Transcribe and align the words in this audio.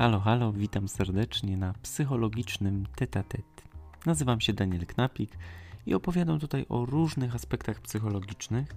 Halo, 0.00 0.20
halo, 0.20 0.52
witam 0.52 0.88
serdecznie 0.88 1.56
na 1.56 1.72
psychologicznym 1.82 2.86
tetatet. 2.96 3.62
Nazywam 4.06 4.40
się 4.40 4.52
Daniel 4.52 4.86
Knapik 4.86 5.38
i 5.86 5.94
opowiadam 5.94 6.38
tutaj 6.38 6.66
o 6.68 6.86
różnych 6.86 7.34
aspektach 7.34 7.80
psychologicznych, 7.80 8.76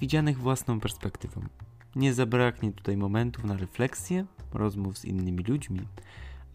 widzianych 0.00 0.38
własną 0.38 0.80
perspektywą. 0.80 1.40
Nie 1.96 2.14
zabraknie 2.14 2.72
tutaj 2.72 2.96
momentów 2.96 3.44
na 3.44 3.56
refleksję, 3.56 4.26
rozmów 4.52 4.98
z 4.98 5.04
innymi 5.04 5.44
ludźmi, 5.44 5.80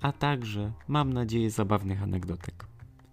a 0.01 0.11
także, 0.11 0.71
mam 0.87 1.13
nadzieję, 1.13 1.51
zabawnych 1.51 2.03
anegdotek. 2.03 2.65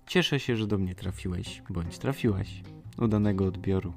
Cieszę 0.07 0.41
się, 0.41 0.57
że 0.57 0.67
do 0.67 0.79
mnie 0.79 0.95
trafiłeś, 0.95 1.63
bądź 1.71 1.99
trafiłaś. 1.99 2.63
Udanego 2.99 3.46
odbioru. 3.46 3.93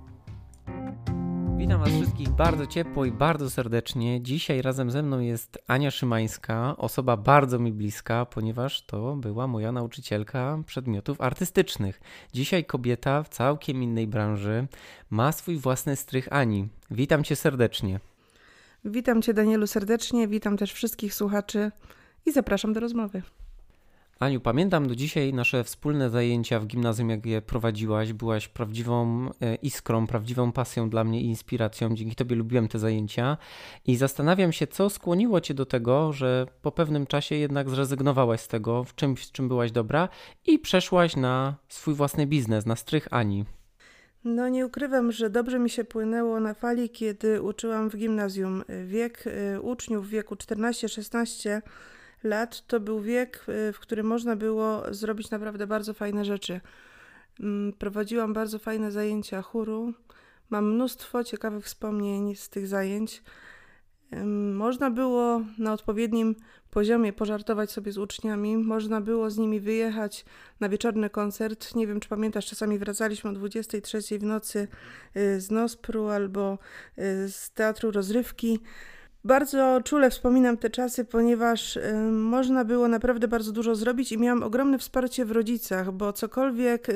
Witam 1.58 1.80
Was 1.80 1.90
wszystkich 1.90 2.30
bardzo 2.30 2.68
ciepło 2.68 3.06
i 3.06 3.12
bardzo 3.12 3.50
serdecznie. 3.50 4.22
Dzisiaj 4.22 4.62
razem 4.62 4.92
ze 4.92 5.04
mną 5.04 5.20
jest 5.20 5.58
Ania 5.68 5.92
Szymańska, 5.92 6.78
osoba 6.78 7.18
bardzo 7.18 7.60
mi 7.60 7.72
bliska, 7.72 8.26
ponieważ 8.26 8.86
to 8.86 9.16
była 9.16 9.48
moja 9.48 9.72
nauczycielka 9.72 10.60
przedmiotów 10.66 11.22
artystycznych. 11.22 12.02
Dzisiaj 12.34 12.66
kobieta 12.66 13.24
w 13.24 13.30
całkiem 13.30 13.84
innej 13.84 14.08
branży 14.08 14.68
ma 15.10 15.32
swój 15.32 15.58
własny 15.58 15.96
strych 15.96 16.34
Ani. 16.34 16.68
Witam 16.92 17.24
Cię 17.24 17.36
serdecznie. 17.36 18.00
Witam 18.86 19.22
Cię, 19.22 19.34
Danielu, 19.34 19.68
serdecznie. 19.68 20.28
Witam 20.28 20.58
też 20.58 20.74
wszystkich 20.74 21.14
słuchaczy 21.14 21.72
i 22.26 22.32
zapraszam 22.32 22.74
do 22.74 22.80
rozmowy. 22.80 23.22
Aniu, 24.20 24.42
pamiętam 24.42 24.88
do 24.88 24.96
dzisiaj 24.96 25.34
nasze 25.34 25.64
wspólne 25.64 26.10
zajęcia 26.10 26.60
w 26.60 26.66
gimnazjum, 26.66 27.10
jak 27.10 27.26
je 27.26 27.42
prowadziłaś. 27.42 28.14
Byłaś 28.14 28.48
prawdziwą 28.48 29.30
e, 29.42 29.56
iskrą, 29.56 30.08
prawdziwą 30.08 30.52
pasją 30.52 30.90
dla 30.90 31.04
mnie 31.04 31.22
i 31.22 31.26
inspiracją. 31.26 31.96
Dzięki 31.96 32.16
Tobie 32.16 32.36
lubiłem 32.36 32.68
te 32.68 32.80
zajęcia 32.80 33.38
i 33.86 33.96
zastanawiam 33.96 34.52
się, 34.52 34.68
co 34.68 34.90
skłoniło 34.90 35.42
Cię 35.42 35.54
do 35.54 35.66
tego, 35.66 36.14
że 36.14 36.48
po 36.62 36.72
pewnym 36.72 37.08
czasie 37.08 37.36
jednak 37.36 37.70
zrezygnowałaś 37.70 38.42
z 38.42 38.48
tego, 38.48 38.84
w 38.84 38.96
czymś, 38.96 39.28
w 39.28 39.32
czym 39.32 39.48
byłaś 39.48 39.72
dobra 39.72 40.10
i 40.46 40.60
przeszłaś 40.60 41.16
na 41.16 41.56
swój 41.70 41.94
własny 41.94 42.28
biznes, 42.28 42.66
na 42.66 42.76
strych 42.76 43.08
Ani. 43.12 43.46
No 44.24 44.50
nie 44.50 44.66
ukrywam, 44.66 45.12
że 45.12 45.30
dobrze 45.30 45.60
mi 45.60 45.70
się 45.70 45.84
płynęło 45.84 46.40
na 46.40 46.54
fali, 46.54 46.90
kiedy 46.90 47.42
uczyłam 47.42 47.90
w 47.90 47.98
gimnazjum. 47.98 48.64
Wiek 48.86 49.28
y, 49.28 49.62
uczniów 49.62 50.08
w 50.08 50.10
wieku 50.10 50.36
14-16 50.36 51.62
lat 52.24 52.68
to 52.68 52.80
był 52.80 53.02
wiek, 53.02 53.46
y, 53.70 53.74
w 53.74 53.80
którym 53.80 54.08
można 54.08 54.36
było 54.36 54.94
zrobić 54.94 55.32
naprawdę 55.32 55.68
bardzo 55.68 55.94
fajne 55.94 56.26
rzeczy. 56.26 56.62
Mm, 57.40 57.74
prowadziłam 57.74 58.34
bardzo 58.34 58.60
fajne 58.60 58.92
zajęcia 58.92 59.42
chóru. 59.42 59.94
Mam 60.50 60.74
mnóstwo 60.74 61.24
ciekawych 61.24 61.66
wspomnień 61.66 62.36
z 62.36 62.50
tych 62.50 62.68
zajęć. 62.68 63.24
Można 64.54 64.92
było 64.92 65.42
na 65.58 65.74
odpowiednim 65.74 66.36
poziomie 66.70 67.14
pożartować 67.14 67.72
sobie 67.72 67.92
z 67.92 67.98
uczniami, 67.98 68.58
można 68.58 69.02
było 69.02 69.30
z 69.30 69.38
nimi 69.38 69.60
wyjechać 69.60 70.26
na 70.60 70.70
wieczorny 70.70 71.10
koncert. 71.10 71.76
Nie 71.76 71.88
wiem, 71.88 72.00
czy 72.00 72.10
pamiętasz, 72.10 72.46
czasami 72.46 72.80
wracaliśmy 72.80 73.30
o 73.30 73.34
23 73.34 74.20
w 74.20 74.24
nocy 74.24 74.68
y, 75.18 75.42
z 75.42 75.52
Nospru 75.52 76.08
albo 76.08 76.58
y, 76.98 77.30
z 77.30 77.52
teatru 77.52 77.92
rozrywki. 77.92 78.60
Bardzo 79.28 79.82
czule 79.84 80.10
wspominam 80.10 80.58
te 80.58 80.70
czasy, 80.70 81.06
ponieważ 81.06 81.80
można 82.12 82.66
było 82.66 82.88
naprawdę 82.88 83.28
bardzo 83.28 83.52
dużo 83.52 83.76
zrobić 83.76 84.12
i 84.12 84.18
miałam 84.18 84.44
ogromne 84.44 84.78
wsparcie 84.78 85.26
w 85.26 85.32
rodzicach, 85.32 85.92
bo 85.92 86.14
cokolwiek 86.14 86.88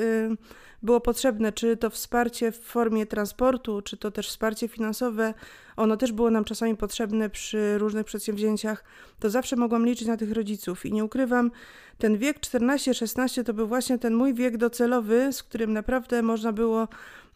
było 0.82 1.00
potrzebne, 1.00 1.52
czy 1.52 1.76
to 1.76 1.90
wsparcie 1.90 2.52
w 2.52 2.58
formie 2.58 3.06
transportu, 3.06 3.82
czy 3.82 3.96
to 3.96 4.10
też 4.10 4.28
wsparcie 4.28 4.68
finansowe, 4.68 5.34
ono 5.76 5.96
też 5.96 6.12
było 6.12 6.30
nam 6.30 6.44
czasami 6.44 6.76
potrzebne 6.76 7.30
przy 7.30 7.78
różnych 7.78 8.06
przedsięwzięciach, 8.06 8.84
to 9.18 9.30
zawsze 9.30 9.56
mogłam 9.56 9.86
liczyć 9.86 10.08
na 10.08 10.16
tych 10.16 10.32
rodziców. 10.32 10.86
I 10.86 10.92
nie 10.92 11.04
ukrywam, 11.04 11.50
ten 11.98 12.18
wiek 12.18 12.40
14-16 12.40 13.44
to 13.44 13.54
był 13.54 13.66
właśnie 13.66 13.98
ten 13.98 14.14
mój 14.14 14.34
wiek 14.34 14.56
docelowy, 14.56 15.32
z 15.32 15.42
którym 15.42 15.72
naprawdę 15.72 16.22
można 16.22 16.52
było 16.52 16.88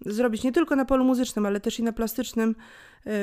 zrobić 0.07 0.43
nie 0.43 0.53
tylko 0.53 0.77
na 0.77 0.85
polu 0.85 1.05
muzycznym, 1.05 1.47
ale 1.47 1.61
też 1.61 1.79
i 1.79 1.83
na 1.83 1.93
plastycznym 1.93 2.55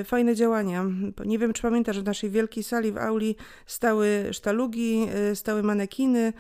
fajne 0.05 0.35
działania. 0.35 0.85
Nie 1.25 1.39
wiem, 1.39 1.53
czy 1.53 1.61
pamiętasz, 1.61 1.95
że 1.95 2.01
w 2.01 2.05
naszej 2.05 2.29
wielkiej 2.29 2.63
sali 2.63 2.91
w 2.91 2.97
auli 2.97 3.35
stały 3.66 4.29
sztalugi, 4.31 5.07
e, 5.13 5.35
stały 5.35 5.63
manekiny. 5.63 6.33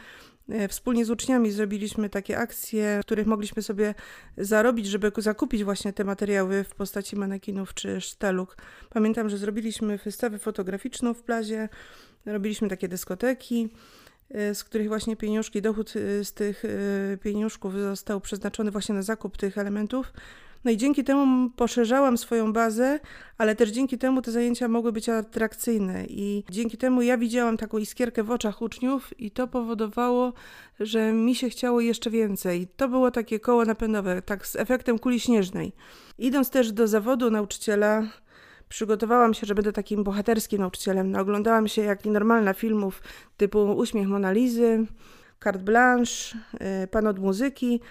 E, 0.49 0.67
wspólnie 0.67 1.05
z 1.05 1.09
uczniami 1.09 1.51
zrobiliśmy 1.51 2.09
takie 2.09 2.37
akcje, 2.37 2.99
w 3.01 3.05
których 3.05 3.27
mogliśmy 3.27 3.61
sobie 3.61 3.95
zarobić, 4.37 4.87
żeby 4.87 5.11
zakupić 5.17 5.63
właśnie 5.63 5.93
te 5.93 6.03
materiały 6.03 6.63
w 6.63 6.75
postaci 6.75 7.15
manekinów 7.15 7.73
czy 7.73 8.01
sztalug. 8.01 8.57
Pamiętam, 8.89 9.29
że 9.29 9.37
zrobiliśmy 9.37 9.97
wystawę 9.97 10.39
fotograficzną 10.39 11.13
w 11.13 11.23
plazie, 11.23 11.69
robiliśmy 12.25 12.69
takie 12.69 12.87
dyskoteki. 12.87 13.69
Z 14.53 14.63
których 14.63 14.87
właśnie 14.87 15.15
pieniążki, 15.15 15.61
dochód 15.61 15.93
z 16.23 16.33
tych 16.33 16.63
pieniążków 17.21 17.73
został 17.73 18.21
przeznaczony 18.21 18.71
właśnie 18.71 18.95
na 18.95 19.01
zakup 19.01 19.37
tych 19.37 19.57
elementów. 19.57 20.13
No 20.65 20.71
i 20.71 20.77
dzięki 20.77 21.03
temu 21.03 21.49
poszerzałam 21.49 22.17
swoją 22.17 22.53
bazę, 22.53 22.99
ale 23.37 23.55
też 23.55 23.69
dzięki 23.69 23.97
temu 23.97 24.21
te 24.21 24.31
zajęcia 24.31 24.67
mogły 24.67 24.91
być 24.91 25.09
atrakcyjne 25.09 26.05
i 26.05 26.43
dzięki 26.49 26.77
temu 26.77 27.01
ja 27.01 27.17
widziałam 27.17 27.57
taką 27.57 27.77
iskierkę 27.77 28.23
w 28.23 28.31
oczach 28.31 28.61
uczniów 28.61 29.19
i 29.19 29.31
to 29.31 29.47
powodowało, 29.47 30.33
że 30.79 31.13
mi 31.13 31.35
się 31.35 31.49
chciało 31.49 31.81
jeszcze 31.81 32.09
więcej. 32.09 32.67
To 32.77 32.89
było 32.89 33.11
takie 33.11 33.39
koło 33.39 33.65
napędowe, 33.65 34.21
tak 34.21 34.47
z 34.47 34.55
efektem 34.55 34.99
kuli 34.99 35.19
śnieżnej. 35.19 35.73
Idąc 36.17 36.49
też 36.49 36.71
do 36.71 36.87
zawodu 36.87 37.31
nauczyciela, 37.31 38.03
przygotowałam 38.69 39.33
się, 39.33 39.47
że 39.47 39.55
będę 39.55 39.71
takim 39.71 40.03
bohaterskim 40.03 40.59
nauczycielem. 40.59 41.11
No, 41.11 41.19
oglądałam 41.19 41.67
się 41.67 41.81
jak 41.81 42.05
normalna 42.05 42.53
filmów 42.53 43.01
typu 43.37 43.63
Uśmiech 43.77 44.07
Monalizy, 44.07 44.85
Carte 45.43 45.63
Blanche, 45.63 46.37
y, 46.83 46.87
Pan 46.87 47.07
od 47.07 47.19
muzyki. 47.19 47.81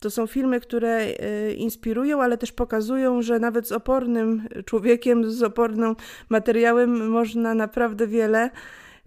To 0.00 0.10
są 0.10 0.26
filmy, 0.26 0.60
które 0.60 1.06
y, 1.48 1.54
inspirują, 1.54 2.22
ale 2.22 2.38
też 2.38 2.52
pokazują, 2.52 3.22
że 3.22 3.38
nawet 3.38 3.68
z 3.68 3.72
opornym 3.72 4.48
człowiekiem, 4.64 5.30
z 5.30 5.42
opornym 5.42 5.96
materiałem 6.28 7.10
można 7.10 7.54
naprawdę 7.54 8.06
wiele 8.06 8.50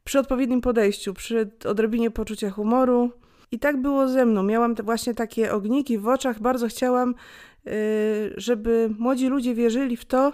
przy 0.04 0.20
odpowiednim 0.20 0.62
podejściu, 0.62 1.14
przy 1.14 1.50
odrobinie 1.66 2.12
poczucia 2.12 2.50
humoru. 2.50 3.12
I 3.52 3.60
tak 3.60 3.82
było 3.82 4.08
ze 4.08 4.26
mną. 4.26 4.44
Miałam 4.44 4.76
właśnie 4.76 5.14
takie 5.14 5.54
ogniki 5.54 5.98
w 5.98 6.08
oczach. 6.08 6.40
Bardzo 6.40 6.68
chciałam, 6.68 7.16
y, 7.68 8.34
żeby 8.38 8.90
młodzi 9.00 9.28
ludzie 9.28 9.56
wierzyli 9.56 9.98
w 9.98 10.06
to, 10.06 10.34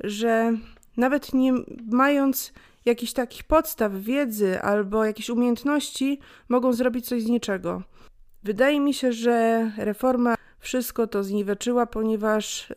że 0.00 0.56
nawet 0.96 1.34
nie 1.34 1.52
mając 1.90 2.52
jakichś 2.84 3.12
takich 3.12 3.44
podstaw 3.44 3.92
wiedzy 3.92 4.60
albo 4.62 5.04
jakichś 5.04 5.30
umiejętności, 5.30 6.20
mogą 6.48 6.72
zrobić 6.72 7.06
coś 7.06 7.22
z 7.22 7.28
niczego. 7.28 7.82
Wydaje 8.44 8.80
mi 8.80 8.94
się, 8.94 9.12
że 9.12 9.70
reforma 9.76 10.34
wszystko 10.58 11.06
to 11.06 11.24
zniweczyła, 11.24 11.86
ponieważ 11.86 12.70
y, 12.70 12.74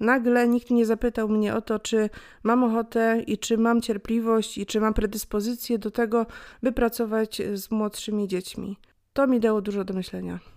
nagle 0.00 0.48
nikt 0.48 0.70
nie 0.70 0.86
zapytał 0.86 1.28
mnie 1.28 1.54
o 1.54 1.62
to, 1.62 1.78
czy 1.78 2.10
mam 2.42 2.64
ochotę 2.64 3.22
i 3.26 3.38
czy 3.38 3.58
mam 3.58 3.80
cierpliwość 3.80 4.58
i 4.58 4.66
czy 4.66 4.80
mam 4.80 4.94
predyspozycję 4.94 5.78
do 5.78 5.90
tego, 5.90 6.26
by 6.62 6.72
pracować 6.72 7.42
z 7.54 7.70
młodszymi 7.70 8.28
dziećmi. 8.28 8.76
To 9.12 9.26
mi 9.26 9.40
dało 9.40 9.60
dużo 9.62 9.84
do 9.84 9.94
myślenia. 9.94 10.53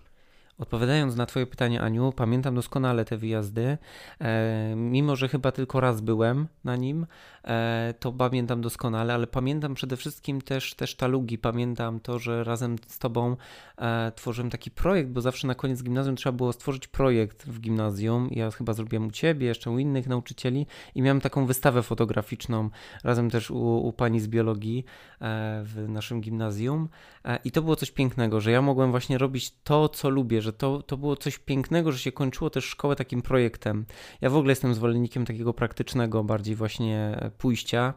Odpowiadając 0.59 1.15
na 1.15 1.25
Twoje 1.25 1.45
pytanie, 1.45 1.81
Aniu, 1.81 2.11
pamiętam 2.11 2.55
doskonale 2.55 3.05
te 3.05 3.17
wyjazdy. 3.17 3.77
E, 4.21 4.73
mimo, 4.75 5.15
że 5.15 5.27
chyba 5.27 5.51
tylko 5.51 5.79
raz 5.79 6.01
byłem 6.01 6.47
na 6.63 6.75
nim, 6.75 7.07
e, 7.43 7.93
to 7.99 8.11
pamiętam 8.11 8.61
doskonale, 8.61 9.13
ale 9.13 9.27
pamiętam 9.27 9.73
przede 9.73 9.97
wszystkim 9.97 10.41
też 10.41 10.73
te 10.73 10.87
sztalugi. 10.87 11.37
Pamiętam 11.37 11.99
to, 11.99 12.19
że 12.19 12.43
razem 12.43 12.75
z 12.87 12.99
Tobą 12.99 13.35
e, 13.77 14.11
tworzyłem 14.15 14.49
taki 14.49 14.71
projekt, 14.71 15.09
bo 15.09 15.21
zawsze 15.21 15.47
na 15.47 15.55
koniec 15.55 15.83
gimnazjum 15.83 16.15
trzeba 16.15 16.37
było 16.37 16.53
stworzyć 16.53 16.87
projekt 16.87 17.45
w 17.45 17.59
gimnazjum. 17.59 18.29
Ja 18.31 18.51
chyba 18.51 18.73
zrobiłem 18.73 19.07
u 19.07 19.11
Ciebie, 19.11 19.47
jeszcze 19.47 19.71
u 19.71 19.79
innych 19.79 20.07
nauczycieli 20.07 20.67
i 20.95 21.01
miałem 21.01 21.21
taką 21.21 21.45
wystawę 21.45 21.83
fotograficzną 21.83 22.69
razem 23.03 23.29
też 23.29 23.51
u, 23.51 23.87
u 23.87 23.93
pani 23.93 24.19
z 24.19 24.27
biologii 24.27 24.85
e, 25.21 25.61
w 25.63 25.85
naszym 25.89 26.21
gimnazjum. 26.21 26.89
E, 27.27 27.39
I 27.43 27.51
to 27.51 27.61
było 27.61 27.75
coś 27.75 27.91
pięknego, 27.91 28.41
że 28.41 28.51
ja 28.51 28.61
mogłem 28.61 28.91
właśnie 28.91 29.17
robić 29.17 29.53
to, 29.63 29.89
co 29.89 30.09
lubię, 30.09 30.41
że 30.41 30.53
to, 30.53 30.81
to 30.81 30.97
było 30.97 31.15
coś 31.15 31.39
pięknego, 31.39 31.91
że 31.91 31.99
się 31.99 32.11
kończyło 32.11 32.49
też 32.49 32.65
szkołę 32.65 32.95
takim 32.95 33.21
projektem. 33.21 33.85
Ja 34.21 34.29
w 34.29 34.35
ogóle 34.35 34.51
jestem 34.51 34.73
zwolennikiem 34.73 35.25
takiego 35.25 35.53
praktycznego 35.53 36.23
bardziej 36.23 36.55
właśnie 36.55 37.19
pójścia. 37.37 37.93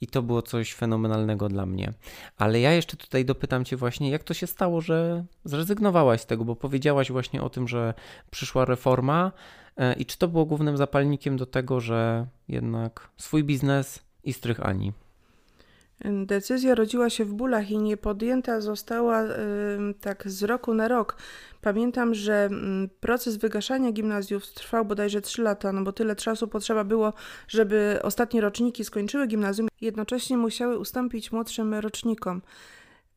I 0.00 0.06
to 0.06 0.22
było 0.22 0.42
coś 0.42 0.74
fenomenalnego 0.74 1.48
dla 1.48 1.66
mnie. 1.66 1.92
Ale 2.36 2.60
ja 2.60 2.72
jeszcze 2.72 2.96
tutaj 2.96 3.24
dopytam 3.24 3.64
Cię 3.64 3.76
właśnie, 3.76 4.10
jak 4.10 4.24
to 4.24 4.34
się 4.34 4.46
stało, 4.46 4.80
że 4.80 5.24
zrezygnowałaś 5.44 6.20
z 6.20 6.26
tego, 6.26 6.44
bo 6.44 6.56
powiedziałaś 6.56 7.12
właśnie 7.12 7.42
o 7.42 7.50
tym, 7.50 7.68
że 7.68 7.94
przyszła 8.30 8.64
reforma 8.64 9.32
e, 9.76 9.94
i 9.94 10.06
czy 10.06 10.18
to 10.18 10.28
było 10.28 10.44
głównym 10.44 10.76
zapalnikiem 10.76 11.36
do 11.36 11.46
tego, 11.46 11.80
że 11.80 12.26
jednak 12.48 13.08
swój 13.16 13.44
biznes 13.44 14.02
i 14.24 14.32
strych 14.32 14.66
Ani? 14.66 14.92
Decyzja 16.04 16.74
rodziła 16.74 17.10
się 17.10 17.24
w 17.24 17.34
bólach 17.34 17.70
i 17.70 17.78
nie 17.78 17.96
podjęta 17.96 18.60
została 18.60 19.24
y, 19.24 19.28
tak 20.00 20.30
z 20.30 20.42
roku 20.42 20.74
na 20.74 20.88
rok. 20.88 21.16
Pamiętam, 21.60 22.14
że 22.14 22.50
proces 23.00 23.36
wygaszania 23.36 23.92
gimnazjów 23.92 24.46
trwał 24.46 24.84
bodajże 24.84 25.20
3 25.20 25.42
lata, 25.42 25.72
no 25.72 25.82
bo 25.82 25.92
tyle 25.92 26.16
czasu 26.16 26.48
potrzeba 26.48 26.84
było, 26.84 27.12
żeby 27.48 27.98
ostatnie 28.02 28.40
roczniki 28.40 28.84
skończyły 28.84 29.26
gimnazjum, 29.26 29.68
jednocześnie 29.80 30.36
musiały 30.36 30.78
ustąpić 30.78 31.32
młodszym 31.32 31.74
rocznikom. 31.74 32.42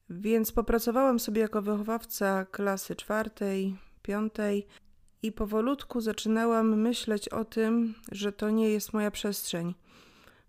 Więc 0.10 0.52
popracowałam 0.52 1.20
sobie 1.20 1.42
jako 1.42 1.62
wychowawca 1.62 2.46
klasy 2.46 2.96
czwartej, 2.96 3.76
piątej 4.02 4.68
i 5.24 5.32
powolutku 5.32 6.02
zaczynałam 6.02 6.82
myśleć 6.82 7.30
o 7.30 7.46
tym, 7.46 7.94
że 8.12 8.32
to 8.32 8.50
nie 8.50 8.70
jest 8.70 8.94
moja 8.94 9.12
przestrzeń. 9.12 9.74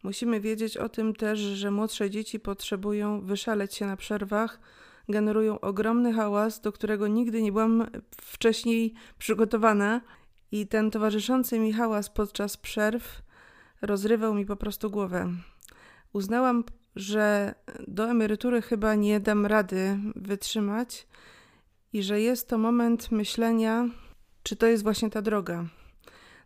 Musimy 0.02 0.40
wiedzieć 0.40 0.76
o 0.76 0.88
tym 0.88 1.14
też, 1.14 1.38
że 1.38 1.70
młodsze 1.70 2.10
dzieci 2.10 2.40
potrzebują 2.40 3.20
wyszaleć 3.20 3.74
się 3.74 3.86
na 3.86 3.96
przerwach, 3.96 4.60
generują 5.08 5.60
ogromny 5.60 6.12
hałas, 6.12 6.60
do 6.60 6.72
którego 6.72 7.08
nigdy 7.08 7.42
nie 7.42 7.52
byłam 7.52 7.86
wcześniej 8.16 8.94
przygotowana, 9.18 10.00
i 10.52 10.66
ten 10.66 10.90
towarzyszący 10.90 11.58
mi 11.58 11.72
hałas 11.72 12.10
podczas 12.10 12.56
przerw 12.56 13.22
rozrywał 13.82 14.34
mi 14.34 14.46
po 14.46 14.56
prostu 14.56 14.90
głowę. 14.90 15.32
Uznałam, 16.12 16.64
że 16.96 17.54
do 17.88 18.10
emerytury 18.10 18.62
chyba 18.62 18.94
nie 18.94 19.20
dam 19.20 19.46
rady 19.46 19.98
wytrzymać 20.16 21.06
i 21.92 22.02
że 22.02 22.20
jest 22.20 22.48
to 22.48 22.58
moment 22.58 23.10
myślenia, 23.10 23.88
czy 24.42 24.56
to 24.56 24.66
jest 24.66 24.82
właśnie 24.82 25.10
ta 25.10 25.22
droga. 25.22 25.64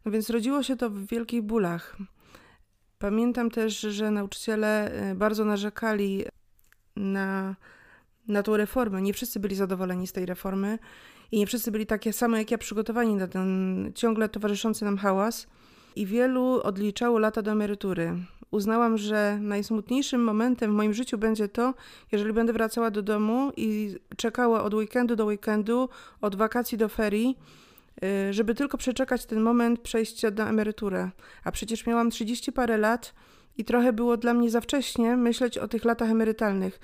No 0.05 0.12
więc 0.12 0.31
rodziło 0.31 0.62
się 0.62 0.77
to 0.77 0.91
w 0.91 1.06
wielkich 1.06 1.43
bólach. 1.43 1.97
Pamiętam 3.05 3.51
też, 3.51 3.81
że 3.81 4.11
nauczyciele 4.11 4.93
e, 4.93 5.15
bardzo 5.15 5.45
narzekali 5.45 6.25
na, 6.97 7.56
na 8.29 8.43
tą 8.43 8.56
reformę. 8.56 9.03
Nie 9.03 9.12
wszyscy 9.12 9.41
byli 9.41 9.56
zadowoleni 9.56 10.06
z 10.06 10.12
tej 10.12 10.27
reformy 10.27 10.79
i 11.33 11.39
nie 11.39 11.47
wszyscy 11.47 11.71
byli 11.71 11.87
takie 11.87 12.12
same 12.12 12.39
jak 12.39 12.51
ja 12.51 12.59
przygotowani 12.59 13.15
na 13.15 13.29
ten 13.29 13.93
ciągle 13.95 14.29
towarzyszący 14.29 14.85
nam 14.85 14.99
hałas. 14.99 15.47
I 15.97 16.06
wielu 16.06 16.61
odliczało 16.62 17.19
lata 17.19 17.43
do 17.43 17.51
emerytury. 17.51 18.17
Uznałam, 18.51 18.99
że 18.99 19.39
najsmutniejszym 19.41 20.25
momentem 20.25 20.71
w 20.71 20.75
moim 20.75 20.95
życiu 20.95 21.19
będzie 21.19 21.49
to, 21.49 21.75
jeżeli 22.12 22.33
będę 22.33 22.53
wracała 22.53 22.91
do 22.91 23.03
domu 23.03 23.53
i 23.56 23.97
czekała 24.17 24.62
od 24.62 24.75
weekendu 24.75 25.17
do 25.17 25.25
weekendu, 25.25 25.89
od 26.21 26.37
wakacji 26.37 26.79
do 26.79 26.89
ferii 26.89 27.37
Y, 27.37 27.74
żeby 28.31 28.55
tylko 28.55 28.79
przeczekać 28.79 29.26
ten 29.26 29.41
moment 29.41 29.81
przejścia 29.81 30.31
na 30.31 30.49
emeryturę. 30.49 31.11
A 31.44 31.52
przecież 31.52 31.87
miałam 31.87 32.11
30 32.11 32.52
parę 32.52 32.79
lat 32.79 33.14
i 33.56 33.64
trochę 33.64 33.93
było 33.93 34.17
dla 34.17 34.35
mnie 34.35 34.50
za 34.50 34.61
wcześnie 34.61 35.17
myśleć 35.17 35.58
o 35.58 35.69
tych 35.69 35.85
latach 35.85 36.11
emerytalnych. 36.11 36.81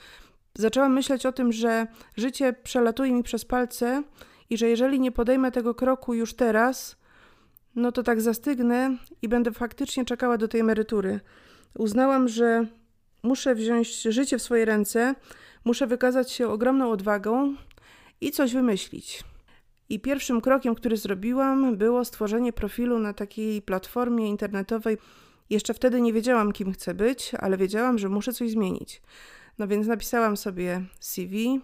Zaczęłam 0.55 0.93
myśleć 0.93 1.27
o 1.27 1.33
tym, 1.33 1.53
że 1.53 1.87
życie 2.17 2.53
przelatuje 2.53 3.13
mi 3.13 3.23
przez 3.23 3.45
palce 3.45 4.03
i 4.51 4.57
że 4.57 4.69
jeżeli 4.69 5.01
nie 5.01 5.13
podejmę 5.13 5.53
tego 5.53 5.75
kroku 5.75 6.15
już 6.15 6.35
teraz, 6.35 6.97
no 7.75 7.93
to 7.93 8.03
tak 8.03 8.21
zastygnę 8.21 8.97
i 9.23 9.29
będę 9.29 9.53
faktycznie 9.53 10.05
czekała 10.05 10.39
do 10.39 10.49
tej 10.49 10.61
emerytury. 10.61 11.21
Uznałam, 11.79 12.29
że 12.29 12.67
muszę 13.23 13.55
wziąć 13.55 14.03
życie 14.03 14.39
w 14.39 14.43
swoje 14.43 14.65
ręce, 14.65 15.15
muszę 15.65 15.87
wykazać 15.87 16.33
się 16.33 16.49
ogromną 16.49 16.91
odwagą 16.91 17.55
i 18.21 18.31
coś 18.31 18.53
wymyślić. 18.53 19.25
I 19.91 20.01
pierwszym 20.01 20.41
krokiem, 20.41 20.75
który 20.75 20.97
zrobiłam, 20.97 21.77
było 21.77 22.05
stworzenie 22.05 22.53
profilu 22.53 22.99
na 22.99 23.13
takiej 23.13 23.63
platformie 23.63 24.29
internetowej. 24.29 24.99
Jeszcze 25.51 25.75
wtedy 25.75 26.01
nie 26.01 26.13
wiedziałam, 26.13 26.53
kim 26.53 26.73
chcę 26.73 26.95
być, 26.95 27.33
ale 27.39 27.57
wiedziałam, 27.57 27.99
że 27.99 28.09
muszę 28.09 28.33
coś 28.33 28.51
zmienić. 28.51 29.03
No 29.59 29.69
więc 29.69 29.87
napisałam 29.87 30.37
sobie 30.37 30.83
CV. 31.01 31.61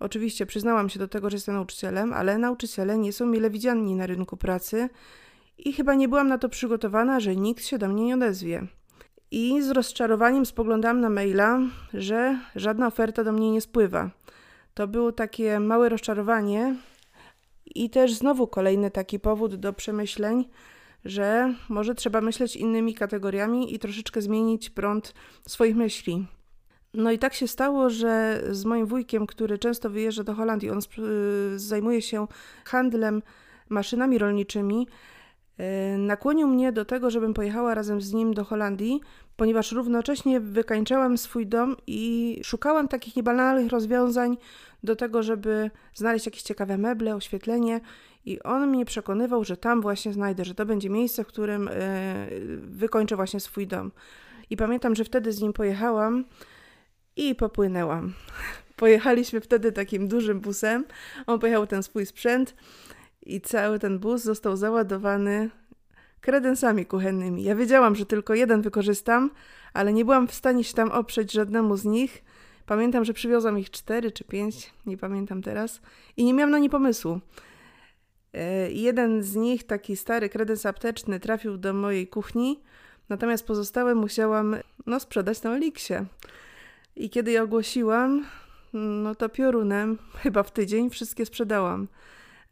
Oczywiście 0.00 0.46
przyznałam 0.46 0.88
się 0.88 0.98
do 0.98 1.08
tego, 1.08 1.30
że 1.30 1.36
jestem 1.36 1.54
nauczycielem, 1.54 2.12
ale 2.12 2.38
nauczyciele 2.38 2.98
nie 2.98 3.12
są 3.12 3.26
mile 3.26 3.50
widziani 3.50 3.94
na 3.94 4.06
rynku 4.06 4.36
pracy 4.36 4.88
i 5.58 5.72
chyba 5.72 5.94
nie 5.94 6.08
byłam 6.08 6.28
na 6.28 6.38
to 6.38 6.48
przygotowana, 6.48 7.20
że 7.20 7.36
nikt 7.36 7.64
się 7.64 7.78
do 7.78 7.88
mnie 7.88 8.04
nie 8.04 8.14
odezwie. 8.14 8.66
I 9.30 9.62
z 9.62 9.70
rozczarowaniem 9.70 10.46
spoglądałam 10.46 11.00
na 11.00 11.10
maila, 11.10 11.60
że 11.94 12.38
żadna 12.56 12.86
oferta 12.86 13.24
do 13.24 13.32
mnie 13.32 13.50
nie 13.50 13.60
spływa. 13.60 14.10
To 14.74 14.88
było 14.88 15.12
takie 15.12 15.60
małe 15.60 15.88
rozczarowanie, 15.88 16.76
i 17.84 17.90
też 17.90 18.14
znowu 18.14 18.46
kolejny 18.46 18.90
taki 18.90 19.20
powód 19.20 19.54
do 19.54 19.72
przemyśleń, 19.72 20.48
że 21.04 21.54
może 21.68 21.94
trzeba 21.94 22.20
myśleć 22.20 22.56
innymi 22.56 22.94
kategoriami 22.94 23.74
i 23.74 23.78
troszeczkę 23.78 24.22
zmienić 24.22 24.70
prąd 24.70 25.14
swoich 25.48 25.76
myśli. 25.76 26.26
No 26.94 27.10
i 27.10 27.18
tak 27.18 27.34
się 27.34 27.48
stało, 27.48 27.90
że 27.90 28.42
z 28.50 28.64
moim 28.64 28.86
wujkiem, 28.86 29.26
który 29.26 29.58
często 29.58 29.90
wyjeżdża 29.90 30.24
do 30.24 30.34
Holandii, 30.34 30.70
on 30.70 30.80
zajmuje 31.56 32.02
się 32.02 32.26
handlem 32.64 33.22
maszynami 33.68 34.18
rolniczymi, 34.18 34.86
y, 34.88 35.17
nakłonił 35.98 36.48
mnie 36.48 36.72
do 36.72 36.84
tego, 36.84 37.10
żebym 37.10 37.34
pojechała 37.34 37.74
razem 37.74 38.00
z 38.00 38.12
nim 38.12 38.34
do 38.34 38.44
Holandii, 38.44 39.00
ponieważ 39.36 39.72
równocześnie 39.72 40.40
wykańczałam 40.40 41.18
swój 41.18 41.46
dom 41.46 41.76
i 41.86 42.40
szukałam 42.44 42.88
takich 42.88 43.16
niebanalnych 43.16 43.72
rozwiązań 43.72 44.36
do 44.82 44.96
tego, 44.96 45.22
żeby 45.22 45.70
znaleźć 45.94 46.26
jakieś 46.26 46.42
ciekawe 46.42 46.78
meble, 46.78 47.14
oświetlenie. 47.14 47.80
I 48.24 48.42
on 48.42 48.66
mnie 48.66 48.84
przekonywał, 48.84 49.44
że 49.44 49.56
tam 49.56 49.80
właśnie 49.80 50.12
znajdę, 50.12 50.44
że 50.44 50.54
to 50.54 50.66
będzie 50.66 50.90
miejsce, 50.90 51.24
w 51.24 51.26
którym 51.26 51.68
e, 51.68 51.72
wykończę 52.58 53.16
właśnie 53.16 53.40
swój 53.40 53.66
dom. 53.66 53.92
I 54.50 54.56
pamiętam, 54.56 54.94
że 54.94 55.04
wtedy 55.04 55.32
z 55.32 55.40
nim 55.40 55.52
pojechałam 55.52 56.24
i 57.16 57.34
popłynęłam. 57.34 58.12
Pojechaliśmy 58.76 59.40
wtedy 59.40 59.72
takim 59.72 60.08
dużym 60.08 60.40
busem. 60.40 60.84
On 61.26 61.38
pojechał 61.38 61.66
ten 61.66 61.82
swój 61.82 62.06
sprzęt 62.06 62.54
i 63.28 63.40
cały 63.40 63.78
ten 63.78 63.98
bus 63.98 64.22
został 64.22 64.56
załadowany 64.56 65.50
kredensami 66.20 66.86
kuchennymi. 66.86 67.42
Ja 67.42 67.54
wiedziałam, 67.54 67.94
że 67.94 68.06
tylko 68.06 68.34
jeden 68.34 68.62
wykorzystam, 68.62 69.30
ale 69.72 69.92
nie 69.92 70.04
byłam 70.04 70.28
w 70.28 70.34
stanie 70.34 70.64
się 70.64 70.74
tam 70.74 70.90
oprzeć 70.90 71.32
żadnemu 71.32 71.76
z 71.76 71.84
nich. 71.84 72.24
Pamiętam, 72.66 73.04
że 73.04 73.12
przywiozłam 73.12 73.58
ich 73.58 73.70
cztery 73.70 74.12
czy 74.12 74.24
pięć, 74.24 74.72
nie 74.86 74.96
pamiętam 74.96 75.42
teraz, 75.42 75.80
i 76.16 76.24
nie 76.24 76.34
miałam 76.34 76.50
na 76.50 76.58
nie 76.58 76.70
pomysłu. 76.70 77.20
E, 78.34 78.72
jeden 78.72 79.22
z 79.22 79.36
nich, 79.36 79.64
taki 79.64 79.96
stary 79.96 80.28
kredens 80.28 80.66
apteczny, 80.66 81.20
trafił 81.20 81.56
do 81.56 81.74
mojej 81.74 82.06
kuchni, 82.06 82.60
natomiast 83.08 83.46
pozostałe 83.46 83.94
musiałam 83.94 84.56
no, 84.86 85.00
sprzedać 85.00 85.42
na 85.42 85.56
Eliksie. 85.56 85.94
I 86.96 87.10
kiedy 87.10 87.30
je 87.30 87.42
ogłosiłam, 87.42 88.26
no 88.72 89.14
to 89.14 89.28
piorunem, 89.28 89.98
chyba 90.22 90.42
w 90.42 90.50
tydzień, 90.50 90.90
wszystkie 90.90 91.26
sprzedałam. 91.26 91.88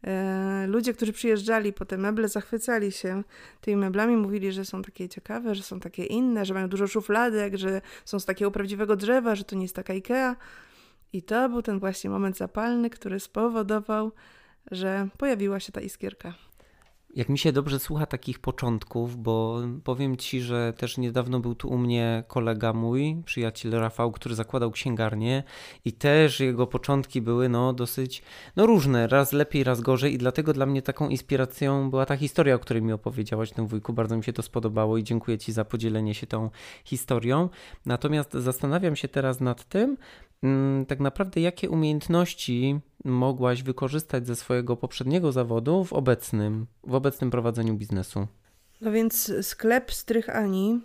E, 0.03 0.67
ludzie, 0.67 0.93
którzy 0.93 1.13
przyjeżdżali 1.13 1.73
po 1.73 1.85
te 1.85 1.97
meble, 1.97 2.27
zachwycali 2.27 2.91
się 2.91 3.23
tymi 3.61 3.77
meblami, 3.77 4.17
mówili, 4.17 4.51
że 4.51 4.65
są 4.65 4.81
takie 4.81 5.09
ciekawe, 5.09 5.55
że 5.55 5.63
są 5.63 5.79
takie 5.79 6.05
inne, 6.05 6.45
że 6.45 6.53
mają 6.53 6.69
dużo 6.69 6.87
szufladek, 6.87 7.55
że 7.55 7.81
są 8.05 8.19
z 8.19 8.25
takiego 8.25 8.51
prawdziwego 8.51 8.95
drzewa, 8.95 9.35
że 9.35 9.43
to 9.43 9.55
nie 9.55 9.61
jest 9.61 9.75
taka 9.75 9.93
Ikea. 9.93 10.35
I 11.13 11.23
to 11.23 11.49
był 11.49 11.61
ten 11.61 11.79
właśnie 11.79 12.09
moment 12.09 12.37
zapalny, 12.37 12.89
który 12.89 13.19
spowodował, 13.19 14.11
że 14.71 15.07
pojawiła 15.17 15.59
się 15.59 15.71
ta 15.71 15.81
iskierka. 15.81 16.46
Jak 17.17 17.29
mi 17.29 17.37
się 17.37 17.51
dobrze 17.51 17.79
słucha 17.79 18.05
takich 18.05 18.39
początków, 18.39 19.23
bo 19.23 19.61
powiem 19.83 20.17
ci, 20.17 20.41
że 20.41 20.73
też 20.77 20.97
niedawno 20.97 21.39
był 21.39 21.55
tu 21.55 21.69
u 21.69 21.77
mnie 21.77 22.23
kolega 22.27 22.73
mój, 22.73 23.21
przyjaciel 23.25 23.71
Rafał, 23.71 24.11
który 24.11 24.35
zakładał 24.35 24.71
księgarnię 24.71 25.43
i 25.85 25.93
też 25.93 26.39
jego 26.39 26.67
początki 26.67 27.21
były 27.21 27.49
no 27.49 27.73
dosyć 27.73 28.23
no 28.55 28.65
różne, 28.65 29.07
raz 29.07 29.33
lepiej, 29.33 29.63
raz 29.63 29.81
gorzej 29.81 30.13
i 30.13 30.17
dlatego 30.17 30.53
dla 30.53 30.65
mnie 30.65 30.81
taką 30.81 31.09
inspiracją 31.09 31.89
była 31.89 32.05
ta 32.05 32.17
historia, 32.17 32.55
o 32.55 32.59
której 32.59 32.83
mi 32.83 32.93
opowiedziałaś, 32.93 33.51
ten 33.51 33.67
wujku, 33.67 33.93
bardzo 33.93 34.17
mi 34.17 34.23
się 34.23 34.33
to 34.33 34.41
spodobało 34.41 34.97
i 34.97 35.03
dziękuję 35.03 35.37
ci 35.37 35.51
za 35.51 35.65
podzielenie 35.65 36.13
się 36.13 36.27
tą 36.27 36.49
historią. 36.85 37.49
Natomiast 37.85 38.33
zastanawiam 38.33 38.95
się 38.95 39.07
teraz 39.07 39.41
nad 39.41 39.63
tym, 39.63 39.97
mm, 40.43 40.85
tak 40.85 40.99
naprawdę 40.99 41.41
jakie 41.41 41.69
umiejętności 41.69 42.79
mogłaś 43.05 43.63
wykorzystać 43.63 44.27
ze 44.27 44.35
swojego 44.35 44.77
poprzedniego 44.77 45.31
zawodu 45.31 45.83
w 45.83 45.93
obecnym, 45.93 46.67
w 46.83 46.95
obecnym 46.95 47.31
prowadzeniu 47.31 47.73
biznesu? 47.73 48.27
No 48.81 48.91
więc 48.91 49.31
sklep 49.41 49.91
Strych 49.91 50.29
Ani 50.29 50.81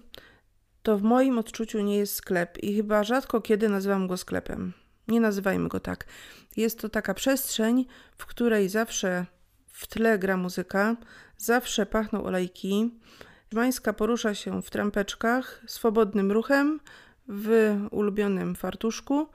to 0.82 0.98
w 0.98 1.02
moim 1.02 1.38
odczuciu 1.38 1.80
nie 1.80 1.96
jest 1.96 2.14
sklep 2.14 2.58
i 2.58 2.76
chyba 2.76 3.04
rzadko 3.04 3.40
kiedy 3.40 3.68
nazywam 3.68 4.06
go 4.06 4.16
sklepem. 4.16 4.72
Nie 5.08 5.20
nazywajmy 5.20 5.68
go 5.68 5.80
tak. 5.80 6.06
Jest 6.56 6.80
to 6.80 6.88
taka 6.88 7.14
przestrzeń, 7.14 7.86
w 8.18 8.26
której 8.26 8.68
zawsze 8.68 9.26
w 9.66 9.86
tle 9.86 10.18
gra 10.18 10.36
muzyka, 10.36 10.96
zawsze 11.36 11.86
pachną 11.86 12.24
olejki. 12.24 12.90
Mańska 13.52 13.92
porusza 13.92 14.34
się 14.34 14.62
w 14.62 14.70
trampeczkach, 14.70 15.62
swobodnym 15.66 16.32
ruchem, 16.32 16.80
w 17.28 17.76
ulubionym 17.90 18.54
fartuszku 18.54 19.26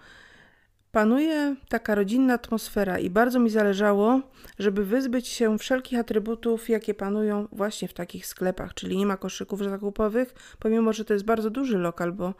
Panuje 0.91 1.55
taka 1.69 1.95
rodzinna 1.95 2.33
atmosfera 2.33 2.99
i 2.99 3.09
bardzo 3.09 3.39
mi 3.39 3.49
zależało, 3.49 4.21
żeby 4.59 4.85
wyzbyć 4.85 5.27
się 5.27 5.57
wszelkich 5.57 5.99
atrybutów, 5.99 6.69
jakie 6.69 6.93
panują 6.93 7.47
właśnie 7.51 7.87
w 7.87 7.93
takich 7.93 8.27
sklepach, 8.27 8.73
czyli 8.73 8.97
nie 8.97 9.05
ma 9.05 9.17
koszyków 9.17 9.63
zakupowych, 9.63 10.33
pomimo 10.59 10.93
że 10.93 11.05
to 11.05 11.13
jest 11.13 11.25
bardzo 11.25 11.49
duży 11.49 11.77
lokal, 11.77 12.11
bo 12.11 12.33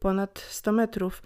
ponad 0.00 0.38
100 0.48 0.72
metrów. 0.72 1.22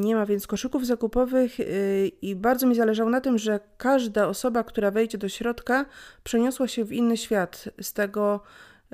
Nie 0.00 0.14
ma 0.14 0.26
więc 0.26 0.46
koszyków 0.46 0.86
zakupowych 0.86 1.60
y, 1.60 2.10
i 2.22 2.36
bardzo 2.36 2.66
mi 2.66 2.74
zależało 2.74 3.10
na 3.10 3.20
tym, 3.20 3.38
że 3.38 3.60
każda 3.76 4.28
osoba, 4.28 4.64
która 4.64 4.90
wejdzie 4.90 5.18
do 5.18 5.28
środka, 5.28 5.84
przeniosła 6.24 6.68
się 6.68 6.84
w 6.84 6.92
inny 6.92 7.16
świat 7.16 7.68
z 7.80 7.92
tego 7.92 8.40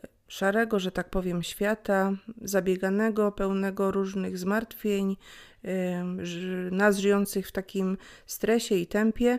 y, 0.05 0.09
szarego, 0.29 0.79
że 0.79 0.93
tak 0.93 1.11
powiem, 1.11 1.43
świata, 1.43 2.13
zabieganego, 2.43 3.33
pełnego 3.33 3.91
różnych 3.91 4.39
zmartwień, 4.39 5.17
nas 6.71 6.99
żyjących 6.99 7.49
w 7.49 7.53
takim 7.53 7.97
stresie 8.27 8.75
i 8.75 8.87
tempie. 8.87 9.39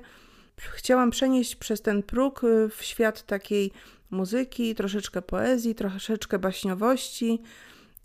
Chciałam 0.57 1.11
przenieść 1.11 1.55
przez 1.55 1.81
ten 1.81 2.03
próg 2.03 2.41
w 2.77 2.83
świat 2.83 3.25
takiej 3.25 3.71
muzyki, 4.11 4.75
troszeczkę 4.75 5.21
poezji, 5.21 5.75
troszeczkę 5.75 6.39
baśniowości 6.39 7.41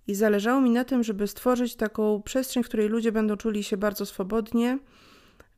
i 0.06 0.14
zależało 0.14 0.60
mi 0.60 0.70
na 0.70 0.84
tym, 0.84 1.02
żeby 1.02 1.26
stworzyć 1.26 1.76
taką 1.76 2.22
przestrzeń, 2.22 2.62
w 2.62 2.66
której 2.66 2.88
ludzie 2.88 3.12
będą 3.12 3.36
czuli 3.36 3.64
się 3.64 3.76
bardzo 3.76 4.06
swobodnie, 4.06 4.78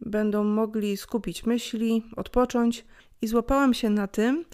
będą 0.00 0.44
mogli 0.44 0.96
skupić 0.96 1.46
myśli, 1.46 2.02
odpocząć. 2.16 2.84
I 3.22 3.26
złapałam 3.26 3.74
się 3.74 3.90
na 3.90 4.06
tym, 4.06 4.44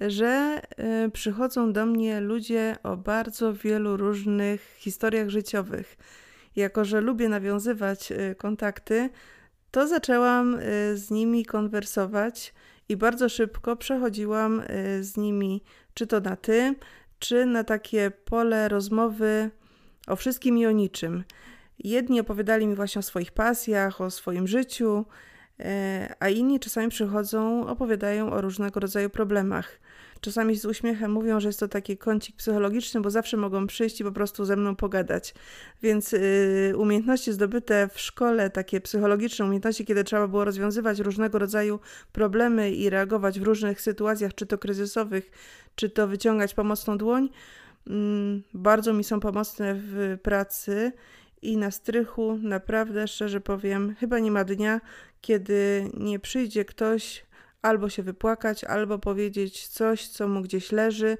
że 0.00 0.60
y, 1.06 1.10
przychodzą 1.10 1.72
do 1.72 1.86
mnie 1.86 2.20
ludzie 2.20 2.76
o 2.82 2.96
bardzo 2.96 3.54
wielu 3.54 3.96
różnych 3.96 4.74
historiach 4.78 5.28
życiowych. 5.28 5.96
Jako, 6.56 6.84
że 6.84 7.00
lubię 7.00 7.28
nawiązywać 7.28 8.12
y, 8.12 8.34
kontakty, 8.38 9.10
to 9.70 9.88
zaczęłam 9.88 10.54
y, 10.54 10.60
z 10.96 11.10
nimi 11.10 11.44
konwersować 11.44 12.54
i 12.88 12.96
bardzo 12.96 13.28
szybko 13.28 13.76
przechodziłam 13.76 14.62
z 15.00 15.16
nimi, 15.16 15.62
czy 15.94 16.06
to 16.06 16.20
na 16.20 16.36
ty, 16.36 16.74
czy 17.18 17.46
na 17.46 17.64
takie 17.64 18.10
pole 18.10 18.68
rozmowy 18.68 19.50
o 20.06 20.16
wszystkim 20.16 20.58
i 20.58 20.66
o 20.66 20.70
niczym. 20.70 21.24
Jedni 21.78 22.20
opowiadali 22.20 22.66
mi 22.66 22.74
właśnie 22.74 22.98
o 22.98 23.02
swoich 23.02 23.32
pasjach, 23.32 24.00
o 24.00 24.10
swoim 24.10 24.46
życiu, 24.46 25.04
a 26.20 26.28
inni 26.28 26.60
czasami 26.60 26.88
przychodzą, 26.88 27.66
opowiadają 27.66 28.32
o 28.32 28.40
różnego 28.40 28.80
rodzaju 28.80 29.10
problemach. 29.10 29.80
Czasami 30.20 30.56
z 30.56 30.64
uśmiechem 30.64 31.12
mówią, 31.12 31.40
że 31.40 31.48
jest 31.48 31.60
to 31.60 31.68
taki 31.68 31.98
kącik 31.98 32.36
psychologiczny, 32.36 33.00
bo 33.00 33.10
zawsze 33.10 33.36
mogą 33.36 33.66
przyjść 33.66 34.00
i 34.00 34.04
po 34.04 34.12
prostu 34.12 34.44
ze 34.44 34.56
mną 34.56 34.76
pogadać. 34.76 35.34
Więc 35.82 36.12
y, 36.12 36.72
umiejętności 36.76 37.32
zdobyte 37.32 37.88
w 37.92 38.00
szkole, 38.00 38.50
takie 38.50 38.80
psychologiczne 38.80 39.44
umiejętności, 39.44 39.84
kiedy 39.84 40.04
trzeba 40.04 40.28
było 40.28 40.44
rozwiązywać 40.44 40.98
różnego 40.98 41.38
rodzaju 41.38 41.80
problemy 42.12 42.70
i 42.70 42.90
reagować 42.90 43.40
w 43.40 43.42
różnych 43.42 43.80
sytuacjach, 43.80 44.34
czy 44.34 44.46
to 44.46 44.58
kryzysowych, 44.58 45.30
czy 45.74 45.90
to 45.90 46.08
wyciągać 46.08 46.54
pomocną 46.54 46.98
dłoń, 46.98 47.28
mm, 47.86 48.42
bardzo 48.54 48.92
mi 48.92 49.04
są 49.04 49.20
pomocne 49.20 49.74
w 49.74 50.18
pracy 50.22 50.92
i 51.42 51.56
na 51.56 51.70
strychu, 51.70 52.38
naprawdę 52.42 53.08
szczerze 53.08 53.40
powiem, 53.40 53.94
chyba 54.00 54.18
nie 54.18 54.30
ma 54.30 54.44
dnia, 54.44 54.80
kiedy 55.20 55.90
nie 55.94 56.18
przyjdzie 56.18 56.64
ktoś 56.64 57.29
albo 57.62 57.88
się 57.88 58.02
wypłakać, 58.02 58.64
albo 58.64 58.98
powiedzieć 58.98 59.68
coś, 59.68 60.08
co 60.08 60.28
mu 60.28 60.42
gdzieś 60.42 60.72
leży, 60.72 61.18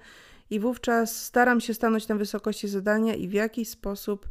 i 0.50 0.60
wówczas 0.60 1.24
staram 1.24 1.60
się 1.60 1.74
stanąć 1.74 2.08
na 2.08 2.14
wysokości 2.14 2.68
zadania 2.68 3.14
i 3.14 3.28
w 3.28 3.32
jakiś 3.32 3.68
sposób 3.68 4.28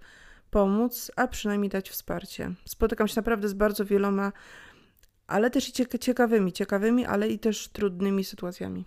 pomóc, 0.51 1.12
a 1.16 1.28
przynajmniej 1.28 1.70
dać 1.70 1.89
wsparcie. 1.89 2.51
Spotykam 2.66 3.08
się 3.08 3.13
naprawdę 3.16 3.50
z 3.50 3.54
bardzo 3.54 3.86
wieloma, 3.86 4.32
ale 5.28 5.50
też 5.50 5.70
i 5.70 6.00
ciekawymi, 6.00 6.54
ciekawymi, 6.54 7.06
ale 7.06 7.30
i 7.30 7.39
też 7.39 7.68
trudnymi 7.68 8.24
sytuacjami. 8.24 8.86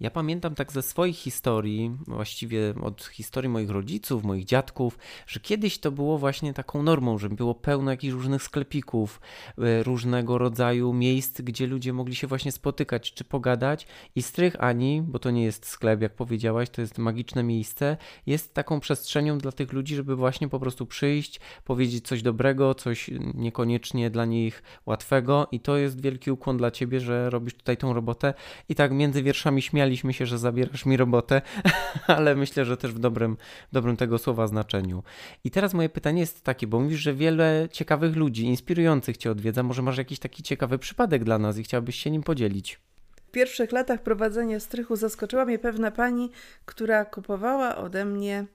Ja 0.00 0.10
pamiętam 0.10 0.54
tak 0.54 0.72
ze 0.72 0.82
swoich 0.82 1.16
historii, 1.16 1.96
właściwie 2.06 2.74
od 2.82 3.04
historii 3.04 3.48
moich 3.48 3.70
rodziców, 3.70 4.24
moich 4.24 4.44
dziadków, 4.44 4.98
że 5.26 5.40
kiedyś 5.40 5.78
to 5.78 5.92
było 5.92 6.18
właśnie 6.18 6.54
taką 6.54 6.82
normą, 6.82 7.18
że 7.18 7.28
było 7.28 7.54
pełno 7.54 7.90
jakichś 7.90 8.12
różnych 8.12 8.42
sklepików, 8.42 9.20
e, 9.58 9.82
różnego 9.82 10.38
rodzaju 10.38 10.92
miejsc, 10.92 11.40
gdzie 11.40 11.66
ludzie 11.66 11.92
mogli 11.92 12.14
się 12.14 12.26
właśnie 12.26 12.52
spotykać 12.52 13.12
czy 13.12 13.24
pogadać. 13.24 13.86
I 14.14 14.22
strych 14.22 14.56
Ani, 14.64 15.02
bo 15.02 15.18
to 15.18 15.30
nie 15.30 15.44
jest 15.44 15.66
sklep, 15.66 16.02
jak 16.02 16.14
powiedziałaś, 16.14 16.70
to 16.70 16.80
jest 16.80 16.98
magiczne 16.98 17.42
miejsce, 17.42 17.96
jest 18.26 18.54
taką 18.54 18.80
przestrzenią 18.80 19.38
dla 19.38 19.52
tych 19.52 19.72
ludzi, 19.72 19.94
żeby 19.94 20.16
właśnie 20.16 20.48
po 20.48 20.60
prostu 20.60 20.86
przyjść, 20.86 21.40
powiedzieć 21.64 22.06
coś 22.06 22.22
dobrego, 22.22 22.74
coś 22.74 23.10
niekoniecznie 23.34 24.10
dla 24.10 24.24
nich 24.24 24.62
łatwego. 24.86 25.48
I 25.52 25.60
to 25.60 25.76
jest 25.76 26.00
wielki 26.00 26.30
ukłon 26.30 26.56
dla 26.56 26.70
ciebie, 26.70 27.00
że 27.00 27.30
robisz 27.30 27.54
tutaj 27.54 27.76
tą 27.76 27.92
robotę. 27.92 28.34
I 28.68 28.74
tak 28.74 28.92
między 28.92 29.22
wierszami 29.22 29.62
śmiali 29.62 29.85
śmialiśmy 29.86 30.12
się, 30.12 30.26
że 30.26 30.38
zabierasz 30.38 30.86
mi 30.86 30.96
robotę, 30.96 31.42
ale 32.06 32.34
myślę, 32.34 32.64
że 32.64 32.76
też 32.76 32.92
w 32.92 32.98
dobrym, 32.98 33.36
dobrym 33.72 33.96
tego 33.96 34.18
słowa 34.18 34.46
znaczeniu. 34.46 35.02
I 35.44 35.50
teraz 35.50 35.74
moje 35.74 35.88
pytanie 35.88 36.20
jest 36.20 36.44
takie, 36.44 36.66
bo 36.66 36.80
mówisz, 36.80 37.00
że 37.00 37.14
wiele 37.14 37.68
ciekawych 37.72 38.16
ludzi, 38.16 38.44
inspirujących 38.44 39.16
cię 39.16 39.30
odwiedza. 39.30 39.62
Może 39.62 39.82
masz 39.82 39.98
jakiś 39.98 40.18
taki 40.18 40.42
ciekawy 40.42 40.78
przypadek 40.78 41.24
dla 41.24 41.38
nas 41.38 41.58
i 41.58 41.62
chciałbyś 41.62 41.96
się 41.96 42.10
nim 42.10 42.22
podzielić? 42.22 42.80
W 43.28 43.30
pierwszych 43.30 43.72
latach 43.72 44.02
prowadzenia 44.02 44.60
strychu 44.60 44.96
zaskoczyła 44.96 45.44
mnie 45.44 45.58
pewna 45.58 45.90
pani, 45.90 46.30
która 46.64 47.04
kupowała 47.04 47.76
ode 47.76 48.04
mnie 48.04 48.46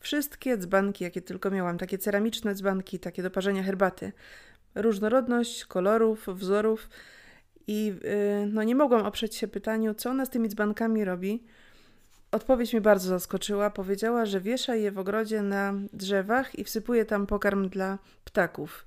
wszystkie 0.00 0.56
dzbanki, 0.58 1.04
jakie 1.04 1.22
tylko 1.22 1.50
miałam, 1.50 1.78
takie 1.78 1.98
ceramiczne 1.98 2.54
dzbanki, 2.54 2.98
takie 2.98 3.22
do 3.22 3.30
parzenia 3.30 3.62
herbaty. 3.62 4.12
Różnorodność 4.74 5.64
kolorów, 5.64 6.26
wzorów 6.28 6.88
i 7.66 7.86
yy, 7.86 8.46
no 8.46 8.62
nie 8.62 8.74
mogłam 8.74 9.02
oprzeć 9.02 9.34
się 9.36 9.48
pytaniu, 9.48 9.94
co 9.94 10.10
ona 10.10 10.26
z 10.26 10.30
tymi 10.30 10.48
dzbankami 10.48 11.04
robi. 11.04 11.42
Odpowiedź 12.30 12.72
mnie 12.72 12.80
bardzo 12.80 13.08
zaskoczyła. 13.08 13.70
Powiedziała, 13.70 14.26
że 14.26 14.40
wiesza 14.40 14.74
je 14.74 14.92
w 14.92 14.98
ogrodzie 14.98 15.42
na 15.42 15.74
drzewach 15.92 16.58
i 16.58 16.64
wsypuje 16.64 17.04
tam 17.04 17.26
pokarm 17.26 17.68
dla 17.68 17.98
ptaków. 18.24 18.86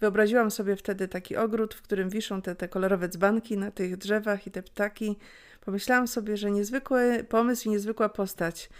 Wyobraziłam 0.00 0.50
sobie 0.50 0.76
wtedy 0.76 1.08
taki 1.08 1.36
ogród, 1.36 1.74
w 1.74 1.82
którym 1.82 2.08
wiszą 2.08 2.42
te, 2.42 2.54
te 2.54 2.68
kolorowe 2.68 3.08
dzbanki 3.08 3.58
na 3.58 3.70
tych 3.70 3.96
drzewach 3.96 4.46
i 4.46 4.50
te 4.50 4.62
ptaki. 4.62 5.16
Pomyślałam 5.64 6.08
sobie, 6.08 6.36
że 6.36 6.50
niezwykły 6.50 7.24
pomysł 7.28 7.68
i 7.68 7.70
niezwykła 7.70 8.08
postać. 8.08 8.70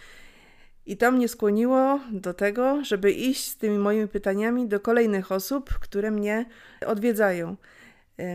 I 0.85 0.97
to 0.97 1.11
mnie 1.11 1.27
skłoniło 1.27 1.99
do 2.11 2.33
tego, 2.33 2.83
żeby 2.83 3.11
iść 3.11 3.49
z 3.49 3.57
tymi 3.57 3.77
moimi 3.77 4.07
pytaniami 4.07 4.67
do 4.67 4.79
kolejnych 4.79 5.31
osób, 5.31 5.69
które 5.69 6.11
mnie 6.11 6.45
odwiedzają. 6.85 7.55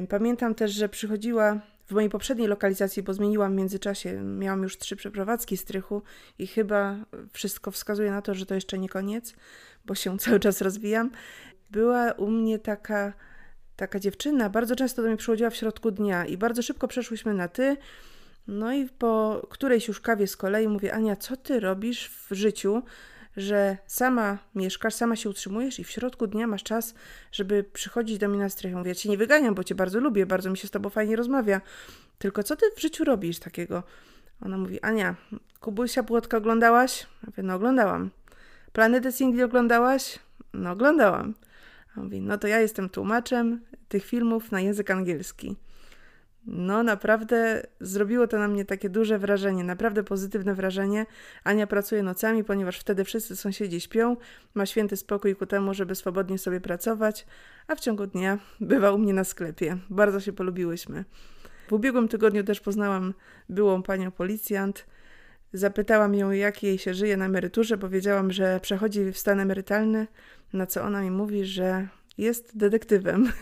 Pamiętam 0.08 0.54
też, 0.54 0.72
że 0.72 0.88
przychodziła 0.88 1.60
w 1.86 1.92
mojej 1.92 2.10
poprzedniej 2.10 2.48
lokalizacji, 2.48 3.02
bo 3.02 3.14
zmieniłam 3.14 3.52
w 3.52 3.56
międzyczasie, 3.56 4.20
miałam 4.22 4.62
już 4.62 4.78
trzy 4.78 4.96
przeprowadzki 4.96 5.56
strychu 5.56 6.02
i 6.38 6.46
chyba 6.46 6.96
wszystko 7.32 7.70
wskazuje 7.70 8.10
na 8.10 8.22
to, 8.22 8.34
że 8.34 8.46
to 8.46 8.54
jeszcze 8.54 8.78
nie 8.78 8.88
koniec, 8.88 9.34
bo 9.84 9.94
się 9.94 10.18
cały 10.24 10.40
czas 10.40 10.60
rozwijam. 10.60 11.10
Była 11.70 12.12
u 12.12 12.30
mnie 12.30 12.58
taka, 12.58 13.12
taka 13.76 14.00
dziewczyna, 14.00 14.50
bardzo 14.50 14.76
często 14.76 15.02
do 15.02 15.08
mnie 15.08 15.16
przychodziła 15.16 15.50
w 15.50 15.56
środku 15.56 15.90
dnia 15.90 16.26
i 16.26 16.36
bardzo 16.36 16.62
szybko 16.62 16.88
przeszłyśmy 16.88 17.34
na 17.34 17.48
ty. 17.48 17.76
No 18.46 18.72
i 18.72 18.88
po 18.88 19.46
którejś 19.50 19.88
już 19.88 20.00
kawie 20.00 20.26
z 20.26 20.36
kolei 20.36 20.68
mówię, 20.68 20.94
Ania, 20.94 21.16
co 21.16 21.36
ty 21.36 21.60
robisz 21.60 22.08
w 22.08 22.34
życiu, 22.34 22.82
że 23.36 23.78
sama 23.86 24.38
mieszkasz, 24.54 24.94
sama 24.94 25.16
się 25.16 25.28
utrzymujesz 25.28 25.80
i 25.80 25.84
w 25.84 25.90
środku 25.90 26.26
dnia 26.26 26.46
masz 26.46 26.62
czas, 26.62 26.94
żeby 27.32 27.64
przychodzić 27.64 28.18
do 28.18 28.28
mnie 28.28 28.38
na 28.38 28.48
strychę. 28.48 28.76
Mówię, 28.76 28.88
ja 28.88 28.94
cię 28.94 29.08
nie 29.08 29.18
wyganiam, 29.18 29.54
bo 29.54 29.64
cię 29.64 29.74
bardzo 29.74 30.00
lubię, 30.00 30.26
bardzo 30.26 30.50
mi 30.50 30.56
się 30.56 30.68
z 30.68 30.70
tobą 30.70 30.90
fajnie 30.90 31.16
rozmawia. 31.16 31.60
Tylko 32.18 32.42
co 32.42 32.56
ty 32.56 32.66
w 32.76 32.80
życiu 32.80 33.04
robisz 33.04 33.38
takiego? 33.38 33.82
Ona 34.42 34.58
mówi, 34.58 34.80
Ania, 34.80 35.14
Kubusia 35.60 36.02
Płotka 36.02 36.36
oglądałaś? 36.36 37.06
Mówię, 37.26 37.42
no 37.42 37.54
oglądałam. 37.54 38.10
Planetę 38.72 39.12
Singli 39.12 39.42
oglądałaś? 39.42 40.18
No 40.54 40.70
oglądałam. 40.70 41.34
A 41.96 42.00
mówi, 42.00 42.20
no 42.20 42.38
to 42.38 42.48
ja 42.48 42.60
jestem 42.60 42.88
tłumaczem 42.88 43.60
tych 43.88 44.04
filmów 44.04 44.52
na 44.52 44.60
język 44.60 44.90
angielski. 44.90 45.56
No, 46.46 46.82
naprawdę 46.82 47.66
zrobiło 47.80 48.26
to 48.26 48.38
na 48.38 48.48
mnie 48.48 48.64
takie 48.64 48.88
duże 48.88 49.18
wrażenie, 49.18 49.64
naprawdę 49.64 50.04
pozytywne 50.04 50.54
wrażenie. 50.54 51.06
Ania 51.44 51.66
pracuje 51.66 52.02
nocami, 52.02 52.44
ponieważ 52.44 52.78
wtedy 52.78 53.04
wszyscy 53.04 53.36
sąsiedzi 53.36 53.80
śpią, 53.80 54.16
ma 54.54 54.66
święty 54.66 54.96
spokój 54.96 55.36
ku 55.36 55.46
temu, 55.46 55.74
żeby 55.74 55.94
swobodnie 55.94 56.38
sobie 56.38 56.60
pracować, 56.60 57.26
a 57.66 57.74
w 57.74 57.80
ciągu 57.80 58.06
dnia 58.06 58.38
bywa 58.60 58.92
u 58.92 58.98
mnie 58.98 59.14
na 59.14 59.24
sklepie. 59.24 59.78
Bardzo 59.90 60.20
się 60.20 60.32
polubiłyśmy. 60.32 61.04
W 61.68 61.72
ubiegłym 61.72 62.08
tygodniu 62.08 62.44
też 62.44 62.60
poznałam 62.60 63.14
byłą 63.48 63.82
panią 63.82 64.10
policjant. 64.10 64.86
Zapytałam 65.52 66.14
ją, 66.14 66.30
jak 66.30 66.62
jej 66.62 66.78
się 66.78 66.94
żyje 66.94 67.16
na 67.16 67.24
emeryturze. 67.24 67.78
Powiedziałam, 67.78 68.32
że 68.32 68.60
przechodzi 68.60 69.12
w 69.12 69.18
stan 69.18 69.40
emerytalny, 69.40 70.06
na 70.52 70.66
co 70.66 70.82
ona 70.82 71.02
mi 71.02 71.10
mówi, 71.10 71.44
że 71.44 71.88
jest 72.18 72.56
detektywem. 72.58 73.32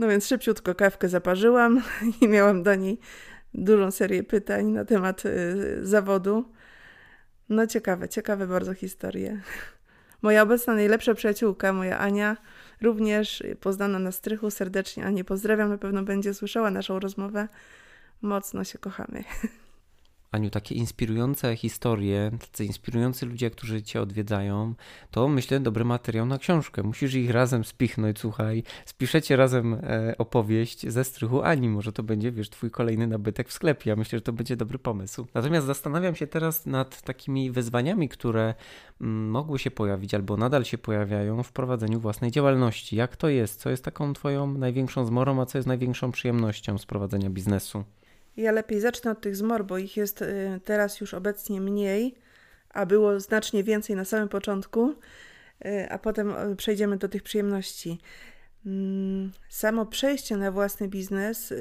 No 0.00 0.08
więc 0.08 0.26
szybciutko 0.26 0.74
kawkę 0.74 1.08
zaparzyłam 1.08 1.82
i 2.22 2.28
miałam 2.28 2.62
do 2.62 2.74
niej 2.74 2.98
dużą 3.54 3.90
serię 3.90 4.22
pytań 4.22 4.66
na 4.66 4.84
temat 4.84 5.26
y, 5.26 5.78
zawodu. 5.82 6.52
No 7.48 7.66
ciekawe, 7.66 8.08
ciekawe 8.08 8.46
bardzo 8.46 8.74
historie. 8.74 9.40
Moja 10.22 10.42
obecna 10.42 10.74
najlepsza 10.74 11.14
przyjaciółka, 11.14 11.72
moja 11.72 11.98
Ania, 11.98 12.36
również 12.82 13.42
poznana 13.60 13.98
na 13.98 14.12
strychu, 14.12 14.50
serdecznie 14.50 15.04
Anię 15.04 15.24
pozdrawiam, 15.24 15.68
na 15.68 15.78
pewno 15.78 16.02
będzie 16.02 16.34
słyszała 16.34 16.70
naszą 16.70 17.00
rozmowę. 17.00 17.48
Mocno 18.22 18.64
się 18.64 18.78
kochamy. 18.78 19.24
Aniu, 20.30 20.50
takie 20.50 20.74
inspirujące 20.74 21.56
historie, 21.56 22.30
tacy 22.40 22.64
inspirujący 22.64 23.26
ludzie, 23.26 23.50
którzy 23.50 23.82
cię 23.82 24.00
odwiedzają, 24.00 24.74
to 25.10 25.28
myślę 25.28 25.60
dobry 25.60 25.84
materiał 25.84 26.26
na 26.26 26.38
książkę. 26.38 26.82
Musisz 26.82 27.14
ich 27.14 27.30
razem 27.30 27.64
spichnąć, 27.64 28.18
słuchaj. 28.18 28.62
Spiszecie 28.86 29.36
razem 29.36 29.74
e, 29.74 30.14
opowieść 30.18 30.88
ze 30.88 31.04
strychu 31.04 31.42
Ani. 31.42 31.68
Może 31.68 31.92
to 31.92 32.02
będzie, 32.02 32.32
wiesz, 32.32 32.50
twój 32.50 32.70
kolejny 32.70 33.06
nabytek 33.06 33.48
w 33.48 33.52
sklepie. 33.52 33.90
Ja 33.90 33.96
myślę, 33.96 34.18
że 34.18 34.22
to 34.22 34.32
będzie 34.32 34.56
dobry 34.56 34.78
pomysł. 34.78 35.26
Natomiast 35.34 35.66
zastanawiam 35.66 36.14
się 36.14 36.26
teraz 36.26 36.66
nad 36.66 37.02
takimi 37.02 37.50
wyzwaniami, 37.50 38.08
które 38.08 38.54
mm, 39.00 39.30
mogły 39.30 39.58
się 39.58 39.70
pojawić 39.70 40.14
albo 40.14 40.36
nadal 40.36 40.64
się 40.64 40.78
pojawiają 40.78 41.42
w 41.42 41.52
prowadzeniu 41.52 42.00
własnej 42.00 42.30
działalności. 42.30 42.96
Jak 42.96 43.16
to 43.16 43.28
jest? 43.28 43.60
Co 43.60 43.70
jest 43.70 43.84
taką 43.84 44.12
twoją 44.12 44.54
największą 44.54 45.06
zmorą, 45.06 45.40
a 45.40 45.46
co 45.46 45.58
jest 45.58 45.68
największą 45.68 46.12
przyjemnością 46.12 46.78
z 46.78 46.86
prowadzenia 46.86 47.30
biznesu? 47.30 47.84
Ja 48.36 48.52
lepiej 48.52 48.80
zacznę 48.80 49.10
od 49.10 49.20
tych 49.20 49.36
zmor, 49.36 49.64
bo 49.64 49.78
ich 49.78 49.96
jest 49.96 50.22
y, 50.22 50.60
teraz 50.64 51.00
już 51.00 51.14
obecnie 51.14 51.60
mniej, 51.60 52.14
a 52.68 52.86
było 52.86 53.20
znacznie 53.20 53.64
więcej 53.64 53.96
na 53.96 54.04
samym 54.04 54.28
początku, 54.28 54.94
y, 55.64 55.90
a 55.90 55.98
potem 55.98 56.52
y, 56.52 56.56
przejdziemy 56.56 56.96
do 56.96 57.08
tych 57.08 57.22
przyjemności. 57.22 57.98
Mm, 58.66 59.32
samo 59.48 59.86
przejście 59.86 60.36
na 60.36 60.50
własny 60.50 60.88
biznes 60.88 61.54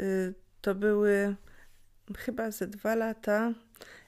to 0.61 0.75
były 0.75 1.35
chyba 2.17 2.51
ze 2.51 2.67
dwa 2.67 2.95
lata 2.95 3.53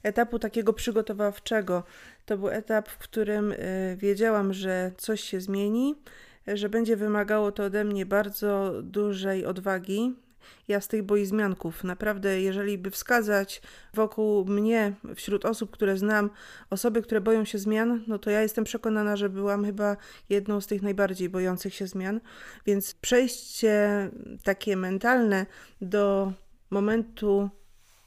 etapu 0.03 0.39
takiego 0.39 0.73
przygotowawczego. 0.73 1.83
To 2.25 2.37
był 2.37 2.49
etap, 2.49 2.89
w 2.89 2.97
którym 2.97 3.53
wiedziałam, 3.97 4.53
że 4.53 4.91
coś 4.97 5.21
się 5.21 5.41
zmieni, 5.41 5.95
że 6.47 6.69
będzie 6.69 6.97
wymagało 6.97 7.51
to 7.51 7.63
ode 7.63 7.83
mnie 7.83 8.05
bardzo 8.05 8.73
dużej 8.81 9.45
odwagi, 9.45 10.15
ja 10.67 10.81
z 10.81 10.87
tych 10.87 11.03
boi 11.03 11.25
zmianków. 11.25 11.83
Naprawdę, 11.83 12.41
jeżeli 12.41 12.77
by 12.77 12.91
wskazać 12.91 13.61
wokół 13.93 14.45
mnie, 14.45 14.93
wśród 15.15 15.45
osób, 15.45 15.71
które 15.71 15.97
znam, 15.97 16.29
osoby, 16.69 17.01
które 17.01 17.21
boją 17.21 17.45
się 17.45 17.57
zmian, 17.57 18.03
no 18.07 18.19
to 18.19 18.29
ja 18.29 18.41
jestem 18.41 18.63
przekonana, 18.63 19.15
że 19.15 19.29
byłam 19.29 19.65
chyba 19.65 19.97
jedną 20.29 20.61
z 20.61 20.67
tych 20.67 20.81
najbardziej 20.81 21.29
bojących 21.29 21.73
się 21.73 21.87
zmian. 21.87 22.21
Więc 22.65 22.93
przejście 22.93 24.09
takie 24.43 24.77
mentalne 24.77 25.45
do 25.81 26.33
momentu 26.69 27.49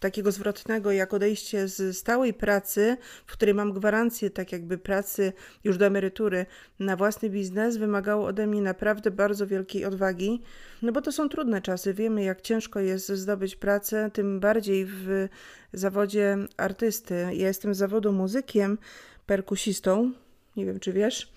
takiego 0.01 0.33
zwrotnego, 0.33 0.93
jak 0.93 1.15
odejście 1.15 1.69
z 1.69 1.97
stałej 1.97 2.35
pracy, 2.35 2.97
w 3.27 3.33
której 3.33 3.55
mam 3.55 3.73
gwarancję, 3.73 4.31
tak 4.31 4.53
jakby 4.53 4.79
pracy 4.79 5.33
już 5.65 5.79
do 5.79 5.87
emerytury, 5.87 6.47
na 6.81 6.97
własny 6.97 7.31
biznes, 7.31 7.77
wymagało 7.77 8.27
ode 8.27 8.47
mnie 8.47 8.63
naprawdę 8.63 9.11
bardzo 9.11 9.47
wielkiej 9.47 9.85
odwagi, 9.85 10.43
no 10.83 10.93
bo 10.93 11.01
to 11.01 11.13
są 11.13 11.29
trudne 11.29 11.63
czasy. 11.63 11.95
Wiemy, 11.95 12.23
jak 12.23 12.41
ciężko 12.41 12.81
jest 12.81 13.09
zdobyć 13.09 13.57
pracę, 13.57 14.11
tym 14.13 14.41
bardziej 14.41 14.87
w 14.87 15.29
zawodzie 15.73 16.39
artysty. 16.57 17.15
Ja 17.15 17.47
jestem 17.49 17.75
z 17.75 17.79
zawodu 17.79 18.13
muzykiem, 18.13 18.79
perkusistą, 19.27 20.13
nie 20.57 20.67
wiem 20.67 20.81
czy 20.81 20.93
wiesz 20.93 21.35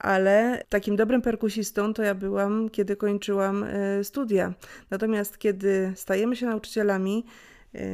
ale 0.00 0.62
takim 0.68 0.96
dobrym 0.96 1.22
perkusistą 1.22 1.94
to 1.94 2.02
ja 2.02 2.14
byłam, 2.14 2.70
kiedy 2.70 2.96
kończyłam 2.96 3.64
e, 3.64 4.04
studia. 4.04 4.52
Natomiast 4.90 5.38
kiedy 5.38 5.92
stajemy 5.94 6.36
się 6.36 6.46
nauczycielami, 6.46 7.24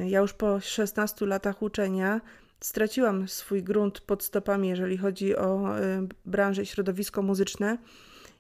ja 0.06 0.20
już 0.20 0.32
po 0.32 0.60
16 0.60 1.26
latach 1.26 1.62
uczenia 1.62 2.20
straciłam 2.60 3.28
swój 3.28 3.62
grunt 3.62 4.00
pod 4.00 4.22
stopami, 4.22 4.68
jeżeli 4.68 4.96
chodzi 4.96 5.36
o 5.36 5.78
y, 5.80 6.08
branżę 6.24 6.62
i 6.62 6.66
środowisko 6.66 7.22
muzyczne 7.22 7.78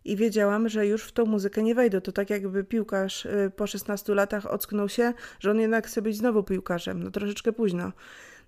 i 0.04 0.16
wiedziałam, 0.16 0.68
że 0.68 0.86
już 0.86 1.04
w 1.04 1.12
tą 1.12 1.26
muzykę 1.26 1.62
nie 1.62 1.74
wejdę. 1.74 2.00
To 2.00 2.12
tak 2.12 2.30
jakby 2.30 2.64
piłkarz 2.64 3.26
y, 3.26 3.52
po 3.56 3.66
16 3.66 4.14
latach 4.14 4.46
ocknął 4.46 4.88
się, 4.88 5.12
że 5.40 5.50
on 5.50 5.60
jednak 5.60 5.86
chce 5.86 6.02
być 6.02 6.16
znowu 6.16 6.42
piłkarzem. 6.42 7.02
No 7.02 7.10
troszeczkę 7.10 7.52
późno. 7.52 7.92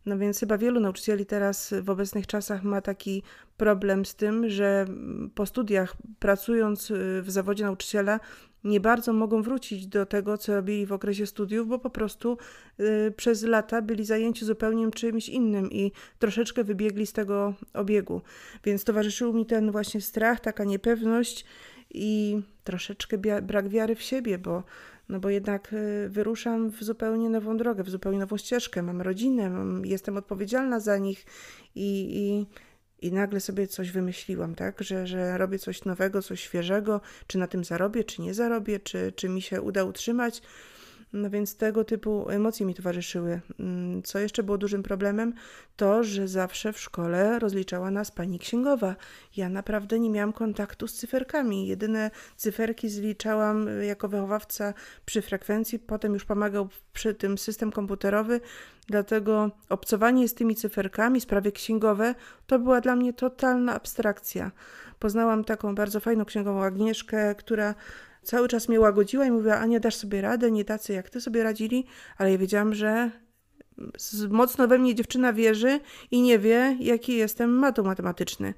No 0.06 0.18
więc 0.18 0.40
chyba 0.40 0.58
wielu 0.58 0.80
nauczycieli 0.80 1.26
teraz 1.26 1.74
w 1.82 1.90
obecnych 1.90 2.26
czasach 2.26 2.62
ma 2.62 2.80
taki 2.80 3.22
problem 3.56 4.04
z 4.04 4.14
tym, 4.14 4.50
że 4.50 4.86
po 5.34 5.46
studiach 5.46 5.96
pracując 6.18 6.92
w 7.22 7.30
zawodzie 7.30 7.64
nauczyciela 7.64 8.20
nie 8.64 8.80
bardzo 8.80 9.12
mogą 9.12 9.42
wrócić 9.42 9.86
do 9.86 10.06
tego, 10.06 10.38
co 10.38 10.54
robili 10.54 10.86
w 10.86 10.92
okresie 10.92 11.26
studiów, 11.26 11.68
bo 11.68 11.78
po 11.78 11.90
prostu 11.90 12.38
y, 12.80 13.12
przez 13.16 13.42
lata 13.42 13.82
byli 13.82 14.04
zajęci 14.04 14.44
zupełnie 14.44 14.90
czymś 14.90 15.28
innym 15.28 15.70
i 15.70 15.92
troszeczkę 16.18 16.64
wybiegli 16.64 17.06
z 17.06 17.12
tego 17.12 17.54
obiegu. 17.74 18.22
Więc 18.64 18.84
towarzyszył 18.84 19.32
mi 19.32 19.46
ten 19.46 19.72
właśnie 19.72 20.00
strach, 20.00 20.40
taka 20.40 20.64
niepewność 20.64 21.44
i 21.90 22.40
troszeczkę 22.64 23.18
brak 23.42 23.68
wiary 23.68 23.94
w 23.94 24.02
siebie, 24.02 24.38
bo, 24.38 24.62
no 25.08 25.20
bo 25.20 25.30
jednak 25.30 25.72
y, 25.72 26.08
wyruszam 26.08 26.70
w 26.70 26.82
zupełnie 26.82 27.30
nową 27.30 27.56
drogę, 27.56 27.84
w 27.84 27.90
zupełnie 27.90 28.18
nową 28.18 28.36
ścieżkę. 28.36 28.82
Mam 28.82 29.02
rodzinę, 29.02 29.50
mam, 29.50 29.86
jestem 29.86 30.16
odpowiedzialna 30.16 30.80
za 30.80 30.98
nich 30.98 31.26
i, 31.74 32.10
i 32.16 32.46
i 33.02 33.12
nagle 33.12 33.40
sobie 33.40 33.66
coś 33.66 33.90
wymyśliłam, 33.90 34.54
tak, 34.54 34.82
że, 34.82 35.06
że 35.06 35.38
robię 35.38 35.58
coś 35.58 35.84
nowego, 35.84 36.22
coś 36.22 36.40
świeżego, 36.40 37.00
czy 37.26 37.38
na 37.38 37.46
tym 37.46 37.64
zarobię, 37.64 38.04
czy 38.04 38.22
nie 38.22 38.34
zarobię, 38.34 38.80
czy, 38.80 39.12
czy 39.16 39.28
mi 39.28 39.42
się 39.42 39.62
uda 39.62 39.84
utrzymać. 39.84 40.42
No 41.12 41.30
więc 41.30 41.56
tego 41.56 41.84
typu 41.84 42.30
emocje 42.30 42.66
mi 42.66 42.74
towarzyszyły. 42.74 43.40
Mm, 43.60 44.02
co 44.02 44.18
jeszcze 44.18 44.42
było 44.42 44.58
dużym 44.58 44.82
problemem, 44.82 45.34
to, 45.76 46.04
że 46.04 46.28
zawsze 46.28 46.72
w 46.72 46.80
szkole 46.80 47.38
rozliczała 47.38 47.90
nas 47.90 48.10
pani 48.10 48.38
księgowa. 48.38 48.96
Ja 49.36 49.48
naprawdę 49.48 49.98
nie 49.98 50.10
miałam 50.10 50.32
kontaktu 50.32 50.88
z 50.88 50.94
cyferkami. 50.94 51.66
Jedyne 51.66 52.10
cyferki 52.36 52.88
zliczałam 52.88 53.68
jako 53.82 54.08
wychowawca 54.08 54.74
przy 55.04 55.22
frekwencji, 55.22 55.78
potem 55.78 56.14
już 56.14 56.24
pomagał 56.24 56.68
przy 56.92 57.14
tym 57.14 57.38
system 57.38 57.72
komputerowy, 57.72 58.40
dlatego 58.86 59.50
obcowanie 59.68 60.28
z 60.28 60.34
tymi 60.34 60.54
cyferkami, 60.54 61.20
sprawy 61.20 61.52
księgowe, 61.52 62.14
to 62.46 62.58
była 62.58 62.80
dla 62.80 62.96
mnie 62.96 63.12
totalna 63.12 63.74
abstrakcja. 63.74 64.50
Poznałam 64.98 65.44
taką 65.44 65.74
bardzo 65.74 66.00
fajną 66.00 66.24
księgową 66.24 66.64
Agnieszkę, 66.64 67.34
która 67.34 67.74
cały 68.28 68.48
czas 68.48 68.68
mnie 68.68 68.80
łagodziła 68.80 69.26
i 69.26 69.30
mówiła, 69.30 69.56
Ania, 69.56 69.80
dasz 69.80 69.94
sobie 69.94 70.20
radę, 70.20 70.50
nie 70.50 70.64
tacy 70.64 70.92
jak 70.92 71.10
ty 71.10 71.20
sobie 71.20 71.42
radzili, 71.42 71.86
ale 72.16 72.32
ja 72.32 72.38
wiedziałam, 72.38 72.74
że 72.74 73.10
mocno 74.30 74.68
we 74.68 74.78
mnie 74.78 74.94
dziewczyna 74.94 75.32
wierzy 75.32 75.80
i 76.10 76.22
nie 76.22 76.38
wie, 76.38 76.76
jaki 76.80 77.16
jestem 77.16 77.50
matu 77.50 77.84
matematyczny. 77.84 78.54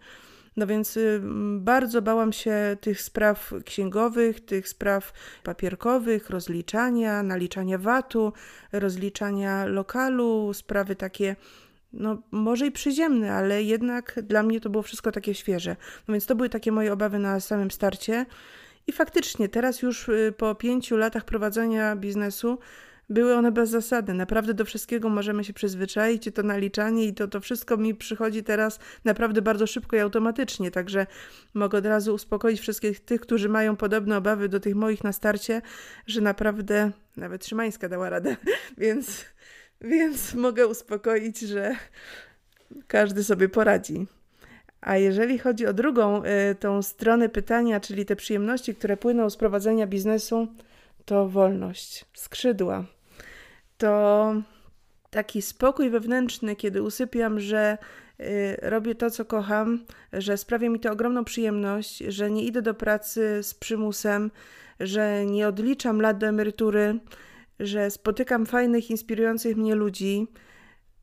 No 0.56 0.66
więc 0.66 0.96
y, 0.96 1.20
bardzo 1.59 2.02
bałam 2.02 2.33
się 2.33 2.76
tych 2.80 3.02
spraw 3.02 3.54
księgowych, 3.64 4.44
tych 4.44 4.68
spraw 4.68 5.12
papierkowych, 5.42 6.30
rozliczania, 6.30 7.22
naliczania 7.22 7.78
VAT-u, 7.78 8.33
rozliczania 8.72 9.66
lokalu, 9.66 10.54
sprawy 10.54 10.96
takie 10.96 11.37
no 11.92 12.22
może 12.30 12.66
i 12.66 12.72
przyziemne, 12.72 13.33
ale 13.33 13.62
jednak 13.62 14.20
dla 14.22 14.42
mnie 14.42 14.61
to 14.61 14.70
było 14.70 14.83
wszystko 14.83 15.12
takie 15.12 15.35
świeże. 15.35 15.76
No 16.09 16.12
więc 16.12 16.26
to 16.26 16.35
były 16.35 16.48
takie 16.48 16.72
moje 16.72 16.92
obawy 16.92 17.18
na 17.18 17.40
samym 17.40 17.70
starcie. 17.70 18.26
I 18.87 18.93
faktycznie 18.93 19.49
teraz 19.49 19.83
już 19.83 20.09
y, 20.09 20.35
po 20.37 20.55
pięciu 20.55 20.97
latach 20.97 21.25
prowadzenia 21.25 21.97
biznesu 21.97 22.59
były 23.11 23.35
one 23.35 23.53
bezzasadne. 23.53 24.14
Naprawdę 24.14 24.55
do 24.55 24.64
wszystkiego 24.64 25.09
możemy 25.09 25.45
się 25.45 25.53
przyzwyczaić 25.53 26.31
to 26.35 26.43
naliczanie 26.43 27.07
i 27.07 27.14
to, 27.14 27.29
to 27.29 27.40
wszystko 27.40 27.77
mi 27.77 27.95
przychodzi 27.95 28.43
teraz 28.43 28.79
naprawdę 29.05 29.43
bardzo 29.43 29.66
szybko 29.66 29.97
i 29.97 30.01
automatycznie. 30.01 30.71
Także 30.71 31.07
mogę 31.55 31.79
od 31.79 31.87
razu 31.87 32.14
uspokoić 32.14 32.61
wszystkich 32.61 33.01
tych, 33.01 33.21
którzy 33.21 33.49
mają 33.49 33.77
podobne 33.77 34.16
obawy 34.16 34.49
do 34.49 34.61
tych 34.61 34.75
moich 34.75 35.05
na 35.05 35.12
starcie, 35.12 35.62
że 36.07 36.21
naprawdę 36.21 36.90
nawet 37.16 37.47
Szymańska 37.47 37.88
dała 37.88 38.11
radę, 38.11 38.37
więc, 38.79 39.25
więc 39.81 40.35
mogę 40.35 40.66
uspokoić, 40.66 41.40
że 41.40 41.77
każdy 42.87 43.25
sobie 43.25 43.49
poradzi. 43.49 44.07
A 44.81 44.97
jeżeli 44.97 45.38
chodzi 45.38 45.66
o 45.66 45.73
drugą 45.73 46.23
y, 46.25 46.55
tą 46.55 46.83
stronę 46.83 47.29
pytania, 47.29 47.81
czyli 47.81 48.07
te 48.07 48.16
przyjemności, 48.16 48.75
które 48.75 48.97
płyną 48.97 49.31
z 49.31 49.37
prowadzenia 49.37 49.87
biznesu, 49.87 50.49
to 51.05 51.29
wolność, 51.29 52.05
skrzydła. 52.14 52.85
To 53.79 54.35
taki 55.11 55.43
spokój 55.43 55.90
wewnętrzny, 55.90 56.57
kiedy 56.57 56.83
usypiam, 56.83 57.40
że 57.40 57.79
y, 58.21 58.57
robię 58.62 58.95
to, 58.95 59.11
co 59.11 59.25
kocham, 59.25 59.85
że 60.12 60.37
sprawia 60.37 60.71
mi 60.71 60.81
to 60.81 60.93
ogromną 60.93 61.25
przyjemność, 61.25 61.99
że 61.99 62.31
nie 62.31 62.45
idę 62.45 62.62
do 62.62 62.75
pracy 62.75 63.43
z 63.43 63.55
przymusem, 63.55 64.31
że 64.81 65.27
nie 65.27 65.49
odliczam 65.49 66.01
lat 66.01 66.19
do 66.19 66.27
emerytury, 66.27 66.99
że 67.61 67.90
spotykam 67.90 68.47
fajnych, 68.47 68.90
inspirujących 68.90 69.57
mnie 69.57 69.75
ludzi 69.75 70.27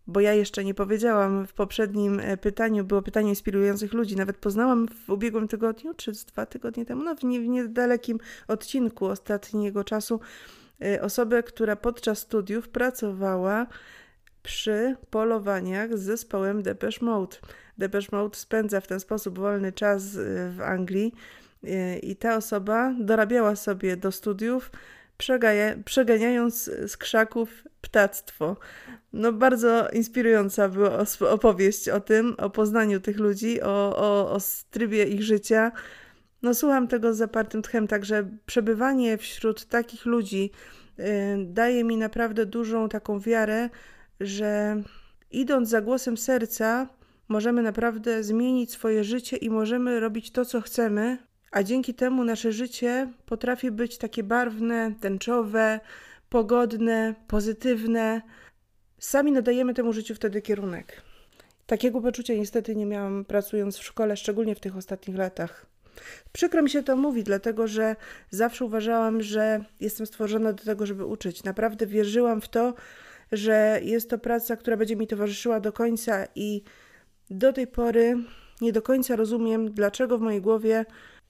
bo 0.07 0.19
ja 0.19 0.33
jeszcze 0.33 0.63
nie 0.63 0.73
powiedziałam 0.73 1.47
w 1.47 1.53
poprzednim 1.53 2.19
e, 2.19 2.37
pytaniu, 2.37 2.83
było 2.83 3.01
pytanie 3.01 3.29
inspirujących 3.29 3.93
ludzi. 3.93 4.15
Nawet 4.15 4.37
poznałam 4.37 4.87
w 4.87 5.09
ubiegłym 5.09 5.47
tygodniu, 5.47 5.93
czy 5.93 6.15
z 6.15 6.25
dwa 6.25 6.45
tygodnie 6.45 6.85
temu, 6.85 7.03
no 7.03 7.15
w, 7.15 7.19
w 7.19 7.23
niedalekim 7.23 8.19
odcinku 8.47 9.05
ostatniego 9.05 9.83
czasu, 9.83 10.19
e, 10.81 11.01
osobę, 11.01 11.43
która 11.43 11.75
podczas 11.75 12.19
studiów 12.19 12.69
pracowała 12.69 13.67
przy 14.43 14.95
polowaniach 15.09 15.97
z 15.97 16.01
zespołem 16.01 16.63
Depeche 16.63 17.05
Mode. 17.05 17.37
Depeche 17.77 18.07
Mode 18.11 18.37
spędza 18.37 18.81
w 18.81 18.87
ten 18.87 18.99
sposób 18.99 19.39
wolny 19.39 19.71
czas 19.71 20.15
e, 20.15 20.49
w 20.51 20.61
Anglii 20.61 21.13
i 22.01 22.15
ta 22.15 22.35
osoba 22.35 22.93
dorabiała 22.99 23.55
sobie 23.55 23.97
do 23.97 24.11
studiów 24.11 24.71
przeganiając 25.85 26.63
z 26.63 26.97
krzaków 26.97 27.63
ptactwo. 27.81 28.57
No 29.13 29.33
bardzo 29.33 29.89
inspirująca 29.89 30.69
była 30.69 31.05
opowieść 31.29 31.89
o 31.89 31.99
tym, 31.99 32.35
o 32.37 32.49
poznaniu 32.49 32.99
tych 32.99 33.19
ludzi, 33.19 33.61
o, 33.61 33.97
o, 33.97 34.33
o 34.33 34.37
trybie 34.71 35.03
ich 35.03 35.23
życia. 35.23 35.71
No 36.41 36.53
słucham 36.53 36.87
tego 36.87 37.13
z 37.13 37.17
zapartym 37.17 37.61
tchem, 37.61 37.87
także 37.87 38.29
przebywanie 38.45 39.17
wśród 39.17 39.65
takich 39.65 40.05
ludzi 40.05 40.51
y, 40.99 41.03
daje 41.45 41.83
mi 41.83 41.97
naprawdę 41.97 42.45
dużą 42.45 42.89
taką 42.89 43.19
wiarę, 43.19 43.69
że 44.19 44.81
idąc 45.31 45.69
za 45.69 45.81
głosem 45.81 46.17
serca, 46.17 46.87
możemy 47.27 47.61
naprawdę 47.61 48.23
zmienić 48.23 48.71
swoje 48.71 49.03
życie 49.03 49.37
i 49.37 49.49
możemy 49.49 49.99
robić 49.99 50.31
to, 50.31 50.45
co 50.45 50.61
chcemy, 50.61 51.17
a 51.57 51.63
dzięki 51.63 51.93
temu 51.93 52.23
nasze 52.23 52.51
życie 52.51 53.13
potrafi 53.25 53.71
być 53.71 53.97
takie 53.97 54.23
barwne, 54.23 54.93
tęczowe, 55.01 55.79
pogodne, 56.29 57.15
pozytywne. 57.27 58.21
Sami 58.99 59.31
nadajemy 59.31 59.73
temu 59.73 59.93
życiu 59.93 60.15
wtedy 60.15 60.41
kierunek. 60.41 61.01
Takiego 61.65 62.01
poczucia 62.01 62.33
niestety 62.33 62.75
nie 62.75 62.85
miałam 62.85 63.25
pracując 63.25 63.77
w 63.77 63.83
szkole, 63.83 64.17
szczególnie 64.17 64.55
w 64.55 64.59
tych 64.59 64.77
ostatnich 64.77 65.17
latach. 65.17 65.65
Przykro 66.31 66.61
mi 66.61 66.69
się 66.69 66.83
to 66.83 66.97
mówi, 66.97 67.23
dlatego 67.23 67.67
że 67.67 67.95
zawsze 68.29 68.65
uważałam, 68.65 69.21
że 69.21 69.63
jestem 69.79 70.05
stworzona 70.05 70.53
do 70.53 70.63
tego, 70.63 70.85
żeby 70.85 71.05
uczyć. 71.05 71.43
Naprawdę 71.43 71.87
wierzyłam 71.87 72.41
w 72.41 72.49
to, 72.49 72.73
że 73.31 73.79
jest 73.83 74.09
to 74.09 74.17
praca, 74.17 74.55
która 74.55 74.77
będzie 74.77 74.95
mi 74.95 75.07
towarzyszyła 75.07 75.59
do 75.59 75.73
końca 75.73 76.27
i 76.35 76.63
do 77.29 77.53
tej 77.53 77.67
pory 77.67 78.15
nie 78.61 78.71
do 78.71 78.81
końca 78.81 79.15
rozumiem, 79.15 79.73
dlaczego 79.73 80.17
w 80.17 80.21
mojej 80.21 80.41
głowie 80.41 80.85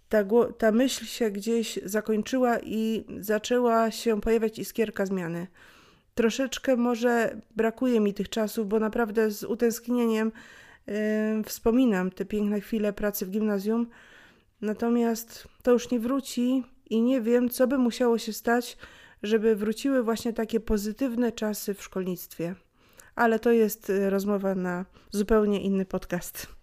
ta, 0.09 0.23
ta 0.57 0.71
myśl 0.71 1.05
się 1.05 1.31
gdzieś 1.31 1.79
zakończyła 1.85 2.59
i 2.59 3.05
zaczęła 3.19 3.91
się 3.91 4.21
pojawiać 4.21 4.59
iskierka 4.59 5.05
zmiany. 5.05 5.47
Troszeczkę 6.15 6.75
może 6.75 7.41
brakuje 7.55 7.99
mi 7.99 8.13
tych 8.13 8.29
czasów, 8.29 8.67
bo 8.67 8.79
naprawdę 8.79 9.31
z 9.31 9.43
utęsknieniem 9.43 10.31
yy, 10.87 10.93
wspominam 11.45 12.11
te 12.11 12.25
piękne 12.25 12.61
chwile 12.61 12.93
pracy 12.93 13.25
w 13.25 13.29
gimnazjum. 13.29 13.87
Natomiast 14.61 15.47
to 15.63 15.71
już 15.71 15.91
nie 15.91 15.99
wróci 15.99 16.63
i 16.89 17.01
nie 17.01 17.21
wiem, 17.21 17.49
co 17.49 17.67
by 17.67 17.77
musiało 17.77 18.17
się 18.17 18.33
stać, 18.33 18.77
żeby 19.23 19.55
wróciły 19.55 20.03
właśnie 20.03 20.33
takie 20.33 20.59
pozytywne 20.59 21.31
czasy 21.31 21.73
w 21.73 21.83
szkolnictwie. 21.83 22.55
Ale 23.15 23.39
to 23.39 23.51
jest 23.51 23.89
y, 23.89 24.09
rozmowa 24.09 24.55
na 24.55 24.85
zupełnie 25.11 25.61
inny 25.61 25.85
podcast. 25.85 26.56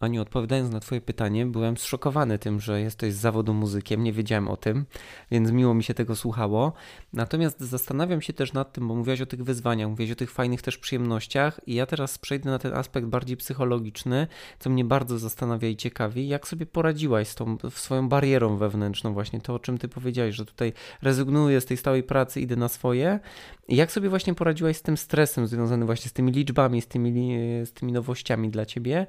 Aniu, 0.00 0.22
odpowiadając 0.22 0.70
na 0.70 0.80
Twoje 0.80 1.00
pytanie, 1.00 1.46
byłem 1.46 1.76
zszokowany 1.76 2.38
tym, 2.38 2.60
że 2.60 2.80
jesteś 2.80 3.14
z 3.14 3.20
zawodu 3.20 3.54
muzykiem, 3.54 4.04
nie 4.04 4.12
wiedziałem 4.12 4.48
o 4.48 4.56
tym, 4.56 4.86
więc 5.30 5.50
miło 5.50 5.74
mi 5.74 5.84
się 5.84 5.94
tego 5.94 6.16
słuchało. 6.16 6.72
Natomiast 7.12 7.60
zastanawiam 7.60 8.20
się 8.22 8.32
też 8.32 8.52
nad 8.52 8.72
tym, 8.72 8.88
bo 8.88 8.94
mówiłaś 8.94 9.20
o 9.20 9.26
tych 9.26 9.44
wyzwaniach, 9.44 9.88
mówiłaś 9.88 10.12
o 10.12 10.14
tych 10.14 10.30
fajnych 10.30 10.62
też 10.62 10.78
przyjemnościach, 10.78 11.60
i 11.66 11.74
ja 11.74 11.86
teraz 11.86 12.18
przejdę 12.18 12.50
na 12.50 12.58
ten 12.58 12.74
aspekt 12.74 13.06
bardziej 13.06 13.36
psychologiczny, 13.36 14.26
co 14.58 14.70
mnie 14.70 14.84
bardzo 14.84 15.18
zastanawia 15.18 15.68
i 15.68 15.76
ciekawi. 15.76 16.28
Jak 16.28 16.48
sobie 16.48 16.66
poradziłaś 16.66 17.28
z 17.28 17.34
tą 17.34 17.56
swoją 17.70 18.08
barierą 18.08 18.56
wewnętrzną, 18.56 19.12
właśnie 19.12 19.40
to, 19.40 19.54
o 19.54 19.58
czym 19.58 19.78
Ty 19.78 19.88
powiedziałeś, 19.88 20.34
że 20.34 20.46
tutaj 20.46 20.72
rezygnuję 21.02 21.60
z 21.60 21.64
tej 21.64 21.76
stałej 21.76 22.02
pracy, 22.02 22.40
idę 22.40 22.56
na 22.56 22.68
swoje. 22.68 23.20
Jak 23.68 23.92
sobie 23.92 24.08
właśnie 24.08 24.34
poradziłaś 24.34 24.76
z 24.76 24.82
tym 24.82 24.96
stresem 24.96 25.46
związanym 25.46 25.86
właśnie 25.86 26.08
z 26.08 26.12
tymi 26.12 26.32
liczbami, 26.32 26.80
z 26.80 26.86
tymi, 26.86 27.36
z 27.64 27.72
tymi 27.72 27.92
nowościami 27.92 28.50
dla 28.50 28.66
Ciebie? 28.66 29.06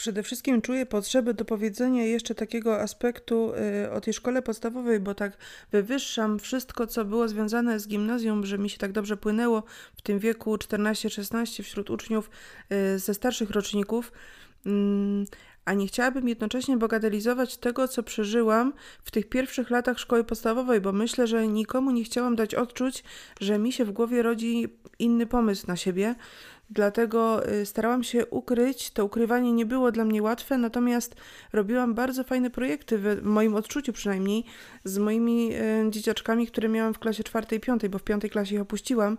Przede 0.00 0.22
wszystkim 0.22 0.62
czuję 0.62 0.86
potrzebę 0.86 1.34
do 1.34 1.44
powiedzenia 1.44 2.04
jeszcze 2.04 2.34
takiego 2.34 2.80
aspektu 2.80 3.52
y, 3.84 3.90
o 3.90 4.00
tej 4.00 4.14
szkole 4.14 4.42
podstawowej, 4.42 5.00
bo 5.00 5.14
tak 5.14 5.36
wywyższam 5.72 6.38
wszystko, 6.38 6.86
co 6.86 7.04
było 7.04 7.28
związane 7.28 7.80
z 7.80 7.88
gimnazjum, 7.88 8.46
że 8.46 8.58
mi 8.58 8.70
się 8.70 8.78
tak 8.78 8.92
dobrze 8.92 9.16
płynęło 9.16 9.62
w 9.96 10.02
tym 10.02 10.18
wieku 10.18 10.56
14-16 10.56 11.62
wśród 11.62 11.90
uczniów 11.90 12.30
y, 12.94 12.98
ze 12.98 13.14
starszych 13.14 13.50
roczników. 13.50 14.12
Mm, 14.66 15.26
a 15.64 15.74
nie 15.74 15.86
chciałabym 15.86 16.28
jednocześnie 16.28 16.76
bagatelizować 16.76 17.56
tego, 17.56 17.88
co 17.88 18.02
przeżyłam 18.02 18.72
w 19.04 19.10
tych 19.10 19.28
pierwszych 19.28 19.70
latach 19.70 19.98
szkoły 19.98 20.24
podstawowej, 20.24 20.80
bo 20.80 20.92
myślę, 20.92 21.26
że 21.26 21.48
nikomu 21.48 21.90
nie 21.90 22.04
chciałam 22.04 22.36
dać 22.36 22.54
odczuć, 22.54 23.04
że 23.40 23.58
mi 23.58 23.72
się 23.72 23.84
w 23.84 23.92
głowie 23.92 24.22
rodzi 24.22 24.68
inny 24.98 25.26
pomysł 25.26 25.66
na 25.66 25.76
siebie. 25.76 26.14
Dlatego 26.70 27.48
y, 27.52 27.66
starałam 27.66 28.04
się 28.04 28.26
ukryć. 28.26 28.90
To 28.90 29.04
ukrywanie 29.04 29.52
nie 29.52 29.66
było 29.66 29.92
dla 29.92 30.04
mnie 30.04 30.22
łatwe, 30.22 30.58
natomiast 30.58 31.14
robiłam 31.52 31.94
bardzo 31.94 32.24
fajne 32.24 32.50
projekty, 32.50 32.98
w 32.98 33.22
moim 33.22 33.54
odczuciu 33.54 33.92
przynajmniej, 33.92 34.44
z 34.84 34.98
moimi 34.98 35.52
y, 35.54 35.90
dzieciaczkami, 35.90 36.46
które 36.46 36.68
miałam 36.68 36.94
w 36.94 36.98
klasie 36.98 37.24
czwartej 37.24 37.58
i 37.58 37.60
piątej, 37.60 37.90
bo 37.90 37.98
w 37.98 38.02
piątej 38.02 38.30
klasie 38.30 38.54
ich 38.54 38.60
opuściłam, 38.60 39.18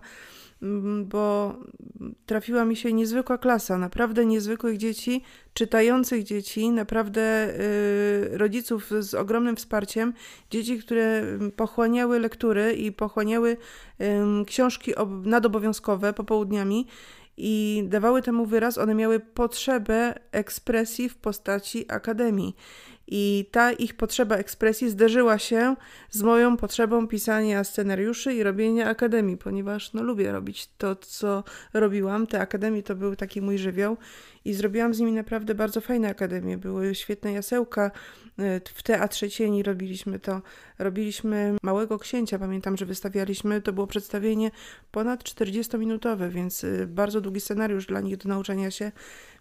mm, 0.62 1.06
bo 1.06 1.56
trafiła 2.26 2.64
mi 2.64 2.76
się 2.76 2.92
niezwykła 2.92 3.38
klasa, 3.38 3.78
naprawdę 3.78 4.26
niezwykłych 4.26 4.76
dzieci, 4.76 5.22
czytających 5.54 6.22
dzieci, 6.24 6.70
naprawdę 6.70 7.54
y, 7.60 8.38
rodziców 8.38 8.90
z 9.00 9.14
ogromnym 9.14 9.56
wsparciem, 9.56 10.12
dzieci, 10.50 10.78
które 10.78 11.18
mm, 11.18 11.50
pochłaniały 11.50 12.18
lektury 12.18 12.72
i 12.72 12.92
pochłaniały 12.92 13.56
książki 14.46 14.92
nadobowiązkowe 15.24 16.12
popołudniami 16.12 16.86
i 17.36 17.84
dawały 17.86 18.22
temu 18.22 18.46
wyraz, 18.46 18.78
one 18.78 18.94
miały 18.94 19.20
potrzebę 19.20 20.14
ekspresji 20.32 21.08
w 21.08 21.16
postaci 21.16 21.92
akademii. 21.92 22.56
I 23.06 23.48
ta 23.50 23.72
ich 23.72 23.94
potrzeba 23.94 24.36
ekspresji 24.36 24.90
zderzyła 24.90 25.38
się 25.38 25.76
z 26.10 26.22
moją 26.22 26.56
potrzebą 26.56 27.08
pisania 27.08 27.64
scenariuszy 27.64 28.34
i 28.34 28.42
robienia 28.42 28.88
akademii, 28.88 29.36
ponieważ 29.36 29.92
no, 29.92 30.02
lubię 30.02 30.32
robić 30.32 30.68
to, 30.78 30.96
co 30.96 31.44
robiłam. 31.74 32.26
Te 32.26 32.40
akademie 32.40 32.82
to 32.82 32.94
był 32.94 33.16
taki 33.16 33.40
mój 33.40 33.58
żywioł 33.58 33.96
i 34.44 34.54
zrobiłam 34.54 34.94
z 34.94 34.98
nimi 35.00 35.12
naprawdę 35.12 35.54
bardzo 35.54 35.80
fajne 35.80 36.08
akademie. 36.08 36.58
Były 36.58 36.94
świetne 36.94 37.32
jasełka, 37.32 37.90
e, 38.38 38.60
w 38.74 38.82
Teatrze 38.82 39.30
Cieni 39.30 39.62
robiliśmy 39.62 40.18
to. 40.18 40.42
Robiliśmy 40.78 41.56
Małego 41.62 41.98
Księcia, 41.98 42.38
pamiętam, 42.38 42.76
że 42.76 42.86
wystawialiśmy. 42.86 43.62
To 43.62 43.72
było 43.72 43.86
przedstawienie 43.86 44.50
ponad 44.90 45.24
40-minutowe, 45.24 46.30
więc 46.30 46.64
e, 46.64 46.86
bardzo 46.86 47.20
długi 47.20 47.40
scenariusz 47.40 47.86
dla 47.86 48.00
nich 48.00 48.16
do 48.16 48.28
nauczania 48.28 48.70
się. 48.70 48.92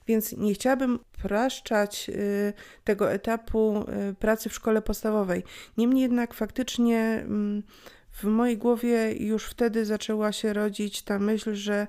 Więc 0.08 0.38
nie 0.38 0.54
chciałabym 0.54 1.00
praszczać 1.22 2.10
y, 2.10 2.54
tego 2.84 3.12
etapu 3.12 3.86
y, 4.10 4.16
pracy 4.16 4.50
w 4.50 4.54
szkole 4.54 4.82
podstawowej. 4.82 5.44
Niemniej 5.78 6.02
jednak 6.02 6.34
faktycznie 6.34 7.00
mm, 7.00 7.64
w 8.12 8.24
mojej 8.24 8.58
głowie 8.58 9.14
już 9.14 9.46
wtedy 9.46 9.86
zaczęła 9.86 10.32
się 10.32 10.54
rodzić 10.54 11.02
ta 11.02 11.20
myśl, 11.20 11.54
że 11.54 11.88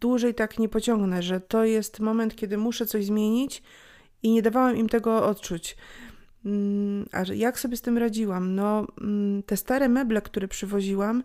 dłużej 0.00 0.34
tak 0.34 0.58
nie 0.58 0.68
pociągnę, 0.68 1.22
że 1.22 1.40
to 1.40 1.64
jest 1.64 2.00
moment, 2.00 2.36
kiedy 2.36 2.56
muszę 2.56 2.86
coś 2.86 3.04
zmienić 3.04 3.62
i 4.22 4.30
nie 4.30 4.42
dawałam 4.42 4.76
im 4.76 4.88
tego 4.88 5.26
odczuć. 5.26 5.76
Mm, 6.44 7.08
a 7.12 7.32
jak 7.34 7.60
sobie 7.60 7.76
z 7.76 7.82
tym 7.82 7.98
radziłam? 7.98 8.54
No, 8.54 8.86
mm, 9.00 9.42
te 9.42 9.56
stare 9.56 9.88
meble, 9.88 10.22
które 10.22 10.48
przywoziłam, 10.48 11.22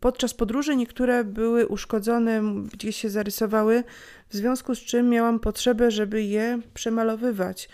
Podczas 0.00 0.34
podróży 0.34 0.76
niektóre 0.76 1.24
były 1.24 1.66
uszkodzone, 1.66 2.42
gdzieś 2.72 2.96
się 2.96 3.10
zarysowały, 3.10 3.84
w 4.28 4.36
związku 4.36 4.74
z 4.74 4.78
czym 4.78 5.08
miałam 5.08 5.40
potrzebę, 5.40 5.90
żeby 5.90 6.22
je 6.22 6.60
przemalowywać. 6.74 7.68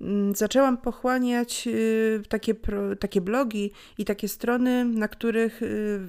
Mm, 0.00 0.34
zaczęłam 0.34 0.78
pochłaniać 0.78 1.64
y, 1.66 2.22
takie, 2.28 2.54
takie 3.00 3.20
blogi 3.20 3.72
i 3.98 4.04
takie 4.04 4.28
strony, 4.28 4.84
na 4.84 5.08
których 5.08 5.62
y, 5.62 6.00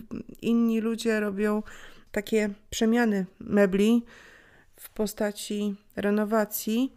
inni 0.41 0.81
ludzie 0.81 1.19
robią 1.19 1.63
takie 2.11 2.49
przemiany 2.69 3.25
mebli 3.39 4.05
w 4.75 4.89
postaci 4.89 5.75
renowacji. 5.95 6.93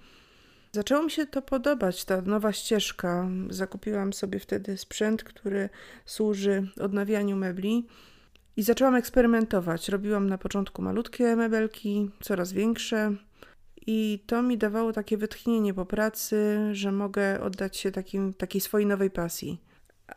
Zaczęło 0.72 1.02
mi 1.02 1.10
się 1.10 1.26
to 1.26 1.42
podobać, 1.42 2.04
ta 2.04 2.20
nowa 2.22 2.52
ścieżka. 2.52 3.28
Zakupiłam 3.50 4.12
sobie 4.12 4.38
wtedy 4.38 4.78
sprzęt, 4.78 5.24
który 5.24 5.68
służy 6.06 6.68
odnawianiu 6.80 7.36
mebli. 7.36 7.86
I 8.56 8.62
zaczęłam 8.62 8.94
eksperymentować. 8.94 9.88
Robiłam 9.88 10.28
na 10.28 10.38
początku 10.38 10.82
malutkie 10.82 11.36
mebelki, 11.36 12.10
coraz 12.20 12.52
większe. 12.52 13.12
I 13.86 14.22
to 14.26 14.42
mi 14.42 14.58
dawało 14.58 14.92
takie 14.92 15.16
wytchnienie 15.16 15.74
po 15.74 15.86
pracy, 15.86 16.58
że 16.72 16.92
mogę 16.92 17.40
oddać 17.40 17.76
się 17.76 17.90
takim, 17.90 18.34
takiej 18.34 18.60
swojej 18.60 18.86
nowej 18.86 19.10
pasji. 19.10 19.60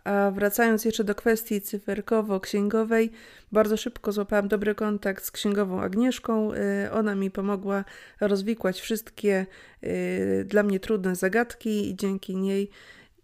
A 0.04 0.32
wracając 0.32 0.86
jeszcze 0.86 1.04
do 1.04 1.15
kwestii 1.15 1.62
cyferkowo-księgowej, 1.62 3.10
bardzo 3.52 3.78
szybko 3.78 4.12
złapałam 4.12 4.47
dobry 4.47 4.76
kontakt 4.76 5.23
z 5.23 5.32
księgową 5.32 5.82
Agnieszką. 5.82 6.54
Y, 6.54 6.91
ona 6.91 7.15
mi 7.15 7.32
pomogła 7.32 7.84
rozwikłać 8.21 8.82
wszystkie 8.82 9.45
y, 9.84 10.45
dla 10.47 10.63
mnie 10.63 10.80
trudne 10.80 11.15
zagadki 11.15 11.89
i 11.89 11.95
dzięki 11.95 12.36
niej 12.36 12.69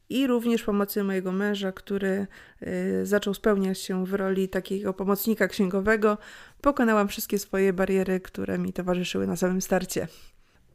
i 0.10 0.28
również 0.28 0.64
pomocy 0.64 1.04
mojego 1.04 1.32
męża, 1.32 1.72
który 1.72 2.28
y, 2.62 3.06
zaczął 3.06 3.34
spełniać 3.34 3.80
się 3.80 4.06
w 4.06 4.14
roli 4.14 4.50
takiego 4.50 4.94
pomocnika 4.94 5.48
księgowego, 5.48 6.18
pokonałam 6.62 7.08
wszystkie 7.08 7.40
swoje 7.40 7.74
bariery, 7.74 8.20
które 8.20 8.58
mi 8.58 8.74
towarzyszyły 8.74 9.28
na 9.28 9.36
samym 9.36 9.62
starcie. 9.62 10.08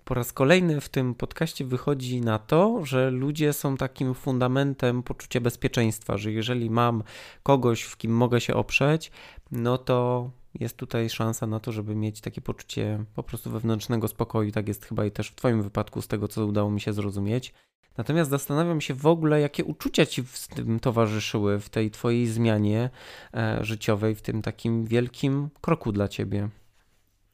Po 0.05 0.15
raz 0.15 0.33
kolejny 0.33 0.81
w 0.81 0.89
tym 0.89 1.15
podcaście 1.15 1.65
wychodzi 1.65 2.21
na 2.21 2.39
to, 2.39 2.85
że 2.85 3.11
ludzie 3.11 3.53
są 3.53 3.77
takim 3.77 4.15
fundamentem 4.15 5.03
poczucia 5.03 5.41
bezpieczeństwa, 5.41 6.17
że 6.17 6.33
jeżeli 6.33 6.71
mam 6.71 7.03
kogoś, 7.43 7.83
w 7.83 7.97
kim 7.97 8.13
mogę 8.13 8.41
się 8.41 8.55
oprzeć, 8.55 9.11
no 9.51 9.79
to 9.79 10.31
jest 10.61 10.77
tutaj 10.77 11.11
szansa 11.11 11.47
na 11.47 11.61
to, 11.61 11.73
żeby 11.73 11.95
mieć 11.95 12.21
takie 12.21 12.41
poczucie 12.41 13.05
po 13.15 13.23
prostu 13.23 13.51
wewnętrznego 13.51 14.09
spokoju. 14.09 14.53
Tak 14.53 14.69
jest 14.69 14.85
chyba 14.85 15.05
i 15.05 15.11
też 15.11 15.29
w 15.29 15.35
Twoim 15.35 15.63
wypadku, 15.63 16.03
z 16.03 16.09
tego 16.09 16.29
co 16.29 16.47
udało 16.47 16.71
mi 16.71 16.81
się 16.81 16.93
zrozumieć. 16.93 17.55
Natomiast 17.99 18.31
zastanawiam 18.31 18.81
się 18.81 18.95
w 18.95 19.07
ogóle, 19.07 19.41
jakie 19.41 19.65
uczucia 19.65 20.07
ci 20.07 20.23
w 20.23 20.49
tym 20.49 20.81
towarzyszyły, 20.81 21.61
w 21.61 21.69
tej 21.69 21.91
Twojej 21.91 22.27
zmianie 22.27 22.91
e, 23.35 23.65
życiowej, 23.65 24.15
w 24.15 24.23
tym 24.23 24.43
takim 24.43 24.85
wielkim 24.85 25.49
kroku 25.61 25.93
dla 25.93 26.09
Ciebie. 26.09 26.49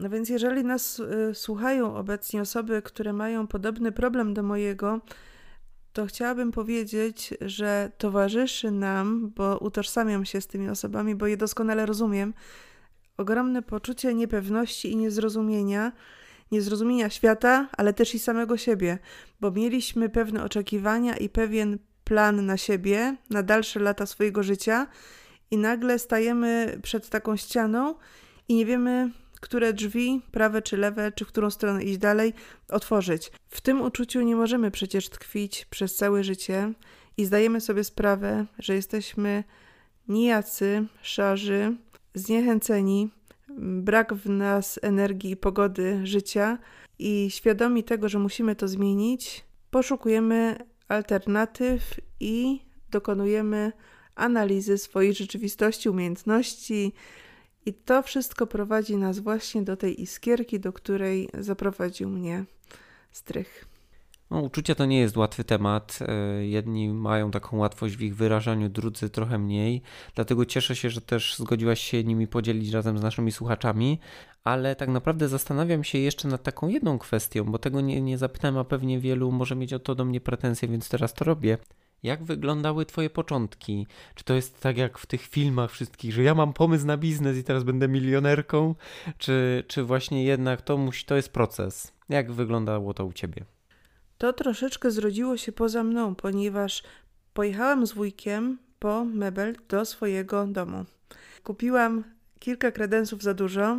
No 0.01 0.11
więc, 0.11 0.29
jeżeli 0.29 0.65
nas 0.65 1.01
y, 1.01 1.35
słuchają 1.35 1.97
obecnie 1.97 2.41
osoby, 2.41 2.83
które 2.83 3.13
mają 3.13 3.47
podobny 3.47 3.93
problem 3.93 4.35
do 4.35 4.43
mojego, 4.43 5.01
to 5.93 6.07
chciałabym 6.07 6.53
powiedzieć, 6.53 7.35
że 7.41 7.93
towarzyszy 7.99 8.71
nam, 8.71 9.31
bo 9.37 9.59
utożsamiam 9.59 10.25
się 10.25 10.41
z 10.41 10.47
tymi 10.47 10.69
osobami, 10.69 11.15
bo 11.15 11.27
je 11.27 11.37
doskonale 11.37 11.87
rozumiem, 11.87 12.35
ogromne 13.17 13.63
poczucie 13.63 14.15
niepewności 14.15 14.93
i 14.93 14.97
niezrozumienia, 14.97 15.93
niezrozumienia 16.53 17.11
świata, 17.11 17.69
ale 17.77 17.93
też 17.93 18.15
i 18.15 18.19
samego 18.19 18.57
siebie, 18.57 18.99
bo 19.41 19.51
mieliśmy 19.51 20.09
pewne 20.09 20.45
oczekiwania 20.45 21.17
i 21.17 21.29
pewien 21.29 21.79
plan 22.05 22.47
na 22.47 22.57
siebie, 22.57 23.17
na 23.31 23.43
dalsze 23.43 23.81
lata 23.81 24.07
swojego 24.07 24.43
życia, 24.43 24.87
i 25.51 25.59
nagle 25.59 25.99
stajemy 25.99 26.79
przed 26.83 27.09
taką 27.09 27.37
ścianą 27.37 27.95
i 28.49 28.55
nie 28.55 28.67
wiemy, 28.67 29.11
które 29.41 29.73
drzwi, 29.73 30.23
prawe 30.31 30.63
czy 30.63 30.77
lewe, 30.77 31.13
czy 31.13 31.25
w 31.25 31.29
którą 31.29 31.51
stronę 31.51 31.85
iść 31.85 31.99
dalej, 31.99 32.35
otworzyć. 32.69 33.33
W 33.49 33.61
tym 33.61 33.83
uczuciu 33.83 34.21
nie 34.21 34.37
możemy 34.37 34.71
przecież 34.71 35.09
tkwić 35.09 35.65
przez 35.65 35.97
całe 35.97 36.25
życie 36.25 36.73
i 37.17 37.25
zdajemy 37.25 37.61
sobie 37.61 37.85
sprawę, 37.85 38.47
że 38.59 38.75
jesteśmy 38.75 39.45
nijacy, 40.09 40.87
szarzy, 41.03 41.77
zniechęceni, 42.15 43.11
brak 43.59 44.15
w 44.15 44.29
nas 44.29 44.79
energii 44.83 45.31
i 45.31 45.37
pogody 45.37 46.01
życia 46.07 46.59
i 46.99 47.31
świadomi 47.31 47.85
tego, 47.85 48.09
że 48.09 48.19
musimy 48.19 48.57
to 48.57 48.69
zmienić, 48.69 49.45
poszukujemy 49.71 50.57
alternatyw 50.89 52.01
i 52.21 52.61
dokonujemy 52.91 53.73
analizy 54.15 54.79
swojej 54.79 55.15
rzeczywistości, 55.15 55.89
umiejętności, 55.89 56.93
i 57.67 57.75
to 57.75 58.03
wszystko 58.03 58.47
prowadzi 58.47 58.97
nas 58.97 59.19
właśnie 59.19 59.63
do 59.63 59.77
tej 59.77 60.03
iskierki, 60.03 60.61
do 60.61 60.73
której 60.73 61.29
zaprowadził 61.39 62.09
mnie 62.09 62.45
strych. 63.11 63.74
No, 64.35 64.41
uczucia 64.41 64.75
to 64.75 64.87
nie 64.87 65.01
jest 65.01 65.17
łatwy 65.17 65.45
temat. 65.45 65.99
E, 66.09 66.47
jedni 66.47 66.89
mają 66.89 67.31
taką 67.31 67.57
łatwość 67.57 67.97
w 67.97 68.03
ich 68.03 68.17
wyrażaniu, 68.17 68.69
drudzy 68.69 69.11
trochę 69.11 69.39
mniej. 69.39 69.83
Dlatego 70.15 70.47
cieszę 70.47 70.77
się, 70.77 70.91
że 70.91 71.01
też 71.01 71.37
zgodziłaś 71.39 71.81
się 71.81 72.05
nimi 72.05 72.27
podzielić 72.27 72.73
razem 72.73 72.99
z 72.99 73.03
naszymi 73.03 73.33
słuchaczami. 73.33 73.99
Ale 74.45 74.77
tak 74.77 74.89
naprawdę 74.89 75.29
zastanawiam 75.29 75.85
się 75.85 75.99
jeszcze 75.99 76.29
nad 76.29 76.43
taką 76.43 76.69
jedną 76.69 76.99
kwestią, 76.99 77.45
bo 77.45 77.59
tego 77.59 77.81
nie, 77.81 78.01
nie 78.01 78.19
zapytałem, 78.19 78.59
a 78.59 78.65
pewnie 78.65 79.01
wielu 79.01 79.33
może 79.33 79.57
mieć 79.57 79.73
o 79.73 79.79
to 79.79 79.95
do 79.95 80.05
mnie 80.05 80.21
pretensje, 80.21 80.69
więc 80.69 80.89
teraz 80.89 81.15
to 81.15 81.25
robię. 81.25 81.59
Jak 82.03 82.25
wyglądały 82.25 82.87
Twoje 82.87 83.11
początki? 83.11 83.87
Czy 84.15 84.25
to 84.25 84.35
jest 84.35 84.61
tak 84.61 84.77
jak 84.77 84.99
w 84.99 85.07
tych 85.07 85.23
filmach 85.23 85.71
wszystkich, 85.71 86.13
że 86.13 86.23
ja 86.23 86.35
mam 86.35 86.53
pomysł 86.53 86.87
na 86.87 86.97
biznes 86.97 87.39
i 87.39 87.45
teraz 87.45 87.65
będę 87.65 87.89
milionerką? 87.89 88.75
Czy, 89.19 89.65
czy 89.69 89.85
właśnie 89.85 90.25
jednak 90.25 90.63
to, 90.63 90.77
musi, 90.77 91.05
to 91.05 91.17
jest 91.17 91.33
proces? 91.33 91.93
Jak 92.09 92.33
wyglądało 92.33 92.95
to 92.95 93.07
u 93.07 93.13
Ciebie? 93.13 93.54
To 94.19 94.33
troszeczkę 94.33 94.91
zrodziło 94.91 95.37
się 95.37 95.53
poza 95.53 95.85
mną, 95.85 96.15
ponieważ 96.15 96.83
pojechałam 97.35 97.87
z 97.87 97.93
wujkiem 97.93 98.59
po 98.79 99.05
mebel 99.05 99.57
do 99.69 99.85
swojego 99.85 100.47
domu. 100.47 100.85
Kupiłam 101.45 102.05
kilka 102.39 102.71
kredensów 102.71 103.23
za 103.23 103.35
dużo, 103.35 103.79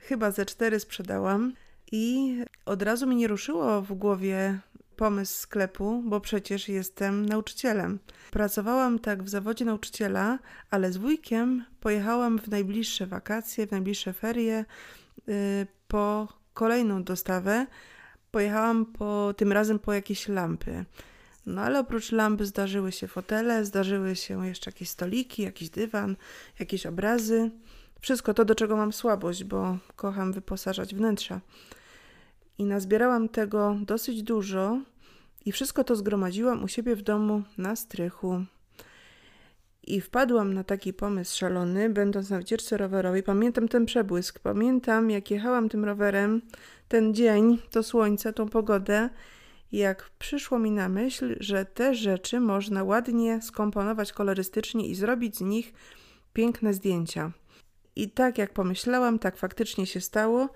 chyba 0.00 0.30
ze 0.30 0.46
cztery 0.46 0.80
sprzedałam 0.80 1.52
i 1.92 2.36
od 2.66 2.82
razu 2.82 3.06
mi 3.06 3.16
nie 3.16 3.28
ruszyło 3.28 3.82
w 3.82 3.92
głowie 3.92 4.58
pomysł 4.96 5.42
sklepu, 5.42 6.02
bo 6.06 6.20
przecież 6.20 6.68
jestem 6.68 7.26
nauczycielem. 7.26 7.98
Pracowałam 8.30 8.98
tak 8.98 9.22
w 9.22 9.28
zawodzie 9.28 9.64
nauczyciela, 9.64 10.38
ale 10.70 10.92
z 10.92 10.96
wujkiem 10.96 11.64
pojechałam 11.80 12.38
w 12.38 12.48
najbliższe 12.48 13.06
wakacje, 13.06 13.66
w 13.66 13.70
najbliższe 13.70 14.12
ferie 14.12 14.64
yy, 15.26 15.34
po 15.88 16.28
kolejną 16.54 17.04
dostawę. 17.04 17.66
Pojechałam 18.32 18.86
po, 18.86 19.34
tym 19.36 19.52
razem 19.52 19.78
po 19.78 19.92
jakieś 19.92 20.28
lampy. 20.28 20.84
No 21.46 21.62
ale 21.62 21.80
oprócz 21.80 22.12
lamp 22.12 22.42
zdarzyły 22.42 22.92
się 22.92 23.08
fotele, 23.08 23.64
zdarzyły 23.64 24.16
się 24.16 24.46
jeszcze 24.46 24.70
jakieś 24.70 24.88
stoliki, 24.88 25.42
jakiś 25.42 25.70
dywan, 25.70 26.16
jakieś 26.58 26.86
obrazy. 26.86 27.50
Wszystko 28.00 28.34
to, 28.34 28.44
do 28.44 28.54
czego 28.54 28.76
mam 28.76 28.92
słabość, 28.92 29.44
bo 29.44 29.78
kocham 29.96 30.32
wyposażać 30.32 30.94
wnętrza. 30.94 31.40
I 32.58 32.64
nazbierałam 32.64 33.28
tego 33.28 33.76
dosyć 33.80 34.22
dużo 34.22 34.78
i 35.44 35.52
wszystko 35.52 35.84
to 35.84 35.96
zgromadziłam 35.96 36.64
u 36.64 36.68
siebie 36.68 36.96
w 36.96 37.02
domu 37.02 37.42
na 37.58 37.76
strychu. 37.76 38.44
I 39.86 40.00
wpadłam 40.00 40.54
na 40.54 40.64
taki 40.64 40.92
pomysł 40.92 41.38
szalony, 41.38 41.90
będąc 41.90 42.30
na 42.30 42.38
wycieczce 42.38 42.76
rowerowej. 42.76 43.22
Pamiętam 43.22 43.68
ten 43.68 43.86
przebłysk, 43.86 44.38
pamiętam 44.38 45.10
jak 45.10 45.30
jechałam 45.30 45.68
tym 45.68 45.84
rowerem, 45.84 46.42
ten 46.88 47.14
dzień, 47.14 47.58
to 47.70 47.82
słońce, 47.82 48.32
tą 48.32 48.48
pogodę, 48.48 49.08
jak 49.72 50.10
przyszło 50.18 50.58
mi 50.58 50.70
na 50.70 50.88
myśl, 50.88 51.36
że 51.40 51.64
te 51.64 51.94
rzeczy 51.94 52.40
można 52.40 52.84
ładnie 52.84 53.42
skomponować 53.42 54.12
kolorystycznie 54.12 54.86
i 54.86 54.94
zrobić 54.94 55.36
z 55.36 55.40
nich 55.40 55.72
piękne 56.32 56.74
zdjęcia. 56.74 57.32
I 57.96 58.10
tak 58.10 58.38
jak 58.38 58.52
pomyślałam, 58.52 59.18
tak 59.18 59.36
faktycznie 59.36 59.86
się 59.86 60.00
stało. 60.00 60.48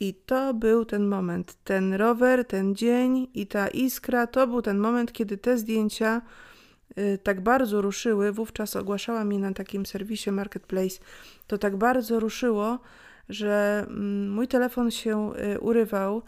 I 0.00 0.14
to 0.14 0.54
był 0.54 0.84
ten 0.84 1.06
moment, 1.06 1.56
ten 1.64 1.94
rower, 1.94 2.44
ten 2.44 2.74
dzień 2.74 3.28
i 3.34 3.46
ta 3.46 3.68
iskra, 3.68 4.26
to 4.26 4.46
był 4.46 4.62
ten 4.62 4.78
moment, 4.78 5.12
kiedy 5.12 5.38
te 5.38 5.58
zdjęcia 5.58 6.22
tak 7.22 7.40
bardzo 7.40 7.82
ruszyły. 7.82 8.32
Wówczas 8.32 8.76
ogłaszałam 8.76 9.32
je 9.32 9.38
na 9.38 9.54
takim 9.54 9.86
serwisie 9.86 10.30
Marketplace. 10.30 10.98
To 11.46 11.58
tak 11.58 11.76
bardzo 11.76 12.20
ruszyło, 12.20 12.78
że 13.28 13.84
mm, 13.88 14.30
mój 14.30 14.48
telefon 14.48 14.90
się 14.90 15.32
y, 15.54 15.60
urywał. 15.60 16.22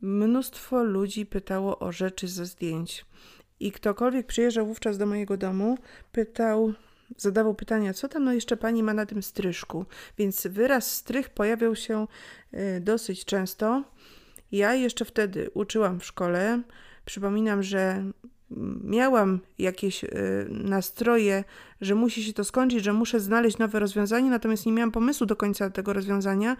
Mnóstwo 0.00 0.84
ludzi 0.84 1.26
pytało 1.26 1.78
o 1.78 1.92
rzeczy 1.92 2.28
ze 2.28 2.46
zdjęć. 2.46 3.06
I 3.60 3.72
ktokolwiek 3.72 4.26
przyjeżdżał 4.26 4.66
wówczas 4.66 4.98
do 4.98 5.06
mojego 5.06 5.36
domu, 5.36 5.78
pytał, 6.12 6.72
zadawał 7.16 7.54
pytania, 7.54 7.94
co 7.94 8.08
tam 8.08 8.24
no 8.24 8.32
jeszcze 8.32 8.56
pani 8.56 8.82
ma 8.82 8.94
na 8.94 9.06
tym 9.06 9.22
stryżku. 9.22 9.84
Więc 10.18 10.46
wyraz 10.46 10.90
strych 10.90 11.30
pojawiał 11.30 11.76
się 11.76 12.06
y, 12.54 12.80
dosyć 12.80 13.24
często. 13.24 13.84
Ja 14.52 14.74
jeszcze 14.74 15.04
wtedy 15.04 15.50
uczyłam 15.54 16.00
w 16.00 16.04
szkole. 16.04 16.62
Przypominam, 17.04 17.62
że 17.62 18.04
miałam 18.84 19.40
jakieś 19.58 20.04
y, 20.04 20.08
nastroje, 20.50 21.44
że 21.80 21.94
musi 21.94 22.24
się 22.24 22.32
to 22.32 22.44
skończyć, 22.44 22.84
że 22.84 22.92
muszę 22.92 23.20
znaleźć 23.20 23.58
nowe 23.58 23.80
rozwiązanie, 23.80 24.30
natomiast 24.30 24.66
nie 24.66 24.72
miałam 24.72 24.92
pomysłu 24.92 25.26
do 25.26 25.36
końca 25.36 25.70
tego 25.70 25.92
rozwiązania. 25.92 26.56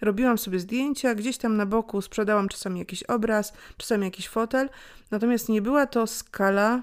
Robiłam 0.00 0.38
sobie 0.38 0.60
zdjęcia, 0.60 1.14
gdzieś 1.14 1.38
tam 1.38 1.56
na 1.56 1.66
boku 1.66 2.02
sprzedałam 2.02 2.48
czasami 2.48 2.78
jakiś 2.78 3.02
obraz, 3.02 3.52
czasami 3.76 4.04
jakiś 4.04 4.28
fotel, 4.28 4.68
natomiast 5.10 5.48
nie 5.48 5.62
była 5.62 5.86
to 5.86 6.06
skala 6.06 6.82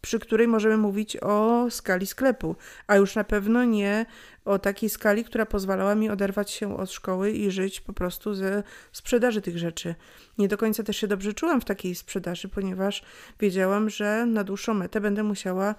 przy 0.00 0.18
której 0.18 0.48
możemy 0.48 0.76
mówić 0.76 1.16
o 1.16 1.66
skali 1.70 2.06
sklepu, 2.06 2.56
a 2.86 2.96
już 2.96 3.14
na 3.14 3.24
pewno 3.24 3.64
nie 3.64 4.06
o 4.50 4.58
takiej 4.58 4.90
skali, 4.90 5.24
która 5.24 5.46
pozwalała 5.46 5.94
mi 5.94 6.10
oderwać 6.10 6.50
się 6.50 6.76
od 6.76 6.90
szkoły 6.90 7.30
i 7.30 7.50
żyć 7.50 7.80
po 7.80 7.92
prostu 7.92 8.34
ze 8.34 8.62
sprzedaży 8.92 9.40
tych 9.42 9.58
rzeczy. 9.58 9.94
Nie 10.38 10.48
do 10.48 10.58
końca 10.58 10.82
też 10.82 10.96
się 10.96 11.06
dobrze 11.06 11.32
czułam 11.32 11.60
w 11.60 11.64
takiej 11.64 11.94
sprzedaży, 11.94 12.48
ponieważ 12.48 13.02
wiedziałam, 13.40 13.90
że 13.90 14.26
na 14.26 14.44
dłuższą 14.44 14.74
metę 14.74 15.00
będę 15.00 15.22
musiała 15.22 15.74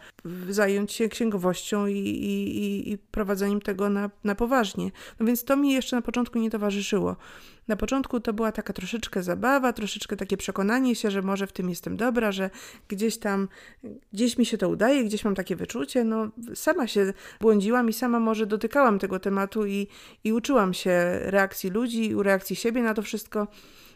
zająć 0.49 0.91
się 0.91 1.09
księgowością 1.09 1.87
i, 1.87 1.97
i, 1.97 2.91
i 2.91 2.97
prowadzeniem 2.97 3.61
tego 3.61 3.89
na, 3.89 4.09
na 4.23 4.35
poważnie. 4.35 4.91
No 5.19 5.25
więc 5.25 5.43
to 5.43 5.57
mi 5.57 5.71
jeszcze 5.73 5.95
na 5.95 6.01
początku 6.01 6.39
nie 6.39 6.49
towarzyszyło. 6.49 7.15
Na 7.67 7.75
początku 7.75 8.19
to 8.19 8.33
była 8.33 8.51
taka 8.51 8.73
troszeczkę 8.73 9.23
zabawa, 9.23 9.73
troszeczkę 9.73 10.15
takie 10.15 10.37
przekonanie 10.37 10.95
się, 10.95 11.11
że 11.11 11.21
może 11.21 11.47
w 11.47 11.51
tym 11.51 11.69
jestem 11.69 11.97
dobra, 11.97 12.31
że 12.31 12.49
gdzieś 12.87 13.17
tam, 13.17 13.47
gdzieś 14.13 14.37
mi 14.37 14.45
się 14.45 14.57
to 14.57 14.69
udaje, 14.69 15.03
gdzieś 15.03 15.25
mam 15.25 15.35
takie 15.35 15.55
wyczucie. 15.55 16.03
No, 16.03 16.27
sama 16.55 16.87
się 16.87 17.13
błądziłam 17.41 17.89
i 17.89 17.93
sama 17.93 18.19
może 18.19 18.45
dotykałam 18.61 18.99
tego 18.99 19.19
tematu 19.19 19.65
i, 19.65 19.87
i 20.23 20.33
uczyłam 20.33 20.73
się 20.73 21.19
reakcji 21.19 21.69
ludzi, 21.69 22.13
reakcji 22.23 22.55
siebie 22.55 22.81
na 22.81 22.93
to 22.93 23.01
wszystko. 23.01 23.47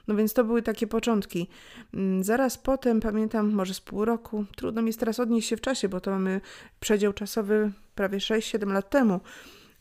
No 0.07 0.15
więc 0.15 0.33
to 0.33 0.43
były 0.43 0.61
takie 0.61 0.87
początki. 0.87 1.47
Mm, 1.93 2.23
zaraz 2.23 2.57
potem, 2.57 2.99
pamiętam, 2.99 3.51
może 3.51 3.73
z 3.73 3.81
pół 3.81 4.05
roku, 4.05 4.45
trudno 4.55 4.81
mi 4.81 4.87
jest 4.87 4.99
teraz 4.99 5.19
odnieść 5.19 5.49
się 5.49 5.57
w 5.57 5.61
czasie, 5.61 5.89
bo 5.89 6.01
to 6.01 6.11
mamy 6.11 6.41
przedział 6.79 7.13
czasowy 7.13 7.71
prawie 7.95 8.17
6-7 8.17 8.73
lat 8.73 8.89
temu. 8.89 9.19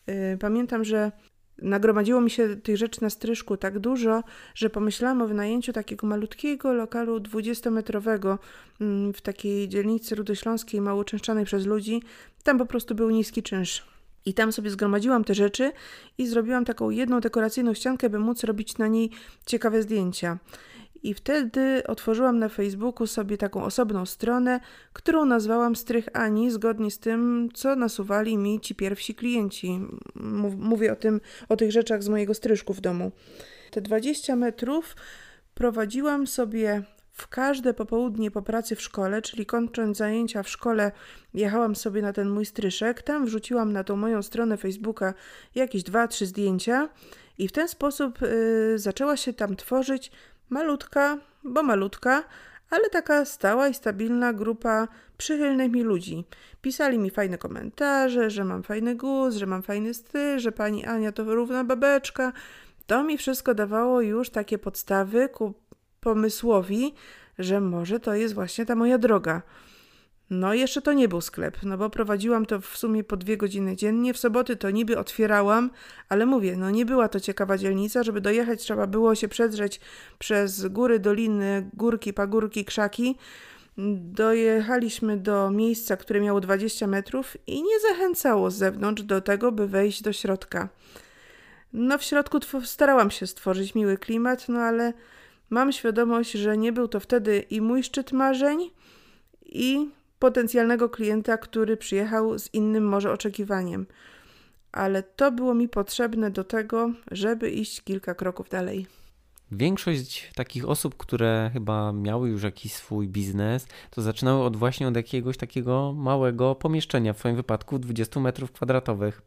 Y, 0.09 0.39
pamiętam, 0.41 0.85
że 0.85 1.13
nagromadziło 1.59 2.21
mi 2.21 2.31
się 2.31 2.57
tych 2.57 2.77
rzeczy 2.77 3.03
na 3.03 3.11
stryżku 3.11 3.57
tak 3.57 3.79
dużo, 3.79 4.23
że 4.55 4.71
pomyślałam 4.71 5.23
o 5.23 5.29
wynajęciu 5.29 5.73
takiego 5.73 6.07
malutkiego 6.07 6.73
lokalu 6.73 7.19
20-metrowego 7.19 8.39
mm, 8.81 9.13
w 9.13 9.21
takiej 9.21 9.69
dzielnicy 9.69 10.15
rudośląskiej, 10.15 10.81
mało 10.81 11.01
uczęszczanej 11.01 11.45
przez 11.45 11.67
ludzi. 11.67 12.03
Tam 12.43 12.59
po 12.59 12.67
prostu 12.67 12.95
był 12.95 13.11
niski 13.11 13.43
czynsz. 13.43 13.94
I 14.27 14.35
tam 14.35 14.53
sobie 14.53 14.71
zgromadziłam 14.71 15.25
te 15.25 15.35
rzeczy 15.35 15.73
i 16.19 16.27
zrobiłam 16.27 16.65
taką 16.65 16.91
jedną 16.91 17.21
dekoracyjną 17.21 17.75
ściankę, 17.75 18.11
by 18.11 18.19
móc 18.19 18.45
robić 18.45 18.79
na 18.79 18.87
niej 18.87 19.11
ciekawe 19.47 19.83
zdjęcia. 19.83 20.39
I 21.03 21.15
wtedy 21.15 21.83
otworzyłam 21.87 22.39
na 22.39 22.49
Facebooku 22.49 23.07
sobie 23.07 23.39
taką 23.39 23.65
osobną 23.65 24.07
stronę, 24.07 24.61
którą 24.93 25.25
nazwałam 25.25 25.77
Strych 25.77 26.09
Ani, 26.13 26.51
zgodnie 26.51 26.91
z 26.91 26.99
tym, 26.99 27.49
co 27.55 27.77
nasuwali 27.77 28.37
mi 28.37 28.61
ci 28.61 28.75
pierwsi 28.75 29.15
klienci. 29.15 29.81
Mówię 30.59 30.93
o, 30.93 30.97
tym, 30.97 31.21
o 31.49 31.57
tych 31.57 31.73
rzeczach 31.73 32.03
z 32.03 32.09
mojego 32.09 32.35
stryżku 32.35 32.75
w 32.75 32.81
domu. 32.81 33.13
Te 33.71 33.81
20 33.81 34.37
metrów 34.37 34.97
prowadziłam 35.55 36.27
sobie 36.27 36.83
w 37.15 37.29
każde 37.29 37.75
popołudnie 37.75 38.31
po 38.31 38.43
pracy 38.43 38.77
w 38.77 38.83
szkole, 38.83 39.23
czyli 39.23 39.47
kończąc 39.47 39.97
zajęcia 39.97 40.43
w 40.43 40.49
szkole, 40.49 40.93
jechałam 41.35 41.77
sobie 41.77 42.03
na 42.03 42.13
ten 42.13 42.31
mój 42.31 42.47
stryszek. 42.47 43.03
Tam 43.03 43.27
wrzuciłam 43.27 43.73
na 43.73 43.85
tą 43.85 43.97
moją 43.97 44.23
stronę 44.23 44.57
Facebooka 44.57 45.15
jakieś 45.55 45.83
dwa, 45.83 46.09
trzy 46.09 46.27
zdjęcia 46.27 46.89
i 47.39 47.49
w 47.49 47.53
ten 47.53 47.69
sposób 47.69 48.23
y, 48.23 48.79
zaczęła 48.79 49.17
się 49.17 49.33
tam 49.33 49.57
tworzyć 49.57 50.13
malutka, 50.51 51.19
bo 51.45 51.63
malutka, 51.63 52.25
ale 52.71 52.91
taka 52.91 53.25
stała 53.25 53.69
i 53.69 53.75
stabilna 53.75 54.33
grupa 54.33 54.89
przychylnych 55.17 55.73
mi 55.73 55.83
ludzi. 55.83 56.25
Pisali 56.63 56.99
mi 56.99 57.11
fajne 57.11 57.39
komentarze, 57.39 58.31
że 58.31 58.45
mam 58.45 58.63
fajny 58.63 58.95
głos, 58.95 59.35
że 59.35 59.47
mam 59.47 59.63
fajny 59.63 59.95
styl, 59.95 60.39
że 60.39 60.53
pani 60.53 60.85
Ania 60.85 61.13
to 61.13 61.25
równa 61.25 61.65
babeczka. 61.65 62.33
To 62.87 63.03
mi 63.03 63.19
wszystko 63.19 63.55
dawało 63.55 64.01
już 64.01 64.31
takie 64.31 64.59
podstawy 64.59 65.29
ku 65.29 65.55
pomysłowi, 66.05 66.95
że 67.39 67.61
może 67.61 68.01
to 68.01 68.15
jest 68.15 68.35
właśnie 68.35 68.67
ta 68.67 68.75
moja 68.75 68.99
droga. 68.99 69.43
No, 70.31 70.55
jeszcze 70.55 70.83
to 70.83 70.93
nie 70.93 71.09
był 71.09 71.21
sklep, 71.21 71.57
no 71.63 71.79
bo 71.79 71.91
prowadziłam 71.91 72.47
to 72.47 72.61
w 72.61 72.77
sumie 72.77 73.05
po 73.05 73.17
dwie 73.17 73.37
godziny 73.37 73.77
dziennie. 73.77 74.15
W 74.15 74.19
soboty 74.19 74.57
to 74.57 74.71
niby 74.71 74.99
otwierałam, 74.99 75.71
ale 76.09 76.27
mówię, 76.27 76.57
no 76.57 76.71
nie 76.71 76.87
była 76.87 77.09
to 77.09 77.21
ciekawa 77.21 77.59
dzielnica. 77.59 78.03
Żeby 78.03 78.21
dojechać, 78.21 78.61
trzeba 78.61 78.87
było 78.87 79.15
się 79.15 79.29
przedrzeć 79.29 79.81
przez 80.19 80.67
góry, 80.67 80.99
doliny, 80.99 81.71
górki, 81.75 82.13
pagórki, 82.13 82.65
krzaki. 82.65 83.19
Dojechaliśmy 83.97 85.17
do 85.17 85.51
miejsca, 85.51 85.97
które 85.97 86.21
miało 86.21 86.41
20 86.41 86.87
metrów 86.87 87.37
i 87.47 87.63
nie 87.63 87.81
zachęcało 87.81 88.51
z 88.51 88.55
zewnątrz 88.55 89.03
do 89.03 89.21
tego, 89.21 89.53
by 89.53 89.69
wejść 89.69 90.03
do 90.03 90.13
środka. 90.13 90.69
No, 91.73 91.99
w 91.99 92.03
środku 92.03 92.39
starałam 92.65 93.11
się 93.11 93.27
stworzyć 93.27 93.75
miły 93.75 93.99
klimat, 93.99 94.49
no 94.49 94.61
ale 94.61 94.93
mam 95.51 95.73
świadomość, 95.73 96.33
że 96.33 96.57
nie 96.57 96.73
był 96.73 96.89
to 96.89 97.01
wtedy 97.01 97.45
i 97.51 97.61
mój 97.61 97.83
szczyt 97.83 98.13
marzeń, 98.13 98.71
i 99.55 99.89
potencjalnego 100.19 100.89
klienta, 100.89 101.39
który 101.39 101.77
przyjechał 101.77 102.39
z 102.39 102.55
innym 102.55 102.89
może 102.89 103.13
oczekiwaniem. 103.13 103.87
Ale 104.73 105.03
to 105.03 105.33
było 105.33 105.55
mi 105.55 105.69
potrzebne 105.69 106.31
do 106.31 106.45
tego, 106.45 106.91
żeby 107.11 107.51
iść 107.51 107.81
kilka 107.81 108.15
kroków 108.15 108.49
dalej. 108.49 108.87
Większość 109.57 110.31
takich 110.35 110.69
osób, 110.69 110.97
które 110.97 111.51
chyba 111.53 111.93
miały 111.93 112.29
już 112.29 112.43
jakiś 112.43 112.73
swój 112.73 113.09
biznes, 113.09 113.67
to 113.91 114.03
zaczynały 114.03 114.45
od 114.45 114.57
właśnie 114.57 114.89
od 114.89 114.97
jakiegoś 114.97 115.37
takiego 115.37 115.93
małego 115.93 116.55
pomieszczenia, 116.55 117.13
w 117.13 117.19
Twoim 117.19 117.37
wypadku 117.37 117.79
20 117.79 118.21
metrów 118.21 118.53
kwadratowych. 118.53 119.23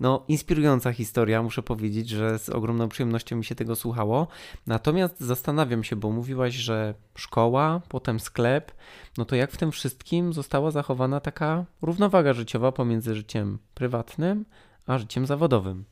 No, 0.00 0.24
inspirująca 0.28 0.92
historia, 0.92 1.42
muszę 1.42 1.62
powiedzieć, 1.62 2.08
że 2.08 2.38
z 2.38 2.48
ogromną 2.48 2.88
przyjemnością 2.88 3.36
mi 3.36 3.44
się 3.44 3.54
tego 3.54 3.76
słuchało. 3.76 4.28
Natomiast 4.66 5.20
zastanawiam 5.20 5.84
się, 5.84 5.96
bo 5.96 6.10
mówiłaś, 6.10 6.54
że 6.54 6.94
szkoła, 7.16 7.80
potem 7.88 8.20
sklep, 8.20 8.72
no 9.18 9.24
to 9.24 9.36
jak 9.36 9.52
w 9.52 9.56
tym 9.56 9.72
wszystkim 9.72 10.32
została 10.32 10.70
zachowana 10.70 11.20
taka 11.20 11.64
równowaga 11.82 12.32
życiowa 12.32 12.72
pomiędzy 12.72 13.14
życiem 13.14 13.58
prywatnym 13.74 14.44
a 14.86 14.98
życiem 14.98 15.26
zawodowym? 15.26 15.84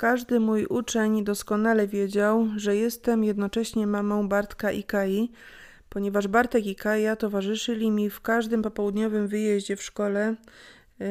Każdy 0.00 0.40
mój 0.40 0.66
uczeń 0.66 1.24
doskonale 1.24 1.86
wiedział, 1.86 2.48
że 2.56 2.76
jestem 2.76 3.24
jednocześnie 3.24 3.86
mamą 3.86 4.28
Bartka 4.28 4.72
i 4.72 4.84
Kai, 4.84 5.30
ponieważ 5.88 6.28
Bartek 6.28 6.66
i 6.66 6.76
Kaja 6.76 7.16
towarzyszyli 7.16 7.90
mi 7.90 8.10
w 8.10 8.20
każdym 8.20 8.62
popołudniowym 8.62 9.28
wyjeździe 9.28 9.76
w 9.76 9.82
szkole 9.82 10.34
yy, 10.98 11.06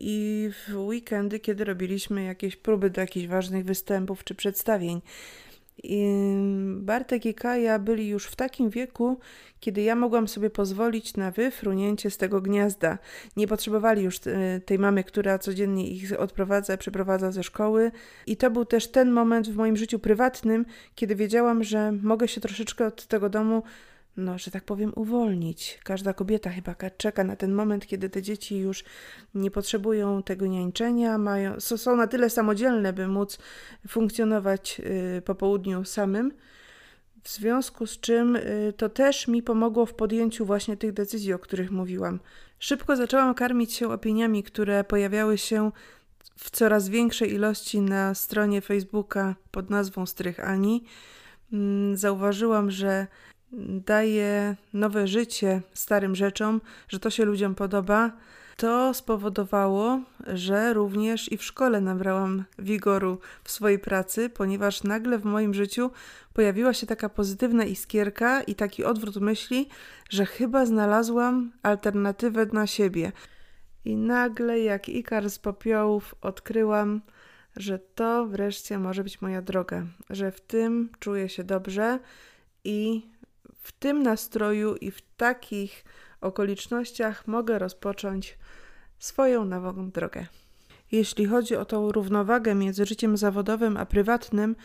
i 0.00 0.50
w 0.52 0.76
weekendy, 0.76 1.40
kiedy 1.40 1.64
robiliśmy 1.64 2.24
jakieś 2.24 2.56
próby 2.56 2.90
do 2.90 3.00
jakichś 3.00 3.26
ważnych 3.26 3.64
występów 3.64 4.24
czy 4.24 4.34
przedstawień. 4.34 5.00
Bartek 6.76 7.26
i 7.26 7.34
Kaja 7.34 7.78
byli 7.78 8.08
już 8.08 8.26
w 8.26 8.36
takim 8.36 8.70
wieku, 8.70 9.18
kiedy 9.60 9.82
ja 9.82 9.94
mogłam 9.94 10.28
sobie 10.28 10.50
pozwolić 10.50 11.16
na 11.16 11.30
wyfrunięcie 11.30 12.10
z 12.10 12.16
tego 12.16 12.40
gniazda. 12.40 12.98
Nie 13.36 13.48
potrzebowali 13.48 14.02
już 14.02 14.16
e, 14.26 14.60
tej 14.60 14.78
mamy, 14.78 15.04
która 15.04 15.38
codziennie 15.38 15.88
ich 15.90 16.20
odprowadza, 16.20 16.76
przeprowadza 16.76 17.32
ze 17.32 17.42
szkoły. 17.42 17.90
I 18.26 18.36
to 18.36 18.50
był 18.50 18.64
też 18.64 18.90
ten 18.90 19.10
moment 19.10 19.48
w 19.48 19.56
moim 19.56 19.76
życiu 19.76 19.98
prywatnym, 19.98 20.66
kiedy 20.94 21.14
wiedziałam, 21.14 21.64
że 21.64 21.92
mogę 21.92 22.28
się 22.28 22.40
troszeczkę 22.40 22.86
od 22.86 23.06
tego 23.06 23.28
domu 23.28 23.62
no, 24.18 24.38
że 24.38 24.50
tak 24.50 24.64
powiem, 24.64 24.92
uwolnić. 24.96 25.80
Każda 25.84 26.12
kobieta 26.12 26.50
chyba 26.50 26.74
czeka 26.96 27.24
na 27.24 27.36
ten 27.36 27.52
moment, 27.52 27.86
kiedy 27.86 28.10
te 28.10 28.22
dzieci 28.22 28.58
już 28.58 28.84
nie 29.34 29.50
potrzebują 29.50 30.22
tego 30.22 30.46
niańczenia, 30.46 31.18
mają, 31.18 31.60
są 31.60 31.96
na 31.96 32.06
tyle 32.06 32.30
samodzielne, 32.30 32.92
by 32.92 33.08
móc 33.08 33.38
funkcjonować 33.88 34.80
y, 35.18 35.22
po 35.22 35.34
południu 35.34 35.84
samym. 35.84 36.32
W 37.22 37.28
związku 37.28 37.86
z 37.86 38.00
czym 38.00 38.36
y, 38.36 38.72
to 38.76 38.88
też 38.88 39.28
mi 39.28 39.42
pomogło 39.42 39.86
w 39.86 39.94
podjęciu 39.94 40.46
właśnie 40.46 40.76
tych 40.76 40.92
decyzji, 40.92 41.32
o 41.32 41.38
których 41.38 41.70
mówiłam. 41.70 42.20
Szybko 42.58 42.96
zaczęłam 42.96 43.34
karmić 43.34 43.72
się 43.72 43.92
opiniami, 43.92 44.42
które 44.42 44.84
pojawiały 44.84 45.38
się 45.38 45.70
w 46.36 46.50
coraz 46.50 46.88
większej 46.88 47.32
ilości 47.32 47.80
na 47.80 48.14
stronie 48.14 48.60
Facebooka 48.60 49.34
pod 49.50 49.70
nazwą 49.70 50.06
Strych 50.06 50.40
Ani. 50.40 50.84
Mm, 51.52 51.96
zauważyłam, 51.96 52.70
że 52.70 53.06
daje 53.52 54.56
nowe 54.72 55.06
życie 55.06 55.62
starym 55.74 56.14
rzeczom, 56.14 56.60
że 56.88 57.00
to 57.00 57.10
się 57.10 57.24
ludziom 57.24 57.54
podoba, 57.54 58.12
to 58.56 58.94
spowodowało, 58.94 60.00
że 60.26 60.74
również 60.74 61.32
i 61.32 61.36
w 61.36 61.44
szkole 61.44 61.80
nabrałam 61.80 62.44
wigoru 62.58 63.18
w 63.44 63.50
swojej 63.50 63.78
pracy, 63.78 64.30
ponieważ 64.30 64.82
nagle 64.82 65.18
w 65.18 65.24
moim 65.24 65.54
życiu 65.54 65.90
pojawiła 66.32 66.74
się 66.74 66.86
taka 66.86 67.08
pozytywna 67.08 67.64
iskierka 67.64 68.42
i 68.42 68.54
taki 68.54 68.84
odwrót 68.84 69.16
myśli, 69.16 69.68
że 70.10 70.26
chyba 70.26 70.66
znalazłam 70.66 71.52
alternatywę 71.62 72.46
na 72.46 72.66
siebie. 72.66 73.12
I 73.84 73.96
nagle, 73.96 74.60
jak 74.60 74.88
ikar 74.88 75.30
z 75.30 75.38
popiołów, 75.38 76.14
odkryłam, 76.20 77.00
że 77.56 77.78
to 77.78 78.26
wreszcie 78.26 78.78
może 78.78 79.04
być 79.04 79.20
moja 79.20 79.42
droga, 79.42 79.86
że 80.10 80.32
w 80.32 80.40
tym 80.40 80.88
czuję 80.98 81.28
się 81.28 81.44
dobrze 81.44 81.98
i 82.64 83.06
w 83.58 83.72
tym 83.72 84.02
nastroju 84.02 84.76
i 84.76 84.90
w 84.90 85.02
takich 85.16 85.84
okolicznościach 86.20 87.26
mogę 87.26 87.58
rozpocząć 87.58 88.38
swoją 88.98 89.44
nową 89.44 89.90
drogę. 89.90 90.26
Jeśli 90.92 91.26
chodzi 91.26 91.56
o 91.56 91.64
tą 91.64 91.92
równowagę 91.92 92.54
między 92.54 92.86
życiem 92.86 93.16
zawodowym 93.16 93.76
a 93.76 93.86
prywatnym, 93.86 94.56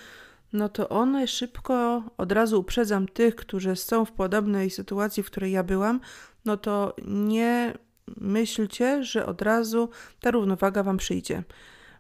no 0.54 0.70
to 0.70 0.90
one 0.90 1.28
szybko, 1.28 2.04
od 2.18 2.32
razu 2.32 2.60
uprzedzam 2.60 3.08
tych, 3.08 3.36
którzy 3.36 3.76
są 3.76 4.06
w 4.06 4.12
podobnej 4.12 4.70
sytuacji, 4.70 5.24
w 5.24 5.26
której 5.26 5.52
ja 5.52 5.64
byłam, 5.64 6.00
no 6.46 6.58
to 6.58 6.96
nie 7.08 7.74
myślcie, 8.18 9.04
że 9.04 9.26
od 9.26 9.42
razu 9.42 9.90
ta 10.20 10.32
równowaga 10.32 10.84
Wam 10.84 10.98
przyjdzie, 10.98 11.44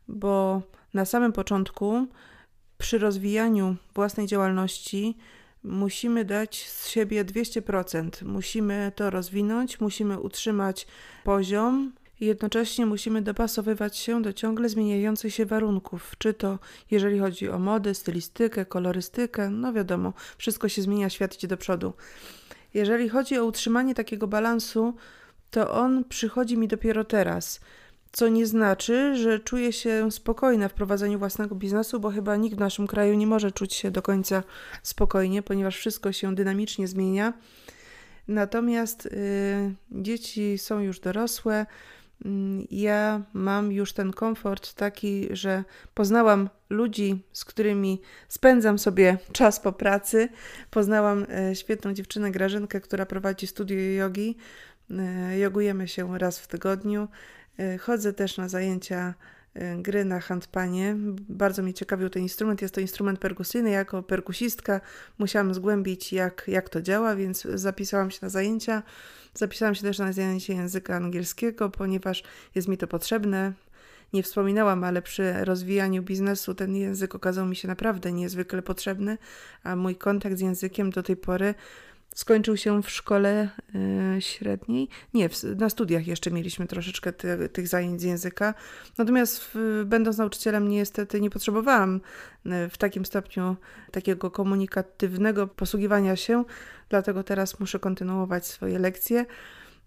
bo 0.07 0.61
na 0.93 1.05
samym 1.05 1.33
początku, 1.33 2.07
przy 2.77 2.97
rozwijaniu 2.97 3.75
własnej 3.95 4.27
działalności, 4.27 5.17
musimy 5.63 6.25
dać 6.25 6.69
z 6.69 6.87
siebie 6.87 7.25
200%. 7.25 8.25
Musimy 8.25 8.91
to 8.95 9.09
rozwinąć, 9.09 9.79
musimy 9.79 10.19
utrzymać 10.19 10.87
poziom. 11.23 11.91
Jednocześnie 12.19 12.85
musimy 12.85 13.21
dopasowywać 13.21 13.97
się 13.97 14.21
do 14.21 14.33
ciągle 14.33 14.69
zmieniających 14.69 15.33
się 15.33 15.45
warunków, 15.45 16.15
czy 16.17 16.33
to 16.33 16.59
jeżeli 16.91 17.19
chodzi 17.19 17.49
o 17.49 17.59
modę, 17.59 17.93
stylistykę, 17.93 18.65
kolorystykę, 18.65 19.49
no 19.49 19.73
wiadomo, 19.73 20.13
wszystko 20.37 20.69
się 20.69 20.81
zmienia, 20.81 21.09
świat 21.09 21.35
idzie 21.35 21.47
do 21.47 21.57
przodu. 21.57 21.93
Jeżeli 22.73 23.09
chodzi 23.09 23.37
o 23.37 23.45
utrzymanie 23.45 23.95
takiego 23.95 24.27
balansu, 24.27 24.93
to 25.51 25.71
on 25.71 26.03
przychodzi 26.03 26.57
mi 26.57 26.67
dopiero 26.67 27.03
teraz 27.03 27.59
co 28.13 28.27
nie 28.27 28.47
znaczy, 28.47 29.15
że 29.15 29.39
czuję 29.39 29.73
się 29.73 30.11
spokojna 30.11 30.69
w 30.69 30.73
prowadzeniu 30.73 31.19
własnego 31.19 31.55
biznesu, 31.55 31.99
bo 31.99 32.09
chyba 32.09 32.35
nikt 32.35 32.55
w 32.55 32.59
naszym 32.59 32.87
kraju 32.87 33.13
nie 33.13 33.27
może 33.27 33.51
czuć 33.51 33.73
się 33.73 33.91
do 33.91 34.01
końca 34.01 34.43
spokojnie, 34.83 35.41
ponieważ 35.41 35.77
wszystko 35.77 36.11
się 36.11 36.35
dynamicznie 36.35 36.87
zmienia. 36.87 37.33
Natomiast 38.27 39.05
y, 39.05 39.11
dzieci 39.91 40.57
są 40.57 40.79
już 40.79 40.99
dorosłe, 40.99 41.65
Mm, 42.25 42.67
ja 42.71 43.21
mam 43.33 43.71
już 43.71 43.93
ten 43.93 44.11
komfort 44.11 44.73
taki, 44.73 45.29
że 45.31 45.63
poznałam 45.93 46.49
ludzi, 46.69 47.23
z 47.31 47.45
którymi 47.45 48.01
spędzam 48.27 48.79
sobie 48.79 49.17
czas 49.31 49.59
po 49.59 49.73
pracy. 49.73 50.29
Poznałam 50.69 51.25
e, 51.29 51.55
świetną 51.55 51.93
dziewczynę 51.93 52.31
Grażynkę, 52.31 52.81
która 52.81 53.05
prowadzi 53.05 53.47
studio 53.47 53.77
jogi. 53.77 54.37
E, 54.91 55.39
jogujemy 55.39 55.87
się 55.87 56.17
raz 56.17 56.39
w 56.39 56.47
tygodniu. 56.47 57.07
E, 57.59 57.77
chodzę 57.77 58.13
też 58.13 58.37
na 58.37 58.49
zajęcia 58.49 59.13
gry 59.77 60.05
na 60.05 60.19
handpanie. 60.19 60.95
Bardzo 61.29 61.63
mnie 61.63 61.73
ciekawił 61.73 62.09
ten 62.09 62.21
instrument. 62.23 62.61
Jest 62.61 62.75
to 62.75 62.81
instrument 62.81 63.19
perkusyjny. 63.19 63.69
Jako 63.69 64.03
perkusistka 64.03 64.81
musiałam 65.19 65.53
zgłębić, 65.53 66.13
jak, 66.13 66.43
jak 66.47 66.69
to 66.69 66.81
działa, 66.81 67.15
więc 67.15 67.41
zapisałam 67.41 68.11
się 68.11 68.19
na 68.21 68.29
zajęcia. 68.29 68.83
Zapisałam 69.33 69.75
się 69.75 69.81
też 69.81 69.99
na 69.99 70.13
zajęcie 70.13 70.53
języka 70.53 70.95
angielskiego, 70.95 71.69
ponieważ 71.69 72.23
jest 72.55 72.67
mi 72.67 72.77
to 72.77 72.87
potrzebne. 72.87 73.53
Nie 74.13 74.23
wspominałam, 74.23 74.83
ale 74.83 75.01
przy 75.01 75.45
rozwijaniu 75.45 76.03
biznesu 76.03 76.55
ten 76.55 76.75
język 76.75 77.15
okazał 77.15 77.45
mi 77.45 77.55
się 77.55 77.67
naprawdę 77.67 78.11
niezwykle 78.11 78.61
potrzebny, 78.61 79.17
a 79.63 79.75
mój 79.75 79.95
kontakt 79.95 80.37
z 80.37 80.41
językiem 80.41 80.89
do 80.89 81.03
tej 81.03 81.17
pory 81.17 81.53
skończył 82.13 82.57
się 82.57 82.83
w 82.83 82.89
szkole 82.89 83.49
y, 84.17 84.21
średniej. 84.21 84.89
Nie, 85.13 85.29
na 85.55 85.69
studiach 85.69 86.07
jeszcze 86.07 86.31
mieliśmy 86.31 86.67
troszeczkę 86.67 87.13
ty, 87.13 87.49
tych 87.49 87.67
zajęć 87.67 88.01
z 88.01 88.03
języka. 88.03 88.53
Natomiast 88.97 89.57
będąc 89.85 90.17
nauczycielem 90.17 90.69
niestety 90.69 91.21
nie 91.21 91.29
potrzebowałam 91.29 92.01
y, 92.45 92.69
w 92.69 92.77
takim 92.77 93.05
stopniu 93.05 93.55
takiego 93.91 94.31
komunikatywnego 94.31 95.47
posługiwania 95.47 96.15
się, 96.15 96.43
dlatego 96.89 97.23
teraz 97.23 97.59
muszę 97.59 97.79
kontynuować 97.79 98.47
swoje 98.47 98.79
lekcje. 98.79 99.25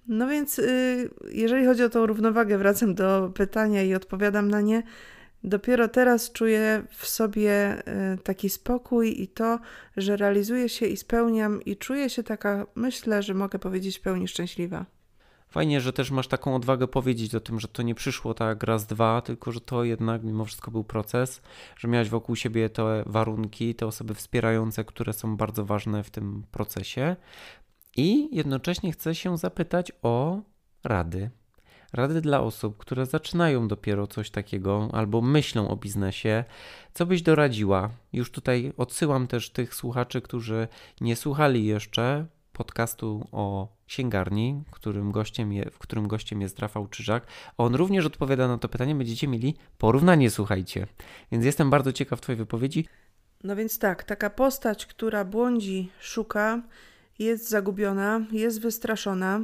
No 0.09 0.29
więc 0.29 0.59
y, 0.59 1.11
jeżeli 1.33 1.66
chodzi 1.66 1.83
o 1.83 1.89
tą 1.89 2.07
równowagę, 2.07 2.59
wracam 2.59 2.95
do 2.95 3.33
pytania 3.35 3.83
i 3.83 3.95
odpowiadam 3.95 4.49
na 4.49 4.61
nie. 4.61 4.83
Dopiero 5.47 5.89
teraz 5.89 6.33
czuję 6.33 6.83
w 6.91 7.07
sobie 7.07 7.83
y, 8.15 8.19
taki 8.19 8.51
spokój 8.51 9.23
i 9.23 9.29
to, 9.29 9.59
że 9.97 10.17
realizuję 10.17 10.69
się 10.69 10.87
i 10.87 10.97
spełniam, 10.97 11.63
i 11.63 11.77
czuję 11.77 12.11
się 12.11 12.23
taka, 12.23 12.67
myślę, 12.75 13.23
że 13.23 13.35
mogę 13.35 13.59
powiedzieć, 13.59 13.99
w 13.99 14.01
pełni 14.01 14.29
szczęśliwa. 14.29 14.87
Fajnie, 15.49 15.81
że 15.81 15.93
też 15.93 16.11
masz 16.11 16.29
taką 16.29 16.55
odwagę 16.55 16.89
powiedzieć 16.89 17.35
o 17.35 17.41
tym, 17.41 17.61
że 17.61 17.69
to 17.69 17.83
nie 17.83 17.95
przyszło 17.95 18.35
tak 18.35 18.63
raz, 18.63 18.87
dwa, 18.87 19.23
tylko 19.23 19.53
że 19.53 19.61
to 19.61 19.85
jednak 19.85 20.23
mimo 20.23 20.45
wszystko 20.45 20.71
był 20.71 20.85
proces, 20.85 21.43
że 21.77 21.89
miałeś 21.89 22.09
wokół 22.09 22.37
siebie 22.37 22.71
te 22.71 23.03
warunki, 23.07 23.75
te 23.75 23.87
osoby 23.87 24.15
wspierające, 24.15 24.85
które 24.85 25.13
są 25.13 25.37
bardzo 25.37 25.65
ważne 25.65 26.03
w 26.03 26.11
tym 26.11 26.43
procesie. 26.51 27.17
I 27.97 28.37
jednocześnie 28.37 28.93
chcę 28.93 29.15
się 29.15 29.39
zapytać 29.39 29.93
o 30.03 30.43
rady 30.85 31.31
rady 31.97 32.21
dla 32.21 32.41
osób, 32.41 32.77
które 32.77 33.07
zaczynają 33.07 33.69
dopiero 33.69 34.07
coś 34.07 34.31
takiego 34.31 34.89
albo 34.93 35.23
myślą 35.23 35.69
o 35.69 35.77
biznesie, 35.77 36.45
co 36.95 37.07
byś 37.07 37.23
doradziła? 37.23 37.91
Już 38.13 38.31
tutaj 38.31 38.73
odsyłam 38.77 39.27
też 39.27 39.51
tych 39.51 39.75
słuchaczy, 39.75 40.21
którzy 40.21 40.69
nie 41.01 41.17
słuchali 41.17 41.67
jeszcze 41.67 42.27
podcastu 42.53 43.29
o 43.33 43.77
księgarni, 43.87 44.63
którym 44.71 45.13
gościem 45.13 45.53
je, 45.53 45.71
w 45.71 45.79
którym 45.79 46.09
gościem 46.09 46.41
jest 46.41 46.59
Rafał 46.59 46.87
Czyżak. 46.87 47.27
On 47.59 47.75
również 47.75 48.07
odpowiada 48.07 48.49
na 48.49 48.59
to 48.59 48.69
pytanie. 48.69 48.95
Będziecie 48.95 49.29
mieli 49.29 49.55
porównanie, 49.79 50.31
słuchajcie. 50.31 50.87
Więc 51.33 51.45
jestem 51.45 51.71
bardzo 51.71 51.93
ciekaw 51.93 52.21
Twojej 52.21 52.39
wypowiedzi. 52.39 52.89
No 53.45 53.57
więc 53.57 53.79
tak, 53.79 54.05
taka 54.05 54.31
postać, 54.31 54.87
która 54.87 55.25
błądzi, 55.25 55.91
szuka, 56.01 56.63
jest 57.19 57.49
zagubiona, 57.49 58.21
jest 58.33 58.61
wystraszona 58.61 59.41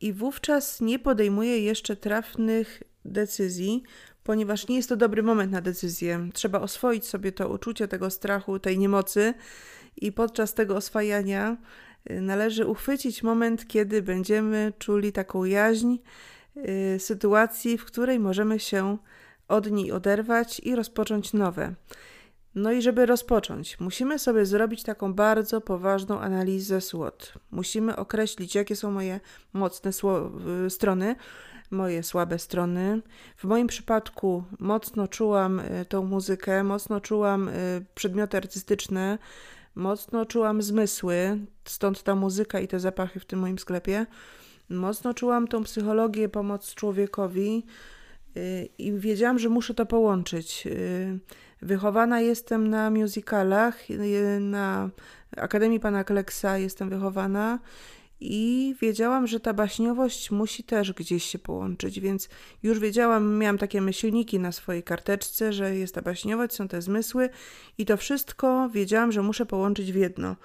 i 0.00 0.12
wówczas 0.12 0.80
nie 0.80 0.98
podejmuje 0.98 1.60
jeszcze 1.60 1.96
trafnych 1.96 2.82
decyzji, 3.04 3.82
ponieważ 4.24 4.68
nie 4.68 4.76
jest 4.76 4.88
to 4.88 4.96
dobry 4.96 5.22
moment 5.22 5.52
na 5.52 5.60
decyzję. 5.60 6.28
Trzeba 6.34 6.60
oswoić 6.60 7.06
sobie 7.06 7.32
to 7.32 7.48
uczucie 7.48 7.88
tego 7.88 8.10
strachu, 8.10 8.58
tej 8.58 8.78
niemocy 8.78 9.34
i 9.96 10.12
podczas 10.12 10.54
tego 10.54 10.76
oswajania 10.76 11.56
y, 12.10 12.20
należy 12.20 12.66
uchwycić 12.66 13.22
moment, 13.22 13.68
kiedy 13.68 14.02
będziemy 14.02 14.72
czuli 14.78 15.12
taką 15.12 15.44
jaźń 15.44 15.96
y, 16.56 16.98
sytuacji, 16.98 17.78
w 17.78 17.84
której 17.84 18.18
możemy 18.18 18.60
się 18.60 18.98
od 19.48 19.70
niej 19.70 19.92
oderwać 19.92 20.60
i 20.60 20.74
rozpocząć 20.76 21.32
nowe. 21.32 21.74
No 22.56 22.72
i 22.72 22.82
żeby 22.82 23.06
rozpocząć, 23.06 23.80
musimy 23.80 24.18
sobie 24.18 24.46
zrobić 24.46 24.82
taką 24.82 25.14
bardzo 25.14 25.60
poważną 25.60 26.20
analizę 26.20 26.80
SWOT. 26.80 27.32
Musimy 27.50 27.96
określić, 27.96 28.54
jakie 28.54 28.76
są 28.76 28.90
moje 28.90 29.20
mocne 29.52 29.90
y, 30.66 30.70
strony, 30.70 31.16
moje 31.70 32.02
słabe 32.02 32.38
strony. 32.38 33.02
W 33.36 33.44
moim 33.44 33.66
przypadku 33.66 34.44
mocno 34.58 35.08
czułam 35.08 35.60
y, 35.60 35.84
tą 35.88 36.04
muzykę, 36.04 36.64
mocno 36.64 37.00
czułam 37.00 37.48
y, 37.48 37.52
przedmioty 37.94 38.36
artystyczne, 38.36 39.18
mocno 39.74 40.26
czułam 40.26 40.62
zmysły, 40.62 41.38
stąd 41.64 42.02
ta 42.02 42.14
muzyka 42.14 42.60
i 42.60 42.68
te 42.68 42.80
zapachy 42.80 43.20
w 43.20 43.24
tym 43.24 43.38
moim 43.38 43.58
sklepie. 43.58 44.06
Mocno 44.68 45.14
czułam 45.14 45.48
tą 45.48 45.64
psychologię, 45.64 46.28
pomoc 46.28 46.74
człowiekowi 46.74 47.66
i 48.78 48.92
wiedziałam, 48.92 49.38
że 49.38 49.48
muszę 49.48 49.74
to 49.74 49.86
połączyć. 49.86 50.68
Wychowana 51.62 52.20
jestem 52.20 52.70
na 52.70 52.90
musicalach, 52.90 53.78
na 54.40 54.90
Akademii 55.36 55.80
Pana 55.80 56.04
Kleksa 56.04 56.58
jestem 56.58 56.90
wychowana 56.90 57.58
i 58.20 58.74
wiedziałam, 58.80 59.26
że 59.26 59.40
ta 59.40 59.54
baśniowość 59.54 60.30
musi 60.30 60.64
też 60.64 60.92
gdzieś 60.92 61.24
się 61.24 61.38
połączyć, 61.38 62.00
więc 62.00 62.28
już 62.62 62.78
wiedziałam, 62.78 63.38
miałam 63.38 63.58
takie 63.58 63.80
myślniki 63.80 64.38
na 64.38 64.52
swojej 64.52 64.82
karteczce, 64.82 65.52
że 65.52 65.76
jest 65.76 65.94
ta 65.94 66.02
baśniowość, 66.02 66.54
są 66.54 66.68
te 66.68 66.82
zmysły 66.82 67.28
i 67.78 67.86
to 67.86 67.96
wszystko 67.96 68.68
wiedziałam, 68.68 69.12
że 69.12 69.22
muszę 69.22 69.46
połączyć 69.46 69.92
w 69.92 69.96
jedno. 69.96 70.36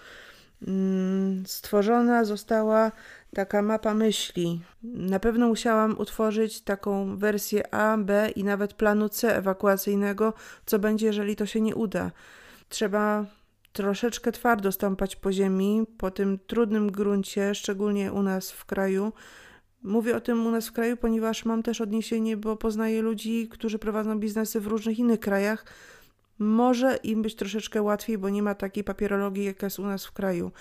Mm, 0.68 1.44
stworzona 1.48 2.26
została 2.26 2.92
taka 3.36 3.62
mapa 3.62 3.94
myśli. 3.94 4.62
Na 4.84 5.20
pewno 5.20 5.48
musiałam 5.48 5.96
utworzyć 5.98 6.62
taką 6.62 7.18
wersję 7.18 7.74
A, 7.74 7.98
B 7.98 8.30
i 8.36 8.44
nawet 8.44 8.74
planu 8.74 9.10
C 9.10 9.36
ewakuacyjnego, 9.36 10.34
co 10.66 10.80
będzie, 10.80 11.06
jeżeli 11.06 11.36
to 11.36 11.46
się 11.46 11.62
nie 11.62 11.76
uda. 11.76 12.12
Trzeba 12.70 13.26
troszeczkę 13.74 14.32
twardo 14.32 14.72
stąpać 14.72 15.16
po 15.16 15.32
ziemi, 15.32 15.86
po 15.98 16.12
tym 16.12 16.40
trudnym 16.48 16.92
gruncie, 16.92 17.56
szczególnie 17.56 18.14
u 18.14 18.24
nas 18.24 18.52
w 18.52 18.66
kraju. 18.66 19.14
Mówię 19.84 20.16
o 20.16 20.22
tym 20.22 20.48
u 20.48 20.52
nas 20.52 20.68
w 20.68 20.72
kraju, 20.72 20.98
ponieważ 20.98 21.46
mam 21.46 21.64
też 21.64 21.82
odniesienie, 21.82 22.38
bo 22.38 22.58
poznaję 22.58 23.02
ludzi, 23.02 23.48
którzy 23.52 23.80
prowadzą 23.80 24.20
biznesy 24.20 24.60
w 24.60 24.68
różnych 24.68 25.00
innych 25.00 25.20
krajach. 25.20 25.66
Może 26.42 26.96
im 26.96 27.22
być 27.22 27.36
troszeczkę 27.36 27.82
łatwiej, 27.82 28.18
bo 28.18 28.30
nie 28.30 28.44
ma 28.44 28.56
takiej 28.56 28.84
papierologii, 28.84 29.46
jaka 29.46 29.66
jest 29.66 29.80
u 29.80 29.84
nas 29.84 30.06
w 30.06 30.12
kraju. 30.12 30.52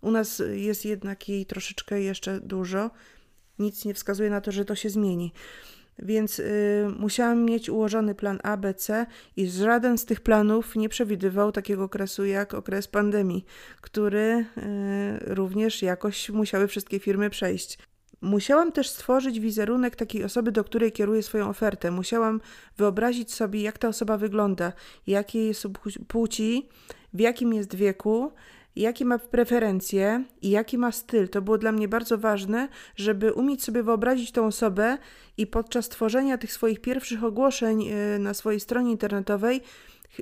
U 0.00 0.10
nas 0.10 0.42
jest 0.52 0.84
jednak 0.84 1.28
jej 1.28 1.46
troszeczkę 1.46 2.00
jeszcze 2.02 2.40
dużo. 2.40 2.90
Nic 3.58 3.84
nie 3.84 3.94
wskazuje 3.94 4.30
na 4.30 4.40
to, 4.40 4.52
że 4.52 4.64
to 4.64 4.74
się 4.74 4.90
zmieni. 4.90 5.32
Więc 5.98 6.38
y, 6.38 6.86
musiałam 6.98 7.44
mieć 7.44 7.68
ułożony 7.68 8.14
plan 8.14 8.38
A, 8.42 8.56
B, 8.56 8.74
C 8.74 9.06
i 9.36 9.48
żaden 9.48 9.98
z 9.98 10.04
tych 10.04 10.20
planów 10.20 10.76
nie 10.76 10.88
przewidywał 10.88 11.52
takiego 11.52 11.84
okresu 11.84 12.24
jak 12.24 12.54
okres 12.54 12.88
pandemii, 12.88 13.44
który 13.80 14.18
y, 14.18 15.34
również 15.34 15.82
jakoś 15.82 16.30
musiały 16.30 16.68
wszystkie 16.68 16.98
firmy 16.98 17.30
przejść. 17.30 17.78
Musiałam 18.20 18.72
też 18.72 18.88
stworzyć 18.88 19.40
wizerunek 19.40 19.96
takiej 19.96 20.24
osoby, 20.24 20.52
do 20.52 20.64
której 20.64 20.92
kieruję 20.92 21.22
swoją 21.22 21.48
ofertę. 21.48 21.90
Musiałam 21.90 22.40
wyobrazić 22.76 23.34
sobie, 23.34 23.62
jak 23.62 23.78
ta 23.78 23.88
osoba 23.88 24.16
wygląda, 24.16 24.72
jakiej 25.06 25.46
jest 25.46 25.66
płci, 26.08 26.68
w 27.12 27.20
jakim 27.20 27.54
jest 27.54 27.74
wieku, 27.74 28.32
jakie 28.76 29.04
ma 29.04 29.18
preferencje 29.18 30.24
i 30.42 30.50
jaki 30.50 30.78
ma 30.78 30.92
styl. 30.92 31.28
To 31.28 31.42
było 31.42 31.58
dla 31.58 31.72
mnie 31.72 31.88
bardzo 31.88 32.18
ważne, 32.18 32.68
żeby 32.96 33.32
umieć 33.32 33.64
sobie 33.64 33.82
wyobrazić 33.82 34.32
tą 34.32 34.46
osobę 34.46 34.98
i 35.36 35.46
podczas 35.46 35.88
tworzenia 35.88 36.38
tych 36.38 36.52
swoich 36.52 36.80
pierwszych 36.80 37.24
ogłoszeń 37.24 37.88
e, 37.88 38.18
na 38.18 38.34
swojej 38.34 38.60
stronie 38.60 38.90
internetowej 38.90 39.60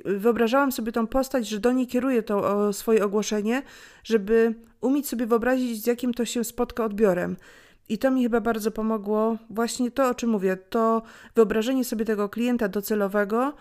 wyobrażałam 0.05 0.71
sobie 0.71 0.91
tą 0.91 1.07
postać, 1.07 1.47
że 1.47 1.59
do 1.59 1.71
niej 1.71 1.87
kieruję 1.87 2.23
to 2.23 2.73
swoje 2.73 3.05
ogłoszenie, 3.05 3.61
żeby 4.03 4.53
umieć 4.81 5.07
sobie 5.07 5.25
wyobrazić, 5.25 5.83
z 5.83 5.87
jakim 5.87 6.13
to 6.13 6.25
się 6.25 6.43
spotka 6.43 6.85
odbiorem. 6.85 7.35
I 7.89 7.97
to 7.97 8.11
mi 8.11 8.23
chyba 8.23 8.41
bardzo 8.41 8.71
pomogło, 8.71 9.37
właśnie 9.49 9.91
to, 9.91 10.09
o 10.09 10.15
czym 10.15 10.29
mówię, 10.29 10.57
to 10.57 11.01
wyobrażenie 11.35 11.83
sobie 11.83 12.05
tego 12.05 12.29
klienta 12.29 12.69
docelowego 12.69 13.53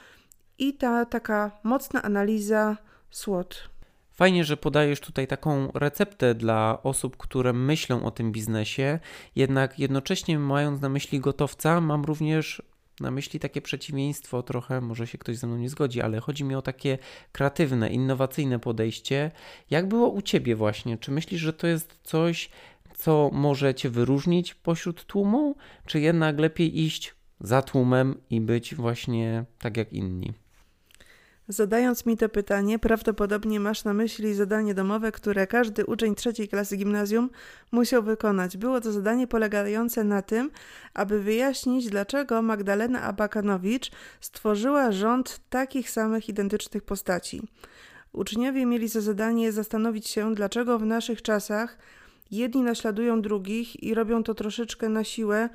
i 0.59 0.75
ta 0.75 1.05
taka 1.05 1.51
mocna 1.63 2.03
analiza 2.03 2.77
SWOT. 3.11 3.69
Fajnie, 4.13 4.45
że 4.45 4.57
podajesz 4.57 5.01
tutaj 5.01 5.27
taką 5.27 5.71
receptę 5.75 6.35
dla 6.35 6.79
osób, 6.83 7.17
które 7.17 7.53
myślą 7.53 8.05
o 8.05 8.11
tym 8.11 8.33
biznesie, 8.33 8.99
jednak 9.37 9.79
jednocześnie 9.79 10.39
mając 10.39 10.81
na 10.81 10.89
myśli 10.89 11.21
gotowca, 11.21 11.81
mam 11.81 12.05
również 12.05 12.63
na 13.01 13.11
myśli 13.11 13.41
takie 13.41 13.63
przeciwieństwo, 13.63 14.43
trochę 14.43 14.81
może 14.81 15.07
się 15.07 15.19
ktoś 15.19 15.37
ze 15.37 15.47
mną 15.47 15.57
nie 15.57 15.69
zgodzi, 15.69 16.01
ale 16.03 16.21
chodzi 16.21 16.45
mi 16.45 16.55
o 16.55 16.63
takie 16.63 16.99
kreatywne, 17.33 17.91
innowacyjne 17.91 18.59
podejście. 18.59 19.31
Jak 19.71 19.89
było 19.89 20.09
u 20.09 20.23
ciebie 20.23 20.57
właśnie? 20.57 20.99
Czy 20.99 21.11
myślisz, 21.11 21.41
że 21.41 21.53
to 21.53 21.67
jest 21.67 21.99
coś 22.03 22.51
co 22.97 23.31
może 23.33 23.75
cię 23.75 23.91
wyróżnić 23.91 24.55
pośród 24.55 25.05
tłumu, 25.05 25.57
czy 25.87 26.01
jednak 26.01 26.39
lepiej 26.39 26.81
iść 26.81 27.15
za 27.41 27.63
tłumem 27.63 28.21
i 28.31 28.41
być 28.41 28.75
właśnie 28.75 29.45
tak 29.59 29.77
jak 29.77 29.93
inni? 29.93 30.33
Zadając 31.49 32.07
mi 32.07 32.17
to 32.17 32.29
pytanie, 32.29 32.79
prawdopodobnie 32.79 33.61
masz 33.61 33.85
na 33.85 33.95
myśli 33.95 34.35
zadanie 34.35 34.75
domowe, 34.75 35.13
które 35.13 35.47
każdy 35.47 35.87
uczeń 35.87 36.15
trzeciej 36.15 36.49
klasy 36.49 36.77
gimnazjum 36.77 37.31
musiał 37.73 38.03
wykonać. 38.03 38.57
Było 38.57 38.81
to 38.81 38.93
zadanie 38.93 39.27
polegające 39.27 40.05
na 40.05 40.23
tym, 40.23 40.51
aby 40.95 41.23
wyjaśnić, 41.23 41.91
dlaczego 41.91 42.43
Magdalena 42.43 43.03
Abakanowicz 43.03 43.91
stworzyła 44.21 44.93
rząd 44.93 45.41
takich 45.51 45.91
samych 45.91 46.29
identycznych 46.29 46.83
postaci. 46.83 47.43
Uczniowie 48.13 48.67
mieli 48.67 48.89
za 48.89 49.01
zadanie 49.01 49.53
zastanowić 49.53 50.09
się, 50.09 50.35
dlaczego 50.35 50.79
w 50.79 50.87
naszych 50.87 51.23
czasach 51.23 51.79
jedni 52.31 52.63
naśladują 52.63 53.23
drugich 53.23 53.83
i 53.83 53.95
robią 53.95 54.23
to 54.23 54.35
troszeczkę 54.35 54.89
na 54.89 55.05
siłę, 55.05 55.49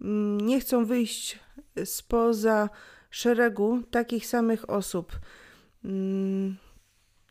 mm, 0.00 0.40
nie 0.40 0.60
chcą 0.60 0.84
wyjść 0.84 1.38
spoza 1.84 2.70
szeregu 3.10 3.82
takich 3.90 4.26
samych 4.26 4.70
osób. 4.70 5.18
Mm, 5.84 6.56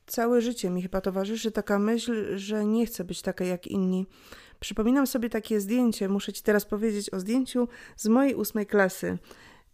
całe 0.05 0.41
życie 0.41 0.69
mi 0.69 0.81
chyba 0.81 1.01
towarzyszy 1.01 1.51
taka 1.51 1.79
myśl, 1.79 2.37
że 2.37 2.65
nie 2.65 2.85
chcę 2.85 3.03
być 3.03 3.21
taka 3.21 3.45
jak 3.45 3.67
inni. 3.67 4.05
Przypominam 4.59 5.07
sobie 5.07 5.29
takie 5.29 5.59
zdjęcie, 5.59 6.09
muszę 6.09 6.33
Ci 6.33 6.43
teraz 6.43 6.65
powiedzieć 6.65 7.13
o 7.13 7.19
zdjęciu 7.19 7.67
z 7.95 8.07
mojej 8.07 8.35
ósmej 8.35 8.65
klasy. 8.65 9.17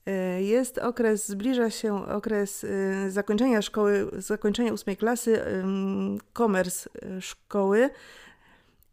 E, 0.05 0.43
jest 0.43 0.78
okres, 0.78 1.28
zbliża 1.28 1.70
się 1.70 2.07
okres 2.07 2.64
e, 2.64 3.11
zakończenia 3.11 3.61
szkoły, 3.61 4.07
zakończenia 4.18 4.74
ósmej 4.74 4.97
klasy, 4.97 5.41
komers 6.34 6.88
e, 6.88 7.22
szkoły. 7.22 7.89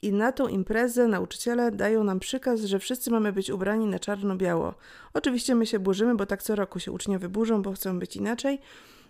I 0.03 0.13
na 0.13 0.33
tą 0.33 0.49
imprezę 0.49 1.07
nauczyciele 1.09 1.71
dają 1.71 2.05
nam 2.05 2.21
przykaz, 2.21 2.61
że 2.61 2.79
wszyscy 2.79 3.11
mamy 3.11 3.33
być 3.33 3.51
ubrani 3.51 3.87
na 3.87 3.99
czarno-biało. 3.99 4.75
Oczywiście 5.15 5.55
my 5.55 5.67
się 5.67 5.79
burzymy, 5.79 6.15
bo 6.15 6.27
tak 6.27 6.43
co 6.43 6.57
roku 6.57 6.79
się 6.79 6.93
uczniowie 6.93 7.29
burzą, 7.29 7.63
bo 7.63 7.73
chcą 7.73 7.99
być 7.99 8.17
inaczej. 8.17 8.61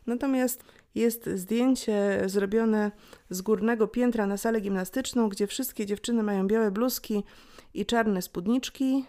Natomiast 0.07 0.65
jest 0.95 1.31
zdjęcie 1.35 2.23
zrobione 2.27 2.91
z 3.31 3.43
górnego 3.43 3.89
piętra 3.89 4.27
na 4.27 4.37
salę 4.37 4.61
gimnastyczną, 4.61 5.29
gdzie 5.29 5.47
wszystkie 5.47 5.87
dziewczyny 5.87 6.23
mają 6.23 6.47
białe 6.47 6.71
bluzki 6.71 7.25
i 7.75 7.87
czarne 7.87 8.23
spódniczki. 8.23 9.05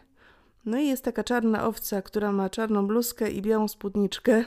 No 0.66 0.80
i 0.80 0.88
jest 0.88 1.04
taka 1.04 1.24
czarna 1.24 1.68
owca, 1.68 2.02
która 2.02 2.32
ma 2.32 2.50
czarną 2.50 2.88
bluzkę 2.88 3.32
i 3.32 3.42
białą 3.42 3.68
spódniczkę 3.68 4.46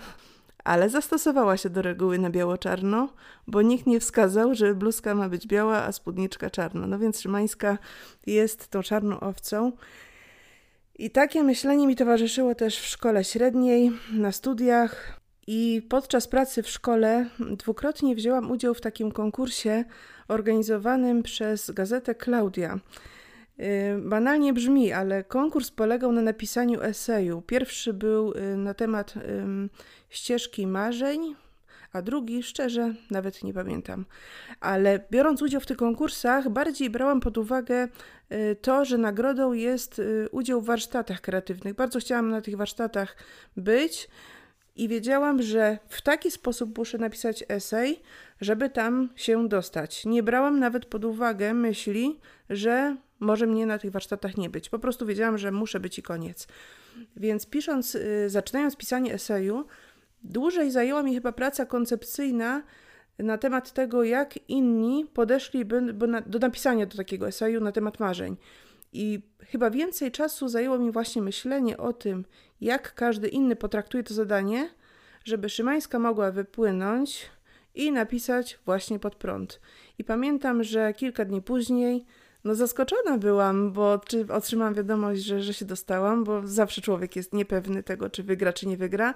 ale 0.65 0.91
zastosowała 0.91 1.57
się 1.57 1.71
do 1.71 1.83
reguły 1.83 2.19
na 2.19 2.31
biało-czarno, 2.31 3.09
bo 3.47 3.63
nikt 3.63 3.87
nie 3.87 4.01
wskazał, 4.01 4.55
że 4.55 4.75
bluzka 4.75 5.15
ma 5.15 5.29
być 5.29 5.47
biała, 5.47 5.77
a 5.77 5.93
spódniczka 5.93 6.51
czarna. 6.51 6.87
No 6.87 6.99
więc 6.99 7.21
Szymańska 7.21 7.79
jest 8.27 8.69
tą 8.69 8.83
czarną 8.83 9.21
owcą. 9.21 9.73
I 10.99 11.11
takie 11.11 11.43
myślenie 11.43 11.87
mi 11.87 11.97
towarzyszyło 11.97 12.55
też 12.55 12.79
w 12.79 12.87
szkole 12.87 13.25
średniej, 13.25 13.93
na 14.13 14.33
studiach. 14.33 15.21
I 15.47 15.87
podczas 15.89 16.29
pracy 16.29 16.63
w 16.63 16.69
szkole 16.69 17.27
dwukrotnie 17.39 18.15
wzięłam 18.15 18.51
udział 18.51 18.75
w 18.75 18.81
takim 18.81 19.13
konkursie 19.13 19.85
organizowanym 20.29 21.23
przez 21.23 21.71
gazetę 21.71 22.15
Klaudia. 22.15 22.79
Y, 23.61 24.01
banalnie 24.01 24.53
brzmi, 24.53 24.93
ale 24.93 25.25
konkurs 25.25 25.71
polegał 25.71 26.13
na 26.13 26.23
napisaniu 26.23 26.83
eseju. 26.83 27.43
Pierwszy 27.43 27.93
był 27.93 28.33
y, 28.33 28.57
na 28.57 28.75
temat 28.75 29.15
ścieżki 30.09 30.67
marzeń, 30.67 31.35
a 31.93 32.03
drugi, 32.03 32.43
szczerze, 32.43 32.95
nawet 33.11 33.43
nie 33.43 33.55
pamiętam. 33.55 34.07
Ale 34.61 35.01
biorąc 35.11 35.43
udział 35.43 35.61
w 35.61 35.67
tych 35.67 35.77
konkursach, 35.77 36.49
bardziej 36.49 36.91
brałam 36.91 37.21
pod 37.21 37.39
uwagę 37.39 37.89
y, 38.33 38.57
to, 38.63 38.85
że 38.85 38.99
nagrodą 38.99 39.53
jest 39.53 40.03
udział 40.31 40.61
w 40.61 40.67
warsztatach 40.67 41.21
kreatywnych. 41.21 41.75
Bardzo 41.75 41.99
chciałam 41.99 42.31
na 42.31 42.41
tych 42.41 42.57
warsztatach 42.57 43.17
być 43.57 44.09
i 44.77 44.89
wiedziałam, 44.89 45.43
że 45.43 45.79
w 45.89 46.03
taki 46.03 46.31
sposób 46.31 46.79
muszę 46.79 46.99
napisać 46.99 47.45
esej, 47.49 48.03
żeby 48.41 48.71
tam 48.71 49.09
się 49.17 49.49
dostać. 49.49 50.05
Nie 50.05 50.23
brałam 50.23 50.59
nawet 50.59 50.87
pod 50.87 51.05
uwagę 51.05 51.55
myśli, 51.55 52.21
że 52.51 52.97
może 53.21 53.47
mnie 53.47 53.67
na 53.67 53.79
tych 53.79 53.91
warsztatach 53.91 54.37
nie 54.37 54.51
być. 54.51 54.69
Po 54.69 54.79
prostu 54.79 55.07
wiedziałam, 55.07 55.39
że 55.39 55.53
muszę 55.53 55.81
być 55.81 55.99
i 55.99 56.03
koniec. 56.03 56.47
Więc 57.17 57.47
pisząc, 57.47 57.95
y, 57.95 58.31
zaczynając 58.31 58.77
pisanie 58.77 59.15
eseju, 59.15 59.67
dłużej 60.23 60.71
zajęła 60.71 61.03
mi 61.03 61.15
chyba 61.15 61.33
praca 61.33 61.67
koncepcyjna 61.67 62.63
na 63.19 63.39
temat 63.39 63.73
tego, 63.73 64.05
jak 64.05 64.51
inni 64.51 65.07
podeszliby 65.15 65.93
do 66.27 66.39
napisania 66.39 66.87
do 66.87 66.97
takiego 66.97 67.29
eseju 67.29 67.61
na 67.61 67.73
temat 67.73 68.01
marzeń. 68.01 68.37
I 68.93 69.23
chyba 69.41 69.71
więcej 69.71 70.11
czasu 70.11 70.49
zajęło 70.49 70.79
mi 70.79 70.91
właśnie 70.91 71.23
myślenie 71.23 71.77
o 71.77 71.93
tym, 71.93 72.25
jak 72.61 72.95
każdy 72.95 73.29
inny 73.29 73.57
potraktuje 73.57 74.05
to 74.05 74.15
zadanie, 74.15 74.71
żeby 75.25 75.49
Szymańska 75.49 75.99
mogła 75.99 76.31
wypłynąć 76.31 77.31
i 77.75 77.93
napisać 77.93 78.59
właśnie 78.65 78.99
pod 78.99 79.15
prąd. 79.15 79.61
I 79.99 80.05
pamiętam, 80.05 80.65
że 80.65 80.93
kilka 80.95 81.25
dni 81.25 81.43
później 81.43 82.05
no 82.45 82.55
zaskoczona 82.55 83.19
byłam, 83.19 83.73
bo 83.73 84.01
czy 84.07 84.27
otrzymałam 84.33 84.75
wiadomość, 84.75 85.23
że, 85.23 85.43
że 85.43 85.55
się 85.55 85.65
dostałam, 85.65 86.25
bo 86.25 86.47
zawsze 86.47 86.81
człowiek 86.81 87.17
jest 87.17 87.33
niepewny 87.33 87.83
tego, 87.83 88.11
czy 88.11 88.23
wygra, 88.23 88.53
czy 88.53 88.67
nie 88.67 88.77
wygra. 88.77 89.15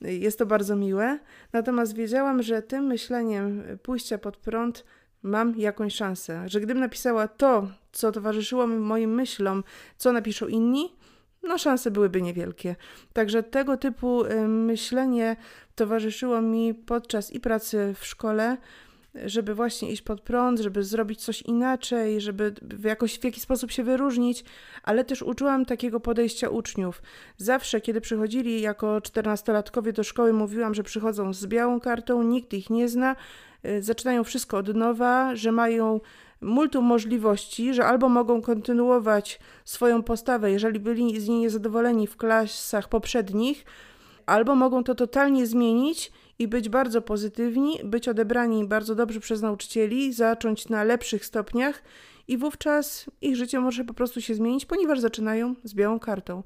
Jest 0.00 0.38
to 0.38 0.46
bardzo 0.46 0.76
miłe. 0.76 1.18
Natomiast 1.52 1.94
wiedziałam, 1.94 2.42
że 2.42 2.62
tym 2.62 2.84
myśleniem 2.84 3.62
pójścia 3.82 4.18
pod 4.18 4.36
prąd 4.36 4.84
mam 5.22 5.58
jakąś 5.58 5.94
szansę. 5.94 6.48
Że 6.48 6.60
gdybym 6.60 6.80
napisała 6.80 7.28
to, 7.28 7.68
co 7.92 8.12
towarzyszyło 8.12 8.66
moim 8.66 9.14
myślom, 9.14 9.64
co 9.96 10.12
napiszą 10.12 10.46
inni, 10.46 10.96
no 11.42 11.58
szanse 11.58 11.90
byłyby 11.90 12.22
niewielkie. 12.22 12.76
Także 13.12 13.42
tego 13.42 13.76
typu 13.76 14.24
y, 14.24 14.48
myślenie 14.48 15.36
towarzyszyło 15.74 16.40
mi 16.40 16.74
podczas 16.74 17.32
i 17.32 17.40
pracy 17.40 17.94
w 17.98 18.06
szkole, 18.06 18.56
żeby 19.26 19.54
właśnie 19.54 19.92
iść 19.92 20.02
pod 20.02 20.20
prąd, 20.20 20.60
żeby 20.60 20.82
zrobić 20.82 21.24
coś 21.24 21.42
inaczej, 21.42 22.20
żeby 22.20 22.54
w, 22.62 22.84
jakoś, 22.84 23.18
w 23.18 23.24
jakiś 23.24 23.42
sposób 23.42 23.70
się 23.70 23.84
wyróżnić, 23.84 24.44
ale 24.82 25.04
też 25.04 25.22
uczyłam 25.22 25.64
takiego 25.64 26.00
podejścia 26.00 26.48
uczniów. 26.48 27.02
Zawsze, 27.36 27.80
kiedy 27.80 28.00
przychodzili 28.00 28.60
jako 28.60 29.00
czternastolatkowie 29.00 29.92
do 29.92 30.04
szkoły, 30.04 30.32
mówiłam, 30.32 30.74
że 30.74 30.82
przychodzą 30.82 31.32
z 31.32 31.46
białą 31.46 31.80
kartą, 31.80 32.22
nikt 32.22 32.52
ich 32.52 32.70
nie 32.70 32.88
zna, 32.88 33.16
y, 33.64 33.82
zaczynają 33.82 34.24
wszystko 34.24 34.56
od 34.56 34.74
nowa, 34.74 35.36
że 35.36 35.52
mają 35.52 36.00
multum 36.40 36.84
możliwości, 36.84 37.74
że 37.74 37.86
albo 37.86 38.08
mogą 38.08 38.42
kontynuować 38.42 39.40
swoją 39.64 40.02
postawę, 40.02 40.50
jeżeli 40.50 40.80
byli 40.80 41.20
z 41.20 41.28
niej 41.28 41.40
niezadowoleni 41.40 42.06
w 42.06 42.16
klasach 42.16 42.88
poprzednich, 42.88 43.64
albo 44.26 44.54
mogą 44.54 44.84
to 44.84 44.94
totalnie 44.94 45.46
zmienić 45.46 46.12
i 46.38 46.48
być 46.48 46.68
bardzo 46.68 47.02
pozytywni, 47.02 47.78
być 47.84 48.08
odebrani 48.08 48.64
bardzo 48.64 48.94
dobrze 48.94 49.20
przez 49.20 49.42
nauczycieli, 49.42 50.12
zacząć 50.12 50.68
na 50.68 50.84
lepszych 50.84 51.24
stopniach 51.24 51.82
i 52.28 52.38
wówczas 52.38 53.10
ich 53.20 53.36
życie 53.36 53.60
może 53.60 53.84
po 53.84 53.94
prostu 53.94 54.20
się 54.20 54.34
zmienić, 54.34 54.66
ponieważ 54.66 55.00
zaczynają 55.00 55.54
z 55.64 55.74
białą 55.74 55.98
kartą. 55.98 56.42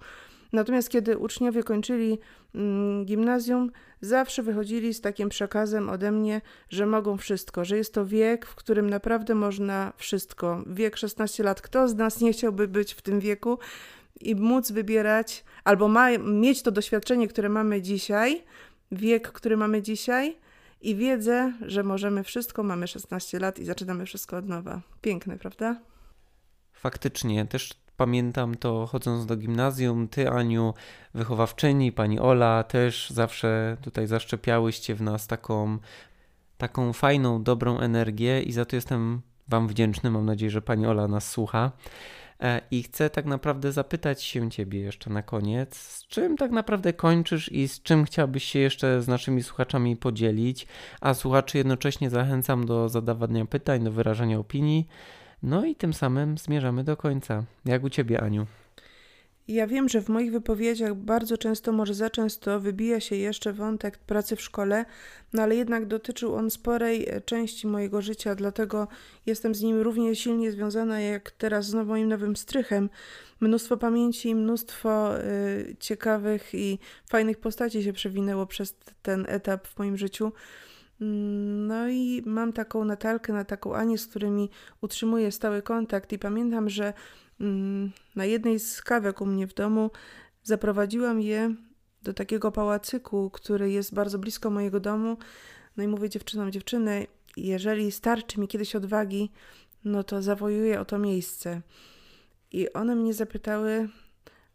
Natomiast 0.53 0.89
kiedy 0.89 1.19
uczniowie 1.19 1.63
kończyli 1.63 2.19
mm, 2.55 3.05
gimnazjum, 3.05 3.71
zawsze 4.01 4.43
wychodzili 4.43 4.95
z 4.95 5.01
takim 5.01 5.29
przekazem 5.29 5.89
ode 5.89 6.13
mnie, 6.13 6.41
że 6.69 6.87
mogą 6.87 7.17
wszystko, 7.17 7.65
że 7.65 7.77
jest 7.77 7.95
to 7.95 8.07
wiek, 8.07 8.47
w 8.47 8.55
którym 8.55 8.91
naprawdę 8.91 9.35
można 9.35 9.93
wszystko. 9.97 10.63
Wiek 10.67 10.97
16 10.97 11.43
lat. 11.43 11.63
Kto 11.63 11.89
z 11.89 11.95
nas 11.95 12.21
nie 12.21 12.33
chciałby 12.33 12.69
być 12.69 12.95
w 12.95 13.03
tym 13.03 13.21
wieku 13.21 13.59
i 14.21 14.35
móc 14.35 14.71
wybierać, 14.71 15.45
albo 15.65 15.89
ma, 15.89 16.19
mieć 16.19 16.63
to 16.63 16.71
doświadczenie, 16.71 17.29
które 17.29 17.49
mamy 17.49 17.83
dzisiaj, 17.83 18.45
wiek, 18.93 19.33
który 19.33 19.57
mamy 19.57 19.83
dzisiaj 19.83 20.37
i 20.81 20.97
wiedzę, 20.97 21.53
że 21.61 21.83
możemy 21.83 22.25
wszystko, 22.25 22.63
mamy 22.63 22.87
16 22.89 23.39
lat 23.39 23.59
i 23.59 23.65
zaczynamy 23.65 24.07
wszystko 24.07 24.37
od 24.37 24.49
nowa. 24.49 24.81
Piękne, 25.01 25.39
prawda? 25.39 25.81
Faktycznie, 26.73 27.47
też 27.47 27.71
pamiętam 27.97 28.55
to 28.55 28.87
chodząc 28.87 29.27
do 29.27 29.37
gimnazjum, 29.37 30.09
ty 30.09 30.31
Aniu, 30.31 30.75
wychowawczyni, 31.15 31.93
pani 31.93 32.21
Ola 32.21 32.63
też 32.63 33.11
zawsze 33.11 33.77
tutaj 33.83 34.07
zaszczepiałyście 34.07 34.95
w 34.95 35.03
nas 35.03 35.27
taką, 35.27 35.79
taką 36.59 36.93
fajną, 36.93 37.43
dobrą 37.43 37.79
energię 37.79 38.43
i 38.43 38.53
za 38.53 38.65
to 38.65 38.77
jestem 38.77 39.21
wam 39.49 39.69
wdzięczny. 39.69 40.11
Mam 40.11 40.27
nadzieję, 40.27 40.51
że 40.51 40.63
pani 40.63 40.87
Ola 40.87 41.09
nas 41.09 41.31
słucha. 41.31 41.73
E, 42.41 42.61
I 42.71 42.83
chcę 42.83 43.11
tak 43.11 43.25
naprawdę 43.25 43.73
zapytać 43.73 44.23
się 44.23 44.51
Ciebie 44.51 44.81
jeszcze 44.81 45.11
na 45.11 45.23
koniec, 45.23 45.77
z 45.77 46.07
czym 46.07 46.37
tak 46.37 46.51
naprawdę 46.51 46.93
kończysz 46.93 47.53
i 47.53 47.69
z 47.69 47.83
czym 47.83 48.05
chciałbyś 48.05 48.45
się 48.45 48.59
jeszcze 48.59 49.03
z 49.03 49.09
naszymi 49.09 49.43
słuchaczami 49.43 49.97
podzielić, 49.97 50.67
a 51.01 51.15
słuchaczy 51.15 51.59
jednocześnie 51.59 52.11
zachęcam 52.11 52.67
do 52.67 52.89
zadawania 52.89 53.47
pytań, 53.47 53.85
do 53.85 53.93
wyrażania 53.93 54.39
opinii. 54.39 54.89
No 55.43 55.65
i 55.65 55.75
tym 55.75 55.95
samym 55.95 56.39
zmierzamy 56.39 56.85
do 56.85 56.97
końca. 56.97 57.45
Jak 57.65 57.85
u 57.85 57.91
Ciebie, 57.91 58.21
Aniu? 58.21 58.47
Ja 59.49 59.67
wiem, 59.67 59.89
że 59.89 60.01
w 60.01 60.09
moich 60.09 60.33
wypowiedziach 60.33 60.95
bardzo 60.95 61.39
często, 61.39 61.73
może 61.73 61.95
za 61.95 62.11
często, 62.11 62.61
wybija 62.61 63.01
się 63.01 63.17
jeszcze 63.17 63.53
wątek 63.53 63.99
pracy 63.99 64.37
w 64.37 64.43
szkole, 64.43 64.85
no 65.33 65.43
ale 65.43 65.57
jednak 65.57 65.87
dotyczył 65.87 66.35
on 66.35 66.51
sporej 66.51 67.09
e, 67.09 67.21
części 67.21 67.67
mojego 67.67 68.03
życia, 68.03 68.35
dlatego 68.35 68.89
jestem 69.27 69.55
z 69.55 69.63
nim 69.63 69.81
równie 69.81 70.17
silnie 70.17 70.53
związana 70.53 71.01
jak 71.01 71.31
teraz 71.31 71.67
z 71.67 71.75
moim 71.75 72.09
nowym 72.09 72.37
strychem. 72.37 72.91
Mnóstwo 73.41 73.77
pamięci, 73.77 74.35
mnóstwo 74.35 75.19
y, 75.19 75.77
ciekawych 75.81 76.55
i 76.55 76.79
fajnych 77.11 77.39
postaci 77.39 77.83
się 77.83 77.93
przewinęło 77.93 78.47
przez 78.47 78.77
ten 79.03 79.25
etap 79.29 79.67
w 79.67 79.79
moim 79.79 79.97
życiu. 79.97 80.33
Mm, 81.01 81.67
no 81.67 81.89
i 81.89 82.23
mam 82.27 82.53
taką 82.53 82.85
Natalkę, 82.85 83.33
na 83.33 83.45
taką 83.45 83.75
Anię, 83.75 83.99
z 83.99 84.07
którymi 84.07 84.51
utrzymuję 84.81 85.33
stały 85.33 85.63
kontakt 85.63 86.13
i 86.13 86.19
pamiętam, 86.19 86.69
że 86.69 86.93
na 88.17 88.25
jednej 88.25 88.61
z 88.61 88.83
kawek 88.83 89.21
u 89.21 89.27
mnie 89.27 89.47
w 89.47 89.55
domu 89.55 89.91
zaprowadziłam 90.43 91.21
je 91.21 91.55
do 92.03 92.15
takiego 92.15 92.53
pałacyku, 92.53 93.31
który 93.31 93.71
jest 93.71 93.95
bardzo 93.95 94.19
blisko 94.19 94.51
mojego 94.51 94.81
domu. 94.81 95.17
No 95.77 95.85
i 95.85 95.89
mówię 95.89 96.09
dziewczynom, 96.09 96.53
dziewczyny, 96.53 97.07
jeżeli 97.37 97.93
starczy 97.93 98.41
mi 98.41 98.49
kiedyś 98.49 98.77
odwagi, 98.77 99.31
no 99.85 100.03
to 100.05 100.23
zawojuję 100.23 100.81
o 100.81 100.85
to 100.85 100.99
miejsce. 100.99 101.63
I 102.53 102.73
one 102.73 102.95
mnie 102.95 103.15
zapytały, 103.15 103.89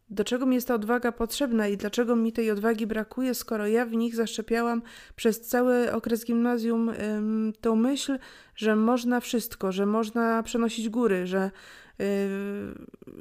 do 0.10 0.24
czego 0.24 0.46
mi 0.46 0.56
jest 0.56 0.68
ta 0.68 0.76
odwaga 0.76 1.12
potrzebna 1.12 1.68
i 1.68 1.78
dlaczego 1.78 2.16
mi 2.16 2.34
tej 2.34 2.52
odwagi 2.52 2.88
brakuje, 2.88 3.34
skoro 3.34 3.68
ja 3.68 3.86
w 3.86 3.92
nich 3.92 4.16
zaszczepiałam 4.16 4.82
przez 5.16 5.42
cały 5.42 5.92
okres 5.92 6.26
gimnazjum 6.26 6.90
ym, 6.90 7.54
tą 7.62 7.76
myśl, 7.76 8.20
że 8.56 8.76
można 8.76 9.20
wszystko, 9.20 9.72
że 9.72 9.86
można 9.86 10.44
przenosić 10.44 10.90
góry, 10.90 11.28
że 11.28 11.52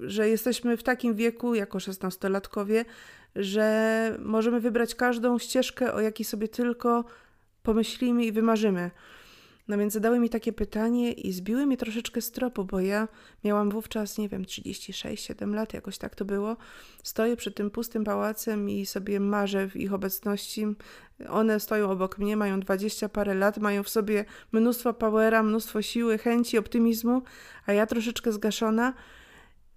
że 0.02 0.28
jesteśmy 0.28 0.76
w 0.76 0.82
takim 0.82 1.14
wieku, 1.14 1.54
jako 1.54 1.80
szesnastolatkowie, 1.80 2.84
że 3.36 4.16
możemy 4.18 4.60
wybrać 4.60 4.94
każdą 4.94 5.38
ścieżkę, 5.38 5.94
o 5.94 6.00
jakiej 6.00 6.24
sobie 6.26 6.48
tylko 6.48 7.04
pomyślimy 7.62 8.24
i 8.24 8.32
wymarzymy. 8.32 8.90
No 9.72 9.78
więc 9.78 9.92
zadały 9.92 10.18
mi 10.18 10.30
takie 10.30 10.52
pytanie 10.52 11.12
i 11.12 11.32
zbiły 11.32 11.66
mnie 11.66 11.76
troszeczkę 11.76 12.20
z 12.20 12.30
tropu, 12.30 12.64
bo 12.64 12.80
ja 12.80 13.08
miałam 13.44 13.70
wówczas, 13.70 14.18
nie 14.18 14.28
wiem, 14.28 14.42
36-7 14.42 15.54
lat, 15.54 15.74
jakoś 15.74 15.98
tak 15.98 16.14
to 16.14 16.24
było. 16.24 16.56
Stoję 17.02 17.36
przed 17.36 17.54
tym 17.54 17.70
pustym 17.70 18.04
pałacem 18.04 18.70
i 18.70 18.86
sobie 18.86 19.20
marzę 19.20 19.68
w 19.68 19.76
ich 19.76 19.92
obecności. 19.92 20.66
One 21.28 21.60
stoją 21.60 21.90
obok 21.90 22.18
mnie, 22.18 22.36
mają 22.36 22.60
20 22.60 23.08
parę 23.08 23.34
lat, 23.34 23.58
mają 23.58 23.82
w 23.82 23.88
sobie 23.88 24.24
mnóstwo 24.52 24.94
powera, 24.94 25.42
mnóstwo 25.42 25.82
siły, 25.82 26.18
chęci, 26.18 26.58
optymizmu, 26.58 27.22
a 27.66 27.72
ja 27.72 27.86
troszeczkę 27.86 28.32
zgaszona. 28.32 28.94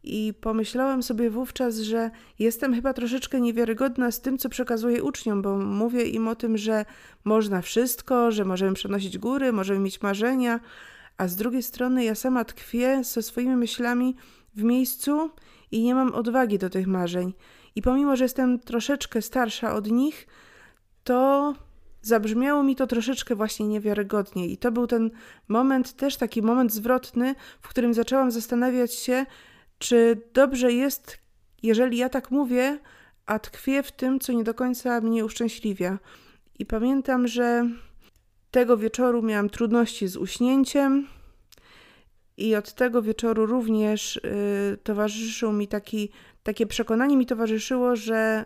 I 0.06 0.34
pomyślałam 0.34 1.04
sobie 1.04 1.30
wówczas, 1.30 1.78
że 1.78 2.12
jestem 2.40 2.74
chyba 2.74 2.94
troszeczkę 2.94 3.42
niewiarygodna 3.42 4.12
z 4.12 4.22
tym, 4.22 4.38
co 4.38 4.50
przekazuję 4.50 5.04
uczniom, 5.04 5.42
bo 5.42 5.58
mówię 5.58 6.04
im 6.04 6.28
o 6.28 6.36
tym, 6.36 6.58
że 6.58 6.86
można 7.24 7.62
wszystko, 7.62 8.32
że 8.32 8.46
możemy 8.46 8.74
przenosić 8.74 9.18
góry, 9.18 9.54
możemy 9.54 9.80
mieć 9.80 10.02
marzenia, 10.02 10.60
a 11.18 11.28
z 11.28 11.36
drugiej 11.36 11.64
strony 11.64 12.04
ja 12.04 12.16
sama 12.16 12.46
tkwię 12.46 13.04
ze 13.04 13.22
swoimi 13.22 13.56
myślami 13.56 14.16
w 14.56 14.64
miejscu 14.64 15.30
i 15.72 15.84
nie 15.84 15.96
mam 15.96 16.14
odwagi 16.14 16.58
do 16.60 16.70
tych 16.70 16.88
marzeń. 16.88 17.34
I 17.76 17.82
pomimo, 17.82 18.16
że 18.16 18.26
jestem 18.26 18.60
troszeczkę 18.60 19.22
starsza 19.22 19.76
od 19.76 19.92
nich, 19.92 20.28
to 21.04 21.54
zabrzmiało 22.02 22.64
mi 22.64 22.76
to 22.76 22.88
troszeczkę 22.88 23.36
właśnie 23.36 23.68
niewiarygodnie. 23.68 24.48
I 24.48 24.58
to 24.58 24.72
był 24.72 24.88
ten 24.88 25.12
moment, 25.48 25.94
też 25.94 26.18
taki 26.18 26.42
moment 26.42 26.74
zwrotny, 26.74 27.36
w 27.62 27.68
którym 27.68 27.94
zaczęłam 27.94 28.32
zastanawiać 28.32 28.94
się, 28.94 29.26
czy 29.78 30.22
dobrze 30.34 30.74
jest, 30.74 31.18
jeżeli 31.64 31.98
ja 31.98 32.10
tak 32.10 32.32
mówię, 32.32 32.80
a 33.26 33.40
tkwię 33.40 33.84
w 33.84 33.92
tym, 33.92 34.20
co 34.20 34.34
nie 34.34 34.44
do 34.44 34.54
końca 34.54 35.02
mnie 35.02 35.26
uszczęśliwia? 35.26 36.00
I 36.60 36.66
pamiętam, 36.66 37.28
że 37.28 37.70
tego 38.52 38.78
wieczoru 38.78 39.22
miałam 39.22 39.50
trudności 39.50 40.08
z 40.08 40.18
uśnięciem, 40.18 41.08
i 42.38 42.56
od 42.56 42.74
tego 42.74 43.02
wieczoru 43.02 43.46
również 43.46 44.16
y, 44.16 44.78
towarzyszył 44.84 45.52
mi 45.52 45.68
taki, 45.68 46.10
takie 46.44 46.68
przekonanie 46.68 47.18
mi 47.18 47.26
towarzyszyło, 47.26 47.96
że 47.96 48.46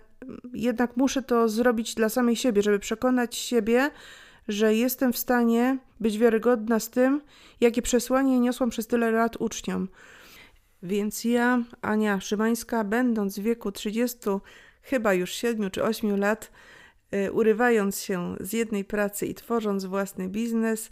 jednak 0.53 0.97
muszę 0.97 1.21
to 1.21 1.49
zrobić 1.49 1.95
dla 1.95 2.09
samej 2.09 2.35
siebie, 2.35 2.61
żeby 2.61 2.79
przekonać 2.79 3.35
siebie, 3.35 3.91
że 4.47 4.75
jestem 4.75 5.13
w 5.13 5.17
stanie 5.17 5.77
być 5.99 6.17
wiarygodna 6.17 6.79
z 6.79 6.89
tym, 6.89 7.21
jakie 7.61 7.81
przesłanie 7.81 8.39
niosłam 8.39 8.69
przez 8.69 8.87
tyle 8.87 9.11
lat 9.11 9.35
uczniom. 9.39 9.87
Więc 10.83 11.23
ja, 11.23 11.63
Ania 11.81 12.19
Szymańska, 12.19 12.83
będąc 12.83 13.39
w 13.39 13.43
wieku 13.43 13.71
30, 13.71 14.17
chyba 14.81 15.13
już 15.13 15.31
7 15.31 15.71
czy 15.71 15.83
8 15.83 16.19
lat, 16.19 16.51
y, 17.13 17.31
urywając 17.31 18.01
się 18.01 18.35
z 18.39 18.53
jednej 18.53 18.85
pracy 18.85 19.25
i 19.25 19.35
tworząc 19.35 19.85
własny 19.85 20.27
biznes, 20.27 20.89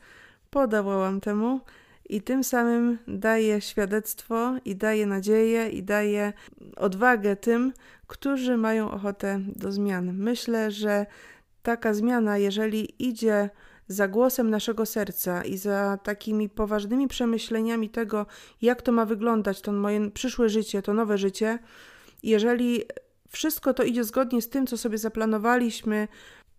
podołałam 0.49 1.21
temu 1.21 1.61
i 2.09 2.21
tym 2.21 2.43
samym 2.43 2.97
daję 3.07 3.61
świadectwo 3.61 4.55
i 4.65 4.75
daję 4.75 5.05
nadzieję 5.05 5.69
i 5.69 5.83
daję 5.83 6.33
odwagę 6.75 7.35
tym, 7.35 7.73
którzy 8.07 8.57
mają 8.57 8.91
ochotę 8.91 9.39
do 9.55 9.71
zmian. 9.71 10.13
Myślę, 10.13 10.71
że 10.71 11.05
taka 11.63 11.93
zmiana, 11.93 12.37
jeżeli 12.37 13.07
idzie 13.07 13.49
za 13.87 14.07
głosem 14.07 14.49
naszego 14.49 14.85
serca 14.85 15.43
i 15.43 15.57
za 15.57 15.97
takimi 16.03 16.49
poważnymi 16.49 17.07
przemyśleniami 17.07 17.89
tego, 17.89 18.25
jak 18.61 18.81
to 18.81 18.91
ma 18.91 19.05
wyglądać, 19.05 19.61
to 19.61 19.71
moje 19.71 20.11
przyszłe 20.11 20.49
życie, 20.49 20.81
to 20.81 20.93
nowe 20.93 21.17
życie, 21.17 21.59
jeżeli 22.23 22.83
wszystko 23.29 23.73
to 23.73 23.83
idzie 23.83 24.03
zgodnie 24.03 24.41
z 24.41 24.49
tym, 24.49 24.67
co 24.67 24.77
sobie 24.77 24.97
zaplanowaliśmy, 24.97 26.07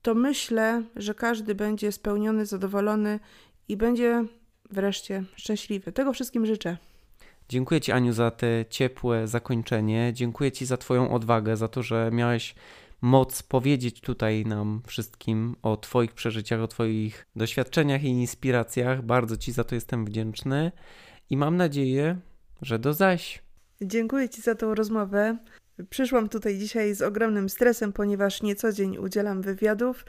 to 0.02 0.14
myślę, 0.14 0.82
że 0.96 1.14
każdy 1.14 1.54
będzie 1.54 1.92
spełniony, 1.92 2.46
zadowolony 2.46 3.20
i 3.68 3.76
będzie 3.76 4.24
wreszcie 4.70 5.24
szczęśliwy. 5.36 5.92
Tego 5.92 6.12
wszystkim 6.12 6.46
życzę. 6.46 6.76
Dziękuję 7.48 7.80
Ci, 7.80 7.92
Aniu, 7.92 8.12
za 8.12 8.30
te 8.30 8.64
ciepłe 8.70 9.28
zakończenie. 9.28 10.10
Dziękuję 10.14 10.52
Ci 10.52 10.66
za 10.66 10.76
Twoją 10.76 11.10
odwagę, 11.10 11.56
za 11.56 11.68
to, 11.68 11.82
że 11.82 12.10
miałeś 12.12 12.54
moc 13.00 13.42
powiedzieć 13.42 14.00
tutaj 14.00 14.44
nam 14.44 14.82
wszystkim 14.86 15.56
o 15.62 15.76
Twoich 15.76 16.12
przeżyciach, 16.12 16.60
o 16.60 16.68
Twoich 16.68 17.26
doświadczeniach 17.36 18.04
i 18.04 18.08
inspiracjach. 18.08 19.02
Bardzo 19.02 19.36
Ci 19.36 19.52
za 19.52 19.64
to 19.64 19.74
jestem 19.74 20.04
wdzięczny 20.04 20.72
i 21.30 21.36
mam 21.36 21.56
nadzieję, 21.56 22.18
że 22.62 22.78
do 22.78 22.94
zaś. 22.94 23.42
Dziękuję 23.80 24.28
Ci 24.28 24.40
za 24.40 24.54
tą 24.54 24.74
rozmowę. 24.74 25.38
Przyszłam 25.90 26.28
tutaj 26.28 26.58
dzisiaj 26.58 26.94
z 26.94 27.02
ogromnym 27.02 27.48
stresem, 27.48 27.92
ponieważ 27.92 28.42
nie 28.42 28.56
co 28.56 28.72
dzień 28.72 28.96
udzielam 28.96 29.42
wywiadów. 29.42 30.04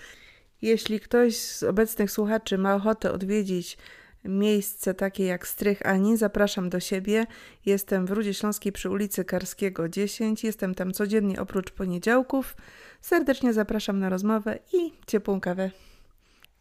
Jeśli 0.62 1.00
ktoś 1.00 1.38
z 1.38 1.64
obecnych 1.64 2.12
słuchaczy 2.12 2.58
ma 2.58 2.76
ochotę 2.76 3.12
odwiedzić 3.12 3.78
miejsce 4.26 4.94
takie 4.94 5.26
jak 5.26 5.48
Strych 5.48 5.86
Ani, 5.86 6.18
zapraszam 6.18 6.70
do 6.70 6.80
siebie. 6.80 7.26
Jestem 7.66 8.06
w 8.06 8.12
Rudzie 8.12 8.34
Śląskiej 8.34 8.72
przy 8.72 8.90
ulicy 8.90 9.26
Karskiego 9.26 9.90
10. 9.90 10.44
Jestem 10.44 10.76
tam 10.76 10.94
codziennie 10.94 11.42
oprócz 11.42 11.72
poniedziałków. 11.72 12.56
Serdecznie 13.02 13.54
zapraszam 13.54 14.00
na 14.00 14.10
rozmowę 14.10 14.60
i 14.74 14.94
ciepłą 15.08 15.42
kawę. 15.42 15.72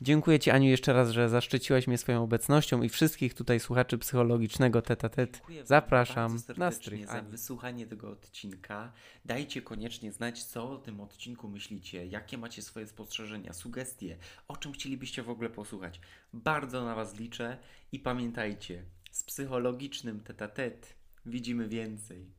Dziękuję 0.00 0.38
Ci, 0.38 0.50
Aniu, 0.50 0.68
jeszcze 0.68 0.92
raz, 0.92 1.10
że 1.10 1.28
zaszczyciłaś 1.28 1.86
mnie 1.86 1.98
swoją 1.98 2.22
obecnością 2.22 2.82
i 2.82 2.88
wszystkich 2.88 3.34
tutaj 3.34 3.60
słuchaczy 3.60 3.98
psychologicznego 3.98 4.82
tetatet. 4.82 5.42
Zapraszam 5.64 6.38
na 6.56 6.70
strych 6.70 7.06
za 7.06 7.22
wysłuchanie 7.22 7.86
tego 7.86 8.10
odcinka. 8.10 8.92
Dajcie 9.24 9.62
koniecznie 9.62 10.12
znać, 10.12 10.44
co 10.44 10.70
o 10.70 10.78
tym 10.78 11.00
odcinku 11.00 11.48
myślicie, 11.48 12.06
jakie 12.06 12.38
macie 12.38 12.62
swoje 12.62 12.86
spostrzeżenia, 12.86 13.52
sugestie, 13.52 14.16
o 14.48 14.56
czym 14.56 14.72
chcielibyście 14.72 15.22
w 15.22 15.30
ogóle 15.30 15.50
posłuchać. 15.50 16.00
Bardzo 16.32 16.84
na 16.84 16.94
Was 16.94 17.16
liczę 17.16 17.58
i 17.92 17.98
pamiętajcie, 17.98 18.84
z 19.10 19.22
psychologicznym 19.24 20.20
tetatet 20.20 20.94
widzimy 21.26 21.68
więcej. 21.68 22.37